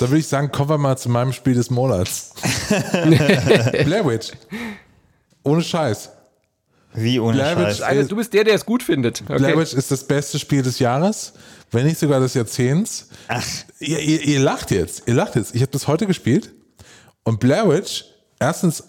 Da 0.00 0.08
würde 0.08 0.18
ich 0.20 0.28
sagen, 0.28 0.50
kommen 0.52 0.70
wir 0.70 0.78
mal 0.78 0.96
zu 0.96 1.10
meinem 1.10 1.32
Spiel 1.32 1.54
des 1.54 1.68
Monats. 1.70 2.32
Blair 3.02 4.06
Witch. 4.06 4.30
Ohne 5.42 5.62
Scheiß. 5.62 6.10
Wie 6.94 7.18
ohne 7.20 7.34
Blair 7.36 7.58
Witch- 7.58 7.78
Scheiß. 7.78 7.82
Also, 7.82 8.08
du 8.08 8.16
bist 8.16 8.32
der, 8.32 8.44
der 8.44 8.54
es 8.54 8.64
gut 8.64 8.82
findet. 8.82 9.24
Blair 9.26 9.40
Okay. 9.40 9.58
Witch 9.58 9.74
ist 9.74 9.90
das 9.90 10.04
beste 10.04 10.38
Spiel 10.38 10.62
des 10.62 10.78
Jahres, 10.78 11.34
wenn 11.72 11.84
nicht 11.84 11.98
sogar 11.98 12.20
des 12.20 12.34
Jahrzehnts. 12.34 13.08
Ihr, 13.80 13.98
ihr, 13.98 14.22
ihr 14.22 14.40
lacht 14.40 14.70
jetzt, 14.70 15.02
ihr 15.06 15.14
lacht 15.14 15.36
jetzt. 15.36 15.54
Ich 15.54 15.62
habe 15.62 15.72
das 15.72 15.88
heute 15.88 16.06
gespielt 16.06 16.52
und 17.24 17.40
Blair 17.40 17.68
Witch, 17.68 18.04
erstens, 18.38 18.84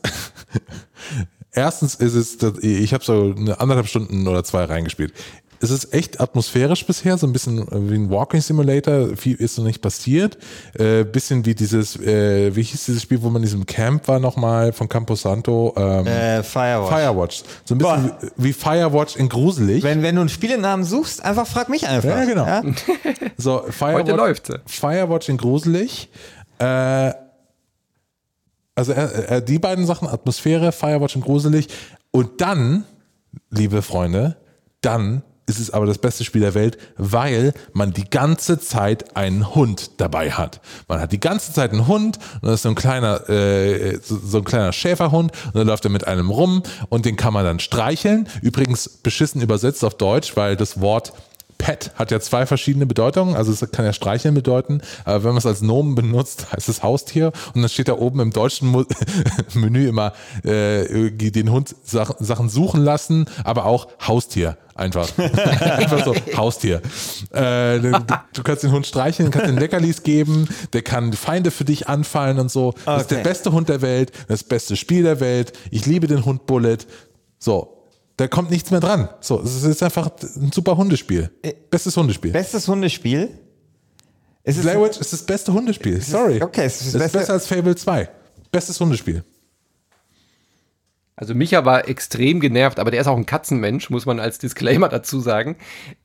erstens 1.51 1.95
ist 1.95 2.13
es, 2.15 2.37
ich 2.63 2.93
habe 2.93 3.03
so 3.03 3.33
eine 3.35 3.59
anderthalb 3.59 3.87
Stunden 3.87 4.27
oder 4.27 4.43
zwei 4.43 4.65
reingespielt. 4.65 5.13
Es 5.59 5.71
ist 5.71 5.93
echt 5.93 6.19
atmosphärisch 6.19 6.85
bisher, 6.85 7.17
so 7.17 7.25
ein 7.25 7.31
bisschen 7.31 7.65
wie 7.89 7.95
ein 7.95 8.09
Walking 8.09 8.41
Simulator. 8.41 9.15
Viel 9.15 9.35
ist 9.37 9.57
noch 9.57 9.63
nicht 9.63 9.81
passiert. 9.81 10.37
Äh, 10.77 11.05
bisschen 11.05 11.45
wie 11.45 11.55
dieses, 11.55 11.95
äh, 12.01 12.53
wie 12.53 12.63
hieß 12.63 12.83
dieses 12.83 13.01
Spiel, 13.01 13.21
wo 13.21 13.29
man 13.29 13.37
in 13.37 13.43
diesem 13.43 13.65
Camp 13.65 14.05
war 14.09 14.19
nochmal 14.19 14.73
von 14.73 14.89
Camposanto? 14.89 15.73
Ähm, 15.77 16.05
Äh, 16.05 16.43
Firewatch. 16.43 16.89
Firewatch. 16.93 17.43
So 17.63 17.75
ein 17.75 17.77
bisschen 17.77 18.07
Boah. 18.09 18.17
wie, 18.35 18.43
wie 18.49 18.51
Firewatch 18.53 19.15
in 19.15 19.29
gruselig. 19.29 19.83
Wenn, 19.83 20.01
wenn 20.03 20.15
du 20.15 20.21
einen 20.21 20.29
Spielenamen 20.29 20.83
suchst, 20.83 21.23
einfach 21.23 21.47
frag 21.47 21.69
mich 21.69 21.87
einfach. 21.87 22.09
Ja, 22.09 22.25
genau. 22.25 22.73
So, 23.37 23.63
Firewatch, 23.69 23.99
Heute 24.01 24.15
läuft's. 24.17 24.49
Firewatch 24.65 25.29
in 25.29 25.37
gruselig. 25.37 26.09
Äh, 26.59 27.13
also 28.75 28.93
äh, 28.93 29.43
die 29.43 29.59
beiden 29.59 29.85
Sachen, 29.85 30.07
Atmosphäre, 30.07 30.71
Firewatch 30.71 31.15
in 31.15 31.21
gruselig. 31.21 31.67
Und 32.11 32.41
dann, 32.41 32.85
liebe 33.49 33.81
Freunde, 33.81 34.37
dann 34.81 35.23
ist 35.45 35.59
es 35.59 35.71
aber 35.71 35.85
das 35.85 35.97
beste 35.97 36.23
Spiel 36.23 36.41
der 36.41 36.53
Welt, 36.53 36.77
weil 36.97 37.53
man 37.73 37.91
die 37.91 38.09
ganze 38.09 38.59
Zeit 38.59 39.17
einen 39.17 39.53
Hund 39.53 39.91
dabei 39.97 40.31
hat. 40.31 40.61
Man 40.87 41.01
hat 41.01 41.11
die 41.11 41.19
ganze 41.19 41.51
Zeit 41.53 41.71
einen 41.71 41.87
Hund 41.87 42.17
und 42.41 42.47
das 42.47 42.55
ist 42.55 42.63
so 42.63 42.69
ein 42.69 42.75
kleiner, 42.75 43.29
äh, 43.29 43.99
so, 44.01 44.17
so 44.17 44.37
ein 44.37 44.45
kleiner 44.45 44.71
Schäferhund 44.71 45.31
und 45.47 45.55
dann 45.55 45.67
läuft 45.67 45.83
er 45.85 45.91
mit 45.91 46.07
einem 46.07 46.29
rum 46.29 46.63
und 46.89 47.05
den 47.05 47.17
kann 47.17 47.33
man 47.33 47.43
dann 47.43 47.59
streicheln. 47.59 48.27
Übrigens 48.41 48.87
beschissen 48.87 49.41
übersetzt 49.41 49.83
auf 49.83 49.95
Deutsch, 49.95 50.37
weil 50.37 50.55
das 50.55 50.79
Wort 50.79 51.13
Pet 51.63 51.91
hat 51.95 52.11
ja 52.11 52.19
zwei 52.19 52.45
verschiedene 52.45 52.85
Bedeutungen. 52.85 53.35
Also 53.35 53.53
es 53.53 53.71
kann 53.71 53.85
ja 53.85 53.93
streicheln 53.93 54.35
bedeuten, 54.35 54.81
aber 55.05 55.23
wenn 55.23 55.29
man 55.29 55.37
es 55.37 55.45
als 55.45 55.61
Nomen 55.61 55.95
benutzt, 55.95 56.51
heißt 56.53 56.67
es 56.67 56.83
Haustier. 56.83 57.31
Und 57.55 57.61
dann 57.61 57.69
steht 57.69 57.87
da 57.87 57.93
oben 57.93 58.19
im 58.19 58.31
deutschen 58.33 58.67
Mu- 58.67 58.83
Menü 59.53 59.87
immer 59.87 60.11
äh, 60.43 61.09
den 61.11 61.51
Hund 61.51 61.73
Sach 61.83 62.11
Sachen 62.19 62.49
suchen 62.49 62.83
lassen, 62.83 63.27
aber 63.45 63.65
auch 63.65 63.87
Haustier. 64.05 64.57
Einfach. 64.75 65.07
Einfach 65.17 66.03
so, 66.03 66.15
Haustier. 66.35 66.81
Äh, 67.31 67.79
du, 67.79 68.43
kannst 68.43 68.63
den 68.63 68.71
Hund 68.71 68.85
streicheln, 68.87 69.31
kannst 69.31 69.47
den 69.47 69.57
Leckerlis 69.57 70.03
geben, 70.03 70.49
der 70.73 70.81
kann 70.81 71.13
Feinde 71.13 71.51
für 71.51 71.63
dich 71.63 71.87
anfallen 71.87 72.39
und 72.39 72.51
so. 72.51 72.73
Das 72.85 73.03
ist 73.03 73.11
der 73.11 73.19
Okay. 73.19 73.29
beste 73.29 73.51
Hund 73.53 73.69
der 73.69 73.81
Welt, 73.81 74.11
das 74.27 74.43
beste 74.43 74.75
Spiel 74.75 75.03
der 75.03 75.19
Welt. 75.21 75.53
Ich 75.71 75.85
liebe 75.85 76.07
den 76.07 76.25
Hund 76.25 76.45
Bullet. 76.47 76.79
So, 77.39 77.72
da 78.17 78.27
kommt 78.27 78.51
nichts 78.51 78.71
mehr 78.71 78.79
dran. 78.79 79.09
So, 79.21 79.41
es 79.41 79.63
ist 79.63 79.81
einfach 79.81 80.11
ein 80.35 80.51
super 80.51 80.77
Hundespiel. 80.77 81.31
Bestes 81.69 81.97
Hundespiel. 81.97 82.31
Bestes 82.31 82.67
Hundespiel? 82.67 83.29
Ist 84.43 84.57
es 84.57 84.63
Blair 84.63 84.81
Witch 84.81 84.99
ist 84.99 85.13
das 85.13 85.23
beste 85.23 85.53
Hundespiel. 85.53 86.01
Sorry. 86.01 86.41
okay, 86.41 86.65
es 86.65 86.81
ist 86.81 86.95
es 86.95 87.01
ist 87.01 87.13
besser 87.13 87.33
als 87.33 87.47
Fable 87.47 87.75
2. 87.75 88.09
Bestes 88.51 88.79
Hundespiel. 88.79 89.23
Also 91.15 91.35
Micha 91.35 91.63
war 91.63 91.87
extrem 91.87 92.39
genervt, 92.39 92.79
aber 92.79 92.89
der 92.89 93.01
ist 93.01 93.07
auch 93.07 93.17
ein 93.17 93.27
Katzenmensch, 93.27 93.91
muss 93.91 94.07
man 94.07 94.19
als 94.19 94.39
Disclaimer 94.39 94.89
dazu 94.89 95.19
sagen. 95.19 95.57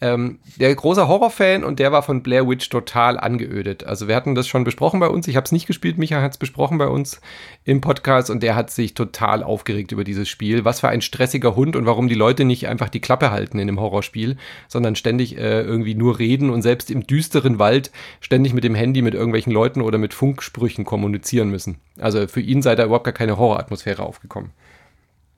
Ähm, 0.03 0.39
der 0.57 0.75
großer 0.75 1.09
Horrorfan 1.09 1.65
und 1.65 1.79
der 1.79 1.93
war 1.93 2.03
von 2.03 2.23
Blair 2.23 2.47
Witch 2.47 2.69
total 2.69 3.19
angeödet. 3.19 3.85
Also 3.85 4.07
wir 4.07 4.15
hatten 4.15 4.35
das 4.35 4.47
schon 4.47 4.65
besprochen 4.65 5.01
bei 5.01 5.09
uns. 5.09 5.27
Ich 5.27 5.37
habe 5.37 5.45
es 5.45 5.53
nicht 5.53 5.67
gespielt, 5.67 5.97
Micha 5.97 6.21
hat 6.21 6.33
es 6.33 6.39
besprochen 6.39 6.77
bei 6.77 6.89
uns 6.89 7.23
im 7.65 7.81
Podcast 7.81 8.29
und 8.29 8.43
der 8.43 8.55
hat 8.55 8.71
sich 8.71 8.93
total 8.93 9.43
aufgeregt 9.43 9.93
über 9.93 10.05
dieses 10.05 10.29
Spiel. 10.29 10.67
Was 10.67 10.81
für 10.81 10.89
ein 10.91 11.01
stressiger 11.01 11.57
Hund 11.57 11.75
und 11.75 11.87
warum 11.87 12.09
die 12.09 12.15
Leute 12.15 12.45
nicht 12.45 12.69
einfach 12.69 12.91
die 12.91 13.01
Klappe 13.01 13.31
halten 13.31 13.59
in 13.59 13.67
dem 13.67 13.81
Horrorspiel, 13.81 14.37
sondern 14.69 14.95
ständig 14.95 15.39
äh, 15.39 15.63
irgendwie 15.63 15.95
nur 15.95 16.19
reden 16.19 16.51
und 16.51 16.61
selbst 16.61 16.91
im 16.91 17.07
düsteren 17.07 17.59
Wald 17.59 17.93
ständig 18.21 18.53
mit 18.53 18.65
dem 18.65 18.75
Handy 18.75 19.01
mit 19.01 19.15
irgendwelchen 19.15 19.55
Leuten 19.55 19.81
oder 19.81 19.97
mit 19.97 20.13
Funksprüchen 20.13 20.85
kommunizieren 20.85 21.49
müssen. 21.49 21.79
Also 21.99 22.29
für 22.29 22.43
ihn 22.43 22.61
sei 22.61 22.75
da 22.75 22.85
überhaupt 22.85 23.05
gar 23.05 23.15
keine 23.15 23.39
Horroratmosphäre 23.39 24.03
aufgekommen. 24.03 24.51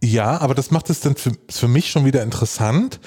Ja, 0.02 0.40
aber 0.40 0.54
das 0.54 0.70
macht 0.70 0.90
es 0.90 1.00
dann 1.00 1.16
für, 1.16 1.32
für 1.50 1.68
mich 1.68 1.90
schon 1.90 2.04
wieder 2.04 2.22
interessant, 2.22 3.00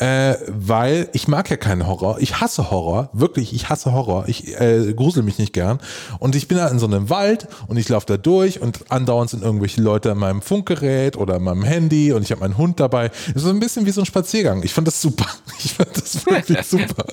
äh, 0.00 0.36
weil 0.48 1.10
ich 1.12 1.28
mag 1.28 1.50
ja 1.50 1.56
keinen 1.56 1.86
Horror. 1.86 2.18
Ich 2.20 2.40
hasse 2.40 2.70
Horror, 2.70 3.10
wirklich, 3.12 3.52
ich 3.52 3.68
hasse 3.68 3.92
Horror. 3.92 4.24
Ich 4.28 4.58
äh, 4.58 4.94
grusel 4.94 5.22
mich 5.22 5.38
nicht 5.38 5.52
gern. 5.52 5.78
Und 6.18 6.34
ich 6.34 6.48
bin 6.48 6.56
da 6.56 6.68
in 6.68 6.78
so 6.78 6.86
einem 6.86 7.10
Wald 7.10 7.46
und 7.68 7.76
ich 7.76 7.88
laufe 7.88 8.06
da 8.06 8.16
durch 8.16 8.60
und 8.62 8.90
andauernd 8.90 9.30
sind 9.30 9.42
irgendwelche 9.42 9.82
Leute 9.82 10.10
an 10.10 10.18
meinem 10.18 10.40
Funkgerät 10.40 11.18
oder 11.18 11.34
an 11.34 11.42
meinem 11.42 11.62
Handy 11.62 12.12
und 12.12 12.22
ich 12.22 12.32
habe 12.32 12.40
meinen 12.40 12.56
Hund 12.56 12.80
dabei. 12.80 13.10
Es 13.28 13.36
ist 13.36 13.42
so 13.42 13.50
ein 13.50 13.60
bisschen 13.60 13.84
wie 13.84 13.90
so 13.90 14.00
ein 14.00 14.06
Spaziergang. 14.06 14.62
Ich 14.62 14.72
fand 14.72 14.86
das 14.86 15.00
super. 15.00 15.26
Ich 15.62 15.74
fand 15.74 15.94
das 15.94 16.24
wirklich 16.24 16.62
super. 16.64 17.04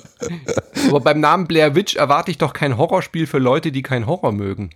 Aber 0.88 1.00
beim 1.00 1.20
Namen 1.20 1.46
Blair 1.46 1.74
Witch 1.74 1.96
erwarte 1.96 2.30
ich 2.30 2.38
doch 2.38 2.54
kein 2.54 2.78
Horrorspiel 2.78 3.26
für 3.26 3.38
Leute, 3.38 3.70
die 3.72 3.82
keinen 3.82 4.06
Horror 4.06 4.32
mögen. 4.32 4.70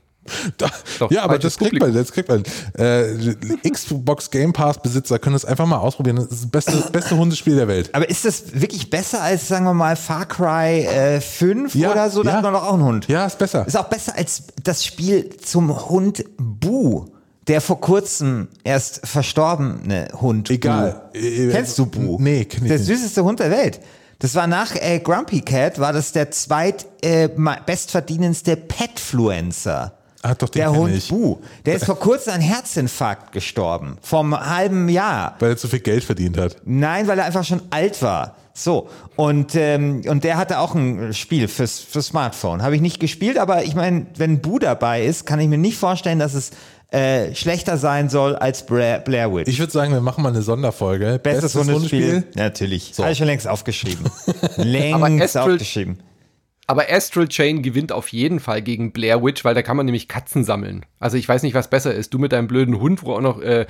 Da, 0.57 0.69
Doch, 1.01 1.11
ja, 1.11 1.23
aber 1.23 1.39
das 1.39 1.59
kriegt 1.59 1.81
man, 1.81 1.93
das 1.93 2.13
kriegt 2.13 2.29
man. 2.29 2.45
Äh, 2.79 3.35
Xbox 3.69 4.31
Game 4.31 4.53
Pass 4.53 4.81
Besitzer 4.81 5.19
können 5.19 5.35
das 5.35 5.45
einfach 5.45 5.67
mal 5.67 5.79
ausprobieren. 5.79 6.17
Das 6.17 6.27
ist 6.27 6.45
das 6.45 6.51
beste, 6.51 6.91
beste 6.93 7.17
Hundespiel 7.17 7.57
der 7.57 7.67
Welt. 7.69 7.91
Aber 7.93 8.09
ist 8.09 8.25
das 8.25 8.45
wirklich 8.61 8.89
besser 8.89 9.23
als, 9.23 9.49
sagen 9.49 9.65
wir 9.65 9.75
mal, 9.75 9.97
Far 9.97 10.27
Cry 10.27 10.87
äh, 10.87 11.21
5 11.21 11.75
Ja, 11.75 11.91
oder 11.93 12.11
so? 12.11 12.23
Da 12.23 12.31
ja. 12.31 12.37
hat 12.37 12.43
man 12.45 12.53
doch 12.53 12.63
auch 12.63 12.75
einen 12.75 12.85
Hund. 12.85 13.09
Ja, 13.09 13.27
ist 13.27 13.39
besser. 13.39 13.67
Ist 13.67 13.77
auch 13.77 13.89
besser 13.89 14.17
als 14.17 14.45
das 14.63 14.85
Spiel 14.85 15.37
zum 15.39 15.89
Hund 15.89 16.25
Bu, 16.39 17.07
der 17.49 17.61
vor 17.61 17.81
kurzem 17.81 18.49
erst 18.63 19.07
verstorbene 19.07 20.09
Hund. 20.21 20.51
Egal. 20.51 21.11
Bu. 21.13 21.19
Äh, 21.19 21.51
Kennst 21.51 21.79
du 21.79 21.87
Bu? 21.87 22.17
Nee, 22.21 22.45
kenn 22.45 22.65
ich 22.65 22.69
Der 22.69 22.79
süßeste 22.79 23.25
Hund 23.25 23.41
der 23.41 23.51
Welt. 23.51 23.81
Das 24.21 24.37
war 24.37 24.47
nach 24.47 24.77
äh, 24.77 25.01
Grumpy 25.01 25.41
Cat, 25.41 25.81
war 25.81 25.93
das 25.93 26.13
der 26.13 26.31
zweit 26.31 26.87
äh, 27.03 27.29
bestverdienendste 27.67 28.57
Petfluencer. 28.57 29.99
Ah, 30.23 30.35
doch, 30.35 30.49
den 30.49 30.61
Der 30.61 30.73
Hund 30.73 30.95
ich. 30.95 31.09
Bu. 31.09 31.39
Der 31.67 31.75
ist 31.75 31.85
vor 31.85 31.99
kurzem 31.99 32.35
an 32.35 32.41
Herzinfarkt 32.41 33.33
gestorben. 33.33 33.99
Vom 34.03 34.39
halben 34.39 34.89
Jahr. 34.89 35.35
Weil 35.41 35.51
er 35.51 35.57
zu 35.57 35.67
viel 35.67 35.81
Geld 35.81 36.05
verdient 36.05 36.39
hat. 36.39 36.57
Nein, 36.65 37.09
weil 37.09 37.19
er 37.19 37.25
einfach 37.25 37.45
schon 37.45 37.61
alt 37.71 38.01
war. 38.03 38.37
So, 38.55 38.89
und, 39.17 39.55
ähm, 39.55 40.03
und 40.07 40.25
der 40.25 40.37
hatte 40.37 40.59
auch 40.59 40.75
ein 40.75 41.15
Spiel 41.15 41.49
fürs, 41.49 41.81
fürs 41.81 42.09
Smartphone. 42.09 42.63
Habe 42.63 42.77
ich 42.77 42.83
nicht 42.83 43.01
gespielt, 43.01 43.39
aber 43.39 43.65
ich 43.65 43.75
meine, 43.75 44.07
wenn 44.17 44.41
Bu 44.41 44.59
dabei 44.59 45.05
ist, 45.05 45.27
kann 45.27 45.41
ich 45.41 45.49
mir 45.49 45.59
nicht 45.59 45.79
vorstellen, 45.79 46.19
dass 46.19 46.35
es 46.35 46.51
äh, 46.93 47.35
schlechter 47.35 47.79
sein 47.79 48.11
soll 48.11 48.37
als 48.37 48.67
Blair, 48.67 48.99
Blair 48.99 49.35
Witch. 49.35 49.49
Ich 49.49 49.59
würde 49.59 49.73
sagen, 49.73 49.93
wir 49.93 50.03
machen 50.03 50.23
mal 50.23 50.29
eine 50.29 50.43
Sonderfolge. 50.43 51.19
Bestes, 51.23 51.55
Hundespiel? 51.55 52.25
Natürlich. 52.35 52.93
So. 52.95 53.03
Habe 53.03 53.13
ich 53.13 53.19
schon 53.19 53.27
längst 53.27 53.49
aufgeschrieben. 53.49 54.05
Längst 54.57 55.37
aufgeschrieben. 55.39 55.99
Aber 56.73 56.91
Astral 56.91 57.29
Chain 57.29 57.61
gewinnt 57.61 57.93
auf 57.93 58.09
jeden 58.09 58.41
Fall 58.41 58.63
gegen 58.63 58.93
Blair 58.93 59.23
Witch, 59.23 59.45
weil 59.45 59.55
da 59.55 59.61
kann 59.61 59.77
man 59.77 59.85
nämlich 59.85 60.09
Katzen 60.09 60.43
sammeln. 60.43 60.87
Also 61.01 61.19
ich 61.19 61.29
weiß 61.29 61.43
nicht, 61.43 61.53
was 61.53 61.69
besser 61.69 61.93
ist. 61.93 62.15
Du 62.15 62.19
mit 62.19 62.33
deinem 62.33 62.49
blöden 62.49 62.81
Hund, 62.81 63.03
wo 63.03 63.13
auch 63.13 63.21
noch 63.21 63.43
äh, 63.43 63.67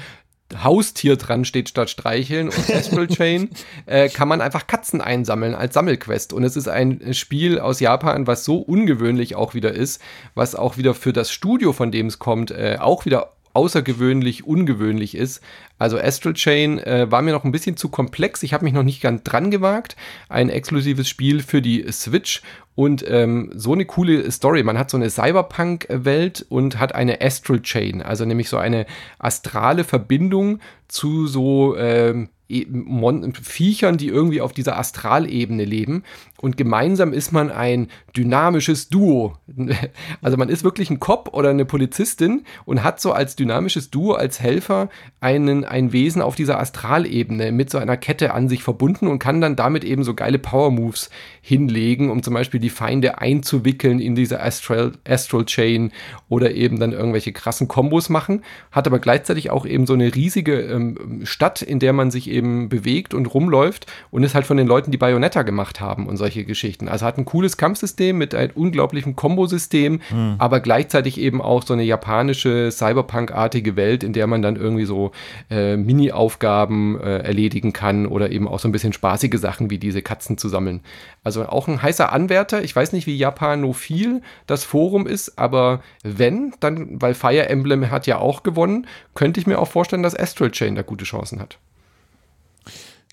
Haustier 0.63 1.17
dran 1.17 1.45
steht 1.45 1.69
statt 1.69 1.91
streicheln 1.91 2.51
und 2.51 2.71
Astral 2.73 3.09
Chain 3.09 3.51
äh, 3.87 4.09
kann 4.09 4.29
man 4.29 4.41
einfach 4.41 4.69
Katzen 4.69 5.01
einsammeln 5.01 5.57
als 5.57 5.75
Sammelquest. 5.75 6.33
Und 6.33 6.45
es 6.45 6.55
ist 6.55 6.69
ein 6.69 7.13
Spiel 7.13 7.59
aus 7.59 7.81
Japan, 7.81 8.29
was 8.29 8.45
so 8.45 8.59
ungewöhnlich 8.59 9.35
auch 9.35 9.53
wieder 9.53 9.73
ist, 9.73 10.01
was 10.37 10.55
auch 10.55 10.77
wieder 10.77 10.95
für 10.95 11.13
das 11.13 11.33
Studio, 11.33 11.73
von 11.73 11.91
dem 11.91 12.07
es 12.07 12.21
kommt, 12.21 12.53
äh, 12.53 12.77
auch 12.79 13.05
wieder 13.05 13.33
außergewöhnlich 13.55 14.47
ungewöhnlich 14.47 15.15
ist. 15.17 15.41
Also 15.79 15.99
Astral 15.99 16.35
Chain 16.35 16.79
äh, 16.79 17.11
war 17.11 17.23
mir 17.23 17.33
noch 17.33 17.45
ein 17.45 17.53
bisschen 17.53 17.77
zu 17.77 17.89
komplex. 17.89 18.43
Ich 18.43 18.55
habe 18.55 18.65
mich 18.65 18.73
noch 18.73 18.83
nicht 18.83 19.03
ganz 19.03 19.23
dran 19.25 19.51
gewagt. 19.51 19.97
Ein 20.29 20.49
exklusives 20.49 21.09
Spiel 21.09 21.43
für 21.43 21.61
die 21.61 21.85
Switch 21.91 22.43
und 22.75 23.05
ähm, 23.09 23.51
so 23.55 23.73
eine 23.73 23.85
coole 23.85 24.31
Story. 24.31 24.63
Man 24.63 24.79
hat 24.79 24.91
so 24.91 24.97
eine 24.97 25.11
Cyberpunk-Welt 25.11 26.47
und 26.49 26.79
hat 26.79 26.95
eine 26.95 27.21
Astral 27.21 27.61
Chain, 27.61 28.03
also 28.03 28.25
nämlich 28.25 28.49
so 28.49 28.57
eine 28.57 28.87
astrale 29.19 29.85
Verbindung 29.85 30.61
zu 30.89 31.27
so 31.27 31.77
ähm, 31.77 32.29
Mon 32.71 33.35
Viechern, 33.35 33.97
die 33.97 34.09
irgendwie 34.09 34.41
auf 34.41 34.53
dieser 34.53 34.79
Astralebene 34.79 35.65
leben. 35.65 36.05
Und 36.41 36.57
gemeinsam 36.57 37.13
ist 37.13 37.33
man 37.33 37.51
ein 37.51 37.89
dynamisches 38.17 38.89
Duo. 38.89 39.37
Also 40.21 40.37
man 40.37 40.49
ist 40.49 40.63
wirklich 40.65 40.91
ein 40.91 41.01
Cop 41.01 41.31
oder 41.33 41.51
eine 41.51 41.65
Polizistin 41.65 42.45
und 42.65 42.85
hat 42.85 43.01
so 43.01 43.13
als 43.13 43.35
dynamisches 43.35 43.91
Duo, 43.91 44.13
als 44.13 44.41
Helfer 44.41 44.89
einen, 45.21 45.65
ein 45.65 45.93
Wesen 45.93 46.23
auf 46.23 46.37
dieser 46.37 46.61
Astralebene 46.61 47.53
mit 47.53 47.71
so 47.71 47.79
einer 47.79 47.97
Kette 47.97 48.35
an 48.35 48.49
sich 48.49 48.63
verbunden 48.63 49.09
und 49.09 49.19
kann 49.19 49.41
dann 49.41 49.57
damit 49.57 49.85
eben 49.85 50.05
so 50.05 50.15
geile 50.15 50.39
Power-Moves 50.39 51.11
hinlegen, 51.41 52.11
um 52.11 52.23
zum 52.23 52.35
Beispiel 52.35 52.61
die 52.61 52.71
Feinde 52.71 53.19
einzuwickeln 53.19 54.01
in 54.01 54.15
diese 54.15 54.41
Astral, 54.41 54.93
Astral 55.07 55.45
Chain 55.45 55.93
oder 56.29 56.53
eben 56.53 56.79
dann 56.79 56.93
irgendwelche 56.93 57.33
krassen 57.33 57.69
Kombos 57.69 58.09
machen. 58.09 58.43
Hat 58.71 58.87
aber 58.87 58.99
gleichzeitig 58.99 59.51
auch 59.51 59.67
eben 59.67 59.87
so 59.87 59.95
eine 59.95 60.15
riesige 60.15 60.61
ähm, 60.61 61.21
Stadt, 61.25 61.63
in 61.63 61.79
der 61.79 61.93
man 61.93 62.11
sich 62.11 62.29
eben 62.29 62.42
bewegt 62.69 63.15
und 63.15 63.27
rumläuft 63.27 63.87
und 64.11 64.23
ist 64.23 64.35
halt 64.35 64.47
von 64.47 64.57
den 64.57 64.67
Leuten, 64.67 64.91
die 64.91 64.99
Bayonetta 64.99 65.43
gemacht 65.43 65.81
haben 65.81 66.07
und 66.07 66.17
solche 66.17 66.45
Geschichten. 66.45 66.89
Also 66.89 67.07
hat 67.07 67.19
ein 67.19 67.25
cooles 67.25 67.57
Kampfsystem 67.57 68.17
mit 68.17 68.35
einem 68.35 68.53
unglaublichen 68.55 69.17
Kombosystem, 69.17 70.01
aber 70.39 70.61
gleichzeitig 70.61 71.19
eben 71.19 71.41
auch 71.41 71.63
so 71.63 71.73
eine 71.75 71.83
japanische 71.83 72.71
Cyberpunk-artige 72.71 73.77
Welt, 73.77 74.05
in 74.05 74.13
der 74.13 74.27
man 74.27 74.43
dann 74.43 74.57
irgendwie 74.57 74.85
so 74.85 75.13
äh, 75.51 75.77
Mini-Aufgaben 75.77 77.01
äh, 77.01 77.19
erledigen 77.19 77.73
kann 77.73 78.07
oder 78.07 78.31
eben 78.31 78.49
auch 78.49 78.59
so 78.59 78.69
ein 78.69 78.73
bisschen 78.73 78.93
spaßige 78.93 79.39
Sachen 79.39 79.71
wie 79.71 79.79
diese 79.79 80.03
Katzen 80.03 80.39
zu 80.39 80.49
sammeln. 80.49 80.81
Also 81.25 81.47
auch 81.47 81.69
ein 81.69 81.83
heißer 81.83 82.13
Anwärter. 82.13 82.63
Ich 82.63 82.75
weiß 82.75 82.93
nicht, 82.93 83.07
wie 83.07 83.17
Japanophil 83.17 84.23
das 84.47 84.65
Forum 84.65 85.07
ist, 85.07 85.39
aber 85.39 85.83
wenn, 86.03 86.55
dann, 86.61 87.01
weil 87.01 87.15
Fire 87.15 87.49
Emblem 87.49 87.91
hat 87.91 88.07
ja 88.07 88.19
auch 88.19 88.43
gewonnen, 88.43 88.87
könnte 89.15 89.41
ich 89.41 89.47
mir 89.47 89.59
auch 89.59 89.69
vorstellen, 89.69 90.03
dass 90.03 90.19
Astral 90.19 90.51
Chain 90.51 90.75
da 90.75 90.83
gute 90.83 91.05
Chancen 91.05 91.41
hat. 91.41 91.59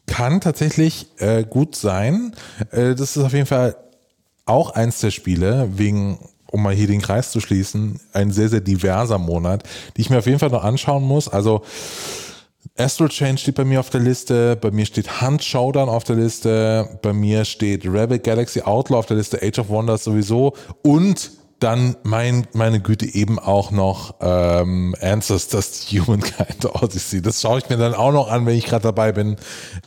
Kann 0.10 0.42
tatsächlich 0.42 1.08
äh, 1.20 1.44
gut 1.44 1.76
sein. 1.76 2.34
Äh, 2.72 2.96
das 2.96 3.16
ist 3.16 3.24
auf 3.24 3.34
jeden 3.34 3.46
Fall 3.46 3.76
auch 4.46 4.72
eins 4.72 5.00
der 5.00 5.12
Spiele, 5.12 5.70
wegen, 5.76 6.18
um 6.48 6.64
mal 6.64 6.74
hier 6.74 6.88
den 6.88 7.02
Kreis 7.02 7.32
zu 7.32 7.40
schließen, 7.40 8.00
ein 8.12 8.32
sehr, 8.32 8.50
sehr 8.50 8.62
diverser 8.62 9.20
Monat, 9.20 9.64
die 9.96 10.02
ich 10.02 10.10
mir 10.10 10.18
auf 10.18 10.26
jeden 10.26 10.40
Fall 10.40 10.50
noch 10.50 10.64
anschauen 10.64 11.04
muss. 11.04 11.30
Also 11.30 11.62
Astral 12.76 13.10
Chain 13.10 13.38
steht 13.38 13.56
bei 13.56 13.66
mir 13.66 13.80
auf 13.80 13.92
der 13.92 14.02
Liste, 14.02 14.56
bei 14.56 14.72
mir 14.72 14.86
steht 14.86 15.22
Hunt 15.22 15.44
Showdown 15.44 15.90
auf 15.90 16.04
der 16.04 16.16
Liste, 16.16 17.00
bei 17.02 17.14
mir 17.14 17.46
steht 17.46 17.84
Rabbit 17.86 18.24
Galaxy 18.24 18.62
Outlaw 18.62 18.98
auf 18.98 19.06
der 19.06 19.18
Liste, 19.18 19.40
Age 19.42 19.60
of 19.60 19.70
Wonders 19.70 20.04
sowieso 20.04 20.56
und 20.82 21.32
dann 21.60 21.96
mein, 22.04 22.48
meine 22.54 22.80
Güte 22.80 23.06
eben 23.06 23.40
auch 23.40 23.72
noch 23.72 24.16
ähm, 24.22 24.96
Ancestors 25.02 25.88
the 25.88 26.00
Humankind 26.02 26.66
Odyssey. 26.82 27.22
Das 27.22 27.42
schaue 27.42 27.60
ich 27.60 27.70
mir 27.70 27.78
dann 27.78 27.94
auch 27.94 28.12
noch 28.12 28.30
an, 28.32 28.46
wenn 28.46 28.56
ich 28.56 28.66
gerade 28.66 28.84
dabei 28.84 29.12
bin. 29.12 29.36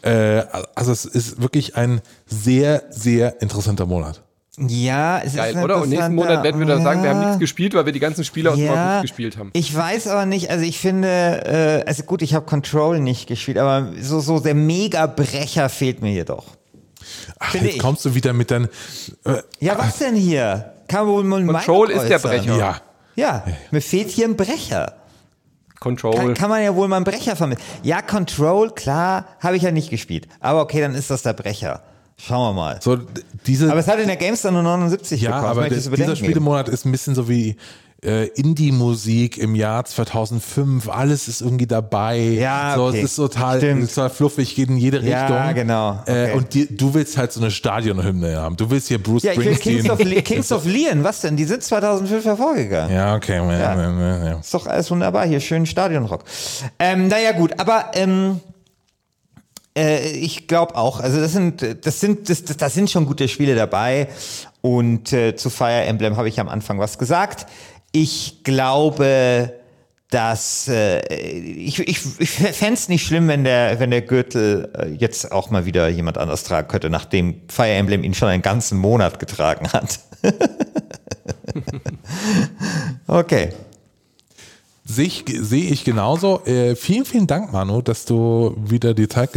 Äh, 0.02 0.42
also 0.74 0.92
es 0.92 1.04
ist 1.04 1.40
wirklich 1.42 1.76
ein 1.76 2.00
sehr, 2.26 2.84
sehr 2.90 3.40
interessanter 3.42 3.86
Monat. 3.86 4.22
Ja, 4.58 5.18
es 5.24 5.34
Geil, 5.34 5.54
ist 5.56 5.62
oder? 5.62 5.80
Und 5.80 5.88
nächsten 5.88 6.14
Monat 6.14 6.44
werden 6.44 6.58
wir 6.60 6.66
dann 6.66 6.82
sagen, 6.82 7.02
wir 7.02 7.08
haben 7.08 7.20
nichts 7.20 7.38
gespielt, 7.38 7.72
weil 7.72 7.86
wir 7.86 7.92
die 7.92 8.00
ganzen 8.00 8.22
Spiele 8.22 8.50
aus 8.50 8.56
dem 8.56 8.66
Ja, 8.66 9.00
gespielt 9.00 9.38
haben. 9.38 9.48
Ich 9.54 9.74
weiß 9.74 10.08
aber 10.08 10.26
nicht, 10.26 10.50
also 10.50 10.62
ich 10.62 10.78
finde, 10.78 11.08
äh, 11.08 11.88
also 11.88 12.02
gut, 12.02 12.20
ich 12.20 12.34
habe 12.34 12.44
Control 12.44 13.00
nicht 13.00 13.26
gespielt, 13.28 13.56
aber 13.56 13.92
so, 14.02 14.20
so 14.20 14.40
der 14.40 14.54
Mega-Brecher 14.54 15.70
fehlt 15.70 16.02
mir 16.02 16.10
hier 16.10 16.26
doch. 16.26 16.44
Ach, 17.38 17.50
Finde 17.50 17.68
jetzt 17.68 17.76
ich. 17.76 17.82
kommst 17.82 18.04
du 18.04 18.14
wieder 18.14 18.34
mit 18.34 18.50
deinen. 18.50 18.68
Äh, 19.24 19.38
Ja, 19.58 19.78
was 19.78 19.98
denn 19.98 20.16
hier? 20.16 20.74
Kann 20.92 21.06
wohl 21.06 21.24
mal 21.24 21.44
Control 21.44 21.88
Meinung 21.88 22.02
ist 22.02 22.08
der. 22.08 22.18
Brecher. 22.18 22.56
ja. 22.56 22.80
Ja, 23.14 23.44
mir 23.70 23.82
fehlt 23.82 24.10
hier 24.10 24.26
ein 24.26 24.36
Brecher. 24.36 24.94
Control. 25.80 26.14
Kann, 26.14 26.34
kann 26.34 26.48
man 26.48 26.62
ja 26.62 26.74
wohl 26.74 26.86
mal 26.88 26.96
einen 26.96 27.04
Brecher 27.04 27.34
vermitteln. 27.34 27.66
Ja, 27.82 28.00
Control, 28.02 28.70
klar, 28.70 29.26
habe 29.40 29.56
ich 29.56 29.62
ja 29.62 29.70
nicht 29.70 29.90
gespielt. 29.90 30.28
Aber 30.40 30.62
okay, 30.62 30.80
dann 30.80 30.94
ist 30.94 31.10
das 31.10 31.22
der 31.22 31.32
Brecher. 31.32 31.82
Schauen 32.16 32.54
wir 32.54 32.60
mal. 32.60 32.78
So, 32.80 32.98
diese, 33.46 33.68
Aber 33.70 33.80
es 33.80 33.88
hat 33.88 33.98
in 33.98 34.06
der 34.06 34.16
GameStar 34.16 34.52
nur 34.52 34.62
79 34.62 35.20
ja, 35.20 35.30
gekostet. 35.30 35.50
aber 35.50 35.68
der, 35.68 35.78
dieser. 35.78 36.16
Spielemonat 36.16 36.68
ist 36.68 36.84
ein 36.84 36.92
bisschen 36.92 37.14
so 37.14 37.28
wie 37.28 37.56
äh, 38.04 38.26
Indie-Musik 38.26 39.38
im 39.38 39.54
Jahr 39.54 39.84
2005. 39.84 40.88
Alles 40.88 41.28
ist 41.28 41.40
irgendwie 41.40 41.66
dabei. 41.68 42.18
Ja, 42.18 42.74
so, 42.76 42.86
okay. 42.86 42.98
es 42.98 43.04
ist 43.10 43.16
total, 43.16 43.58
Stimmt. 43.58 43.88
total 43.88 44.10
fluffig, 44.10 44.54
geht 44.56 44.68
in 44.70 44.76
jede 44.76 45.00
Ja, 45.00 45.26
Richtung. 45.26 45.54
genau. 45.54 46.00
Äh, 46.06 46.22
Okay. 46.22 46.32
und 46.36 46.54
die, 46.54 46.76
du 46.76 46.94
willst 46.94 47.16
halt 47.16 47.32
so 47.32 47.40
eine 47.40 47.50
Stadionhymne 47.52 48.36
haben. 48.40 48.56
Du 48.56 48.68
willst 48.70 48.88
hier 48.88 49.00
Bruce 49.02 49.22
Ja, 49.22 49.32
Springsteen. 49.34 49.82
Kings 49.82 49.90
of, 49.90 49.98
Kings 50.24 50.52
of 50.52 50.64
Leon, 50.64 51.04
was 51.04 51.20
denn? 51.20 51.36
Die 51.36 51.44
sind 51.44 51.62
2005 51.62 52.24
hervorgegangen. 52.24 52.94
ja, 52.94 53.14
okay. 53.14 53.36
Ja. 53.36 53.52
Ja. 53.52 53.74
Ja, 53.76 54.00
ja, 54.18 54.24
ja. 54.24 54.38
Ist 54.40 54.52
doch 54.52 54.66
alles 54.66 54.90
wunderbar, 54.90 55.26
hier 55.26 55.40
schön 55.40 55.64
Stadionrock. 55.66 56.24
Ähm, 56.80 57.06
naja, 57.08 57.32
gut, 57.32 57.52
aber 57.60 57.92
ähm, 57.94 58.40
äh, 59.76 60.10
ich 60.10 60.48
glaube 60.48 60.74
auch, 60.76 61.00
also 61.00 61.20
das 61.20 61.32
sind, 61.32 61.64
das 61.86 62.00
sind, 62.00 62.28
das, 62.28 62.44
das, 62.44 62.56
das 62.56 62.74
sind 62.74 62.90
schon 62.90 63.06
gute 63.06 63.28
Spiele 63.28 63.54
dabei. 63.54 64.08
Und 64.60 65.12
äh, 65.12 65.34
zu 65.34 65.50
Fire 65.50 65.82
Emblem 65.84 66.16
habe 66.16 66.28
ich 66.28 66.38
am 66.38 66.48
Anfang 66.48 66.78
was 66.78 66.96
gesagt. 66.98 67.46
Ich 67.92 68.42
glaube, 68.42 69.52
dass 70.12 70.68
äh, 70.68 71.00
ich, 71.08 71.78
ich, 71.78 72.00
ich 72.18 72.30
fände 72.30 72.74
es 72.74 72.88
nicht 72.88 73.06
schlimm, 73.06 73.28
wenn 73.28 73.44
der, 73.44 73.80
wenn 73.80 73.90
der 73.90 74.02
Gürtel 74.02 74.70
äh, 74.76 74.88
jetzt 74.88 75.32
auch 75.32 75.50
mal 75.50 75.64
wieder 75.64 75.88
jemand 75.88 76.18
anders 76.18 76.44
tragen 76.44 76.68
könnte, 76.68 76.90
nachdem 76.90 77.40
Fire 77.48 77.70
Emblem 77.70 78.04
ihn 78.04 78.12
schon 78.12 78.28
einen 78.28 78.42
ganzen 78.42 78.78
Monat 78.78 79.18
getragen 79.18 79.72
hat. 79.72 80.00
okay. 83.06 83.50
Sehe 84.92 85.06
ich, 85.06 85.24
sehe 85.40 85.70
ich 85.70 85.84
genauso. 85.84 86.44
Äh, 86.44 86.76
vielen, 86.76 87.06
vielen 87.06 87.26
Dank, 87.26 87.50
Manu, 87.50 87.80
dass 87.80 88.04
du 88.04 88.54
wieder 88.62 88.92
die 88.92 89.08
Zeit, 89.08 89.30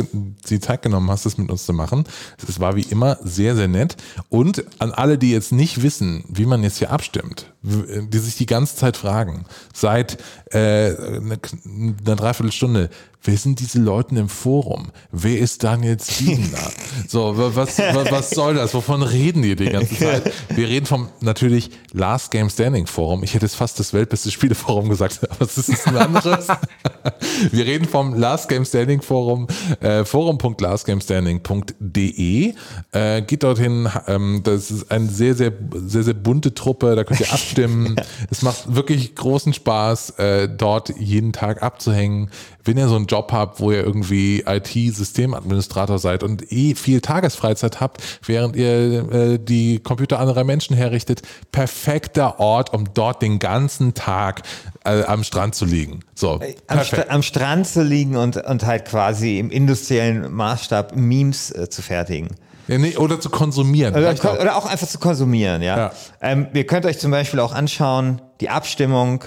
die 0.50 0.60
Zeit 0.60 0.82
genommen 0.82 1.10
hast, 1.10 1.26
das 1.26 1.38
mit 1.38 1.50
uns 1.50 1.66
zu 1.66 1.72
machen. 1.72 2.04
Es 2.46 2.60
war 2.60 2.76
wie 2.76 2.82
immer 2.82 3.18
sehr, 3.24 3.56
sehr 3.56 3.70
nett. 3.70 3.96
Und 4.28 4.66
an 4.80 4.92
alle, 4.92 5.18
die 5.18 5.32
jetzt 5.32 5.54
nicht 5.54 5.82
wissen, 5.82 6.26
wie 6.28 6.46
man 6.46 6.62
jetzt 6.62 6.80
hier 6.80 6.92
abstimmt, 6.92 7.54
die 7.62 8.18
sich 8.18 8.36
die 8.36 8.46
ganze 8.46 8.76
Zeit 8.76 8.98
fragen, 8.98 9.46
seit 9.74 10.18
äh, 10.52 10.58
einer 10.58 11.38
eine 11.66 12.16
Dreiviertelstunde, 12.18 12.90
wer 13.26 13.38
sind 13.38 13.60
diese 13.60 13.80
Leute 13.80 14.16
im 14.16 14.30
Forum? 14.30 14.88
Wer 15.12 15.40
ist 15.40 15.64
Daniel 15.64 15.98
Ziegener? 15.98 16.72
so, 17.08 17.38
wa- 17.38 17.52
was, 17.54 17.78
wa- 17.80 18.06
was 18.10 18.30
soll 18.30 18.56
das? 18.56 18.74
Wovon 18.74 19.04
reden 19.04 19.42
die 19.42 19.56
die 19.56 19.70
ganze 19.70 19.96
Zeit? 19.98 20.32
Wir 20.50 20.68
reden 20.68 20.86
vom 20.86 21.10
natürlich 21.22 21.72
Last 21.94 22.32
Game 22.32 22.50
Standing 22.50 22.88
Forum. 22.88 23.24
Ich 23.24 23.34
hätte 23.34 23.46
jetzt 23.46 23.56
fast 23.56 23.80
das 23.80 23.94
weltbeste 23.94 24.32
Spieleforum 24.32 24.90
gesagt, 24.90 25.20
aber 25.30 25.46
es 25.46 25.58
ist 25.58 25.88
ein 25.88 25.98
anderes. 25.98 26.48
Wir 27.52 27.66
reden 27.66 27.88
vom 27.88 28.14
Last 28.14 28.50
Game 28.50 28.66
Standing 28.66 29.02
Forum, 29.02 29.48
äh, 29.82 30.04
forum.lastgamestanding.de. 30.06 32.54
Äh, 32.92 33.22
geht 33.24 33.44
dorthin, 33.44 33.90
ähm, 34.08 34.42
das 34.44 34.72
ist 34.72 34.92
eine 34.92 35.10
sehr, 35.10 35.36
sehr, 35.36 35.52
sehr, 35.74 36.04
sehr 36.04 36.14
bunte 36.14 36.54
Truppe, 36.54 36.96
da 36.96 37.04
könnt 37.04 37.20
ihr 37.20 37.30
abstimmen. 37.34 37.96
es 38.30 38.42
macht 38.42 38.74
wirklich 38.76 39.16
großen 39.16 39.54
Spaß, 39.54 40.12
äh, 40.12 40.48
dort 40.50 40.94
jeden 40.98 41.34
Tag 41.34 41.62
abzuhängen. 41.64 42.30
Wenn 42.66 42.78
ihr 42.78 42.88
so 42.88 42.96
einen 42.96 43.06
Job 43.06 43.32
habt, 43.32 43.60
wo 43.60 43.72
ihr 43.72 43.84
irgendwie 43.84 44.44
IT-Systemadministrator 44.46 46.00
seid 46.00 46.24
und 46.24 46.52
eh 46.52 46.76
viel 46.76 47.00
Tagesfreizeit 47.00 47.80
habt, 47.80 48.02
während 48.26 48.56
ihr 48.56 49.12
äh, 49.12 49.40
die 49.40 49.80
Computer 49.80 50.20
anderer 50.20 50.44
Menschen 50.44 50.76
herrichtet, 50.76 51.22
perfekter 51.52 52.40
Ort, 52.40 52.74
um 52.74 52.94
dort 52.94 53.22
den 53.22 53.40
ganzen 53.40 53.94
Tag 53.94 54.42
äh, 54.84 55.04
am 55.04 55.24
Strand 55.24 55.56
zu 55.56 55.66
liegen. 55.66 56.02
So, 56.16 56.34
am, 56.34 56.40
perfekt. 56.68 57.04
St 57.04 57.12
am 57.12 57.24
Strand 57.24 57.68
zu 57.68 57.84
liegen 57.84 58.18
und, 58.18 58.38
und 58.38 58.66
halt 58.66 58.86
quasi 58.86 59.40
im 59.40 59.52
industriellen 59.52 60.34
Maßstab 60.34 60.96
Memes 60.96 61.52
äh, 61.52 61.70
zu 61.70 61.82
fertigen. 61.82 62.30
Ja, 62.68 62.78
nee, 62.78 62.98
oder 62.98 63.20
zu 63.20 63.30
konsumieren. 63.30 63.96
Oder, 63.96 64.12
auch. 64.12 64.40
oder 64.40 64.56
auch 64.58 64.66
einfach 64.66 64.88
zu 64.88 64.98
konsumieren, 64.98 65.62
ja. 65.62 65.78
Ja. 65.78 65.92
Ähm, 66.22 66.48
ihr 66.54 66.66
könnt 66.66 66.86
euch 66.86 66.98
zum 66.98 67.12
Beispiel 67.12 67.40
auch 67.40 67.54
anschauen, 67.54 68.22
die 68.42 68.50
Abstimmung 68.50 69.24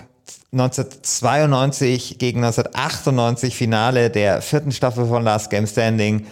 1992 0.52 2.18
gegen 2.18 2.42
1998 2.44 3.54
Finale 3.56 4.10
der 4.10 4.40
vierten 4.42 4.72
Staffel 4.72 5.06
von 5.06 5.22
Last 5.22 5.50
Game 5.50 5.66
Standing. 5.66 6.26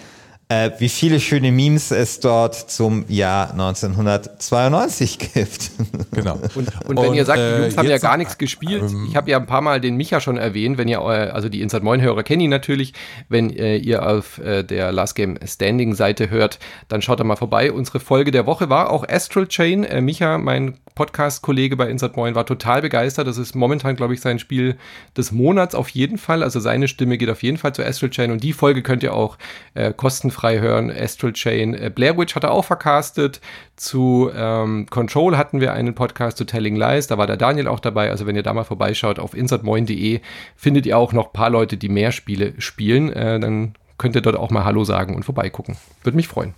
Äh, 0.48 0.70
wie 0.78 0.88
viele 0.88 1.18
schöne 1.18 1.50
Memes 1.50 1.90
es 1.90 2.20
dort 2.20 2.54
zum 2.54 3.04
Jahr 3.08 3.50
1992 3.50 5.18
gibt. 5.34 5.72
Genau. 6.12 6.38
Und, 6.54 6.68
und 6.88 7.00
wenn 7.02 7.14
ihr 7.14 7.24
sagt, 7.24 7.40
die 7.40 7.62
Jungs 7.62 7.76
haben 7.76 7.86
ja 7.86 7.94
jetzt- 7.94 8.02
gar 8.02 8.16
nichts 8.16 8.38
gespielt, 8.38 8.84
ich 9.08 9.16
habe 9.16 9.28
ja 9.28 9.38
ein 9.38 9.46
paar 9.46 9.60
Mal 9.60 9.80
den 9.80 9.96
Micha 9.96 10.20
schon 10.20 10.36
erwähnt, 10.36 10.78
wenn 10.78 10.86
ihr, 10.86 11.02
eu- 11.02 11.32
also 11.32 11.48
die 11.48 11.62
Inside 11.62 11.82
Moin 11.82 12.00
Hörer 12.00 12.22
kennen 12.22 12.42
ihn 12.42 12.50
natürlich, 12.50 12.92
wenn 13.28 13.50
äh, 13.50 13.76
ihr 13.76 14.06
auf 14.08 14.38
äh, 14.38 14.62
der 14.62 14.92
Last 14.92 15.16
Game 15.16 15.36
Standing 15.44 15.96
Seite 15.96 16.30
hört, 16.30 16.60
dann 16.86 17.02
schaut 17.02 17.18
da 17.18 17.24
mal 17.24 17.34
vorbei. 17.34 17.72
Unsere 17.72 17.98
Folge 17.98 18.30
der 18.30 18.46
Woche 18.46 18.68
war 18.70 18.90
auch 18.90 19.04
Astral 19.08 19.48
Chain. 19.48 19.82
Äh, 19.82 20.00
Micha, 20.00 20.38
mein 20.38 20.74
Podcast-Kollege 20.96 21.76
bei 21.76 21.88
Inside 21.88 22.14
Moin, 22.16 22.34
war 22.34 22.46
total 22.46 22.80
begeistert. 22.80 23.28
Das 23.28 23.38
ist 23.38 23.54
momentan, 23.54 23.94
glaube 23.94 24.14
ich, 24.14 24.20
sein 24.20 24.40
Spiel 24.40 24.76
des 25.16 25.30
Monats 25.30 25.74
auf 25.74 25.90
jeden 25.90 26.18
Fall. 26.18 26.42
Also 26.42 26.58
seine 26.58 26.88
Stimme 26.88 27.18
geht 27.18 27.30
auf 27.30 27.42
jeden 27.42 27.58
Fall 27.58 27.74
zu 27.74 27.84
Astral 27.84 28.10
Chain 28.10 28.32
und 28.32 28.42
die 28.42 28.54
Folge 28.54 28.82
könnt 28.82 29.02
ihr 29.04 29.14
auch 29.14 29.36
äh, 29.74 29.92
kostenfrei 29.92 30.58
hören. 30.58 30.90
Astral 30.90 31.34
Chain. 31.34 31.74
Äh, 31.74 31.92
Blair 31.94 32.18
Witch 32.18 32.34
hat 32.34 32.44
er 32.44 32.50
auch 32.50 32.64
vercastet. 32.64 33.40
Zu 33.76 34.30
ähm, 34.34 34.86
Control 34.88 35.36
hatten 35.36 35.60
wir 35.60 35.74
einen 35.74 35.94
Podcast 35.94 36.38
zu 36.38 36.46
Telling 36.46 36.76
Lies. 36.76 37.06
Da 37.06 37.18
war 37.18 37.26
der 37.26 37.36
Daniel 37.36 37.68
auch 37.68 37.80
dabei. 37.80 38.10
Also 38.10 38.26
wenn 38.26 38.34
ihr 38.34 38.42
da 38.42 38.54
mal 38.54 38.64
vorbeischaut 38.64 39.18
auf 39.18 39.34
insertmoin.de, 39.34 40.20
findet 40.56 40.86
ihr 40.86 40.96
auch 40.96 41.12
noch 41.12 41.26
ein 41.26 41.32
paar 41.32 41.50
Leute, 41.50 41.76
die 41.76 41.90
mehr 41.90 42.10
Spiele 42.10 42.54
spielen. 42.58 43.12
Äh, 43.12 43.38
dann 43.38 43.74
könnt 43.98 44.14
ihr 44.14 44.22
dort 44.22 44.36
auch 44.36 44.50
mal 44.50 44.64
Hallo 44.64 44.84
sagen 44.84 45.14
und 45.14 45.24
vorbeigucken. 45.24 45.76
Würde 46.02 46.16
mich 46.16 46.26
freuen. 46.26 46.54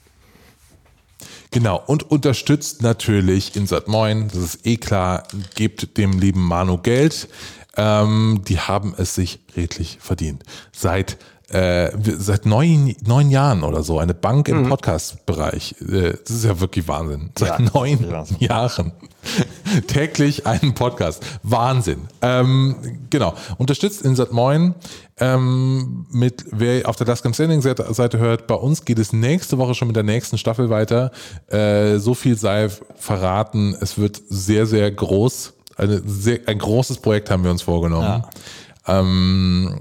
Genau, 1.51 1.82
und 1.86 2.11
unterstützt 2.11 2.82
natürlich 2.82 3.57
Insert 3.57 3.88
Moin, 3.88 4.28
das 4.28 4.36
ist 4.42 4.66
eh 4.66 4.76
klar, 4.76 5.22
gebt 5.55 5.96
dem 5.96 6.18
lieben 6.18 6.42
Manu 6.42 6.78
Geld. 6.78 7.28
Ähm, 7.76 8.42
die 8.46 8.59
haben 8.61 8.94
es 8.99 9.14
sich 9.14 9.40
redlich 9.57 9.99
verdient. 10.01 10.42
Seit 10.72 11.16
äh, 11.51 11.90
seit 12.18 12.44
neun, 12.44 12.94
neun 13.07 13.30
Jahren 13.30 13.62
oder 13.62 13.82
so, 13.82 13.99
eine 13.99 14.12
Bank 14.12 14.49
im 14.49 14.68
Podcast-Bereich. 14.68 15.76
Äh, 15.80 16.12
das 16.22 16.30
ist 16.36 16.44
ja 16.44 16.61
wirklich 16.61 16.86
Wahnsinn. 16.88 17.30
Seit 17.38 17.59
Ja, 17.59 17.70
neun. 17.72 18.26
Jahren. 18.38 18.92
Täglich 19.87 20.47
einen 20.47 20.75
Podcast. 20.75 21.25
Wahnsinn. 21.43 22.09
Ähm, 22.23 22.77
genau. 23.11 23.35
Unterstützt 23.59 24.03
Insert 24.03 24.33
Moin. 24.33 24.75
Ähm, 25.21 26.07
mit, 26.11 26.45
wer 26.53 26.89
auf 26.89 26.97
der 26.97 27.07
Last 27.07 27.23
Game 27.23 27.35
Standing 27.35 27.61
Seite 27.61 28.19
hört, 28.19 28.47
bei 28.47 28.55
uns 28.55 28.85
geht 28.85 28.99
es 28.99 29.12
nächste 29.12 29.59
Woche 29.59 29.75
schon 29.75 29.89
mit 29.89 29.97
der 29.97 30.05
nächsten 30.05 30.39
Staffel 30.39 30.71
weiter. 30.71 31.11
Äh, 31.49 31.99
so 31.99 32.14
viel 32.14 32.37
sei 32.37 32.69
verraten. 32.97 33.77
Es 33.81 33.99
wird 33.99 34.21
sehr, 34.29 34.66
sehr 34.66 34.91
groß. 34.91 35.55
Eine 35.77 36.03
sehr, 36.07 36.41
ein 36.47 36.59
großes 36.59 36.99
Projekt 36.99 37.31
haben 37.31 37.45
wir 37.45 37.51
uns 37.51 37.62
vorgenommen. 37.62 38.25
Ähm, 38.87 39.79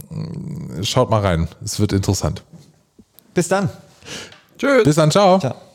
schaut 0.84 1.10
mal 1.10 1.22
rein. 1.22 1.48
Es 1.64 1.80
wird 1.80 1.94
interessant. 1.94 2.44
Bis 3.34 3.48
dann. 3.48 3.70
Tschüss. 4.58 4.84
Bis 4.84 4.96
dann. 4.96 5.12
Ciao. 5.12 5.40
Ciao. 5.40 5.67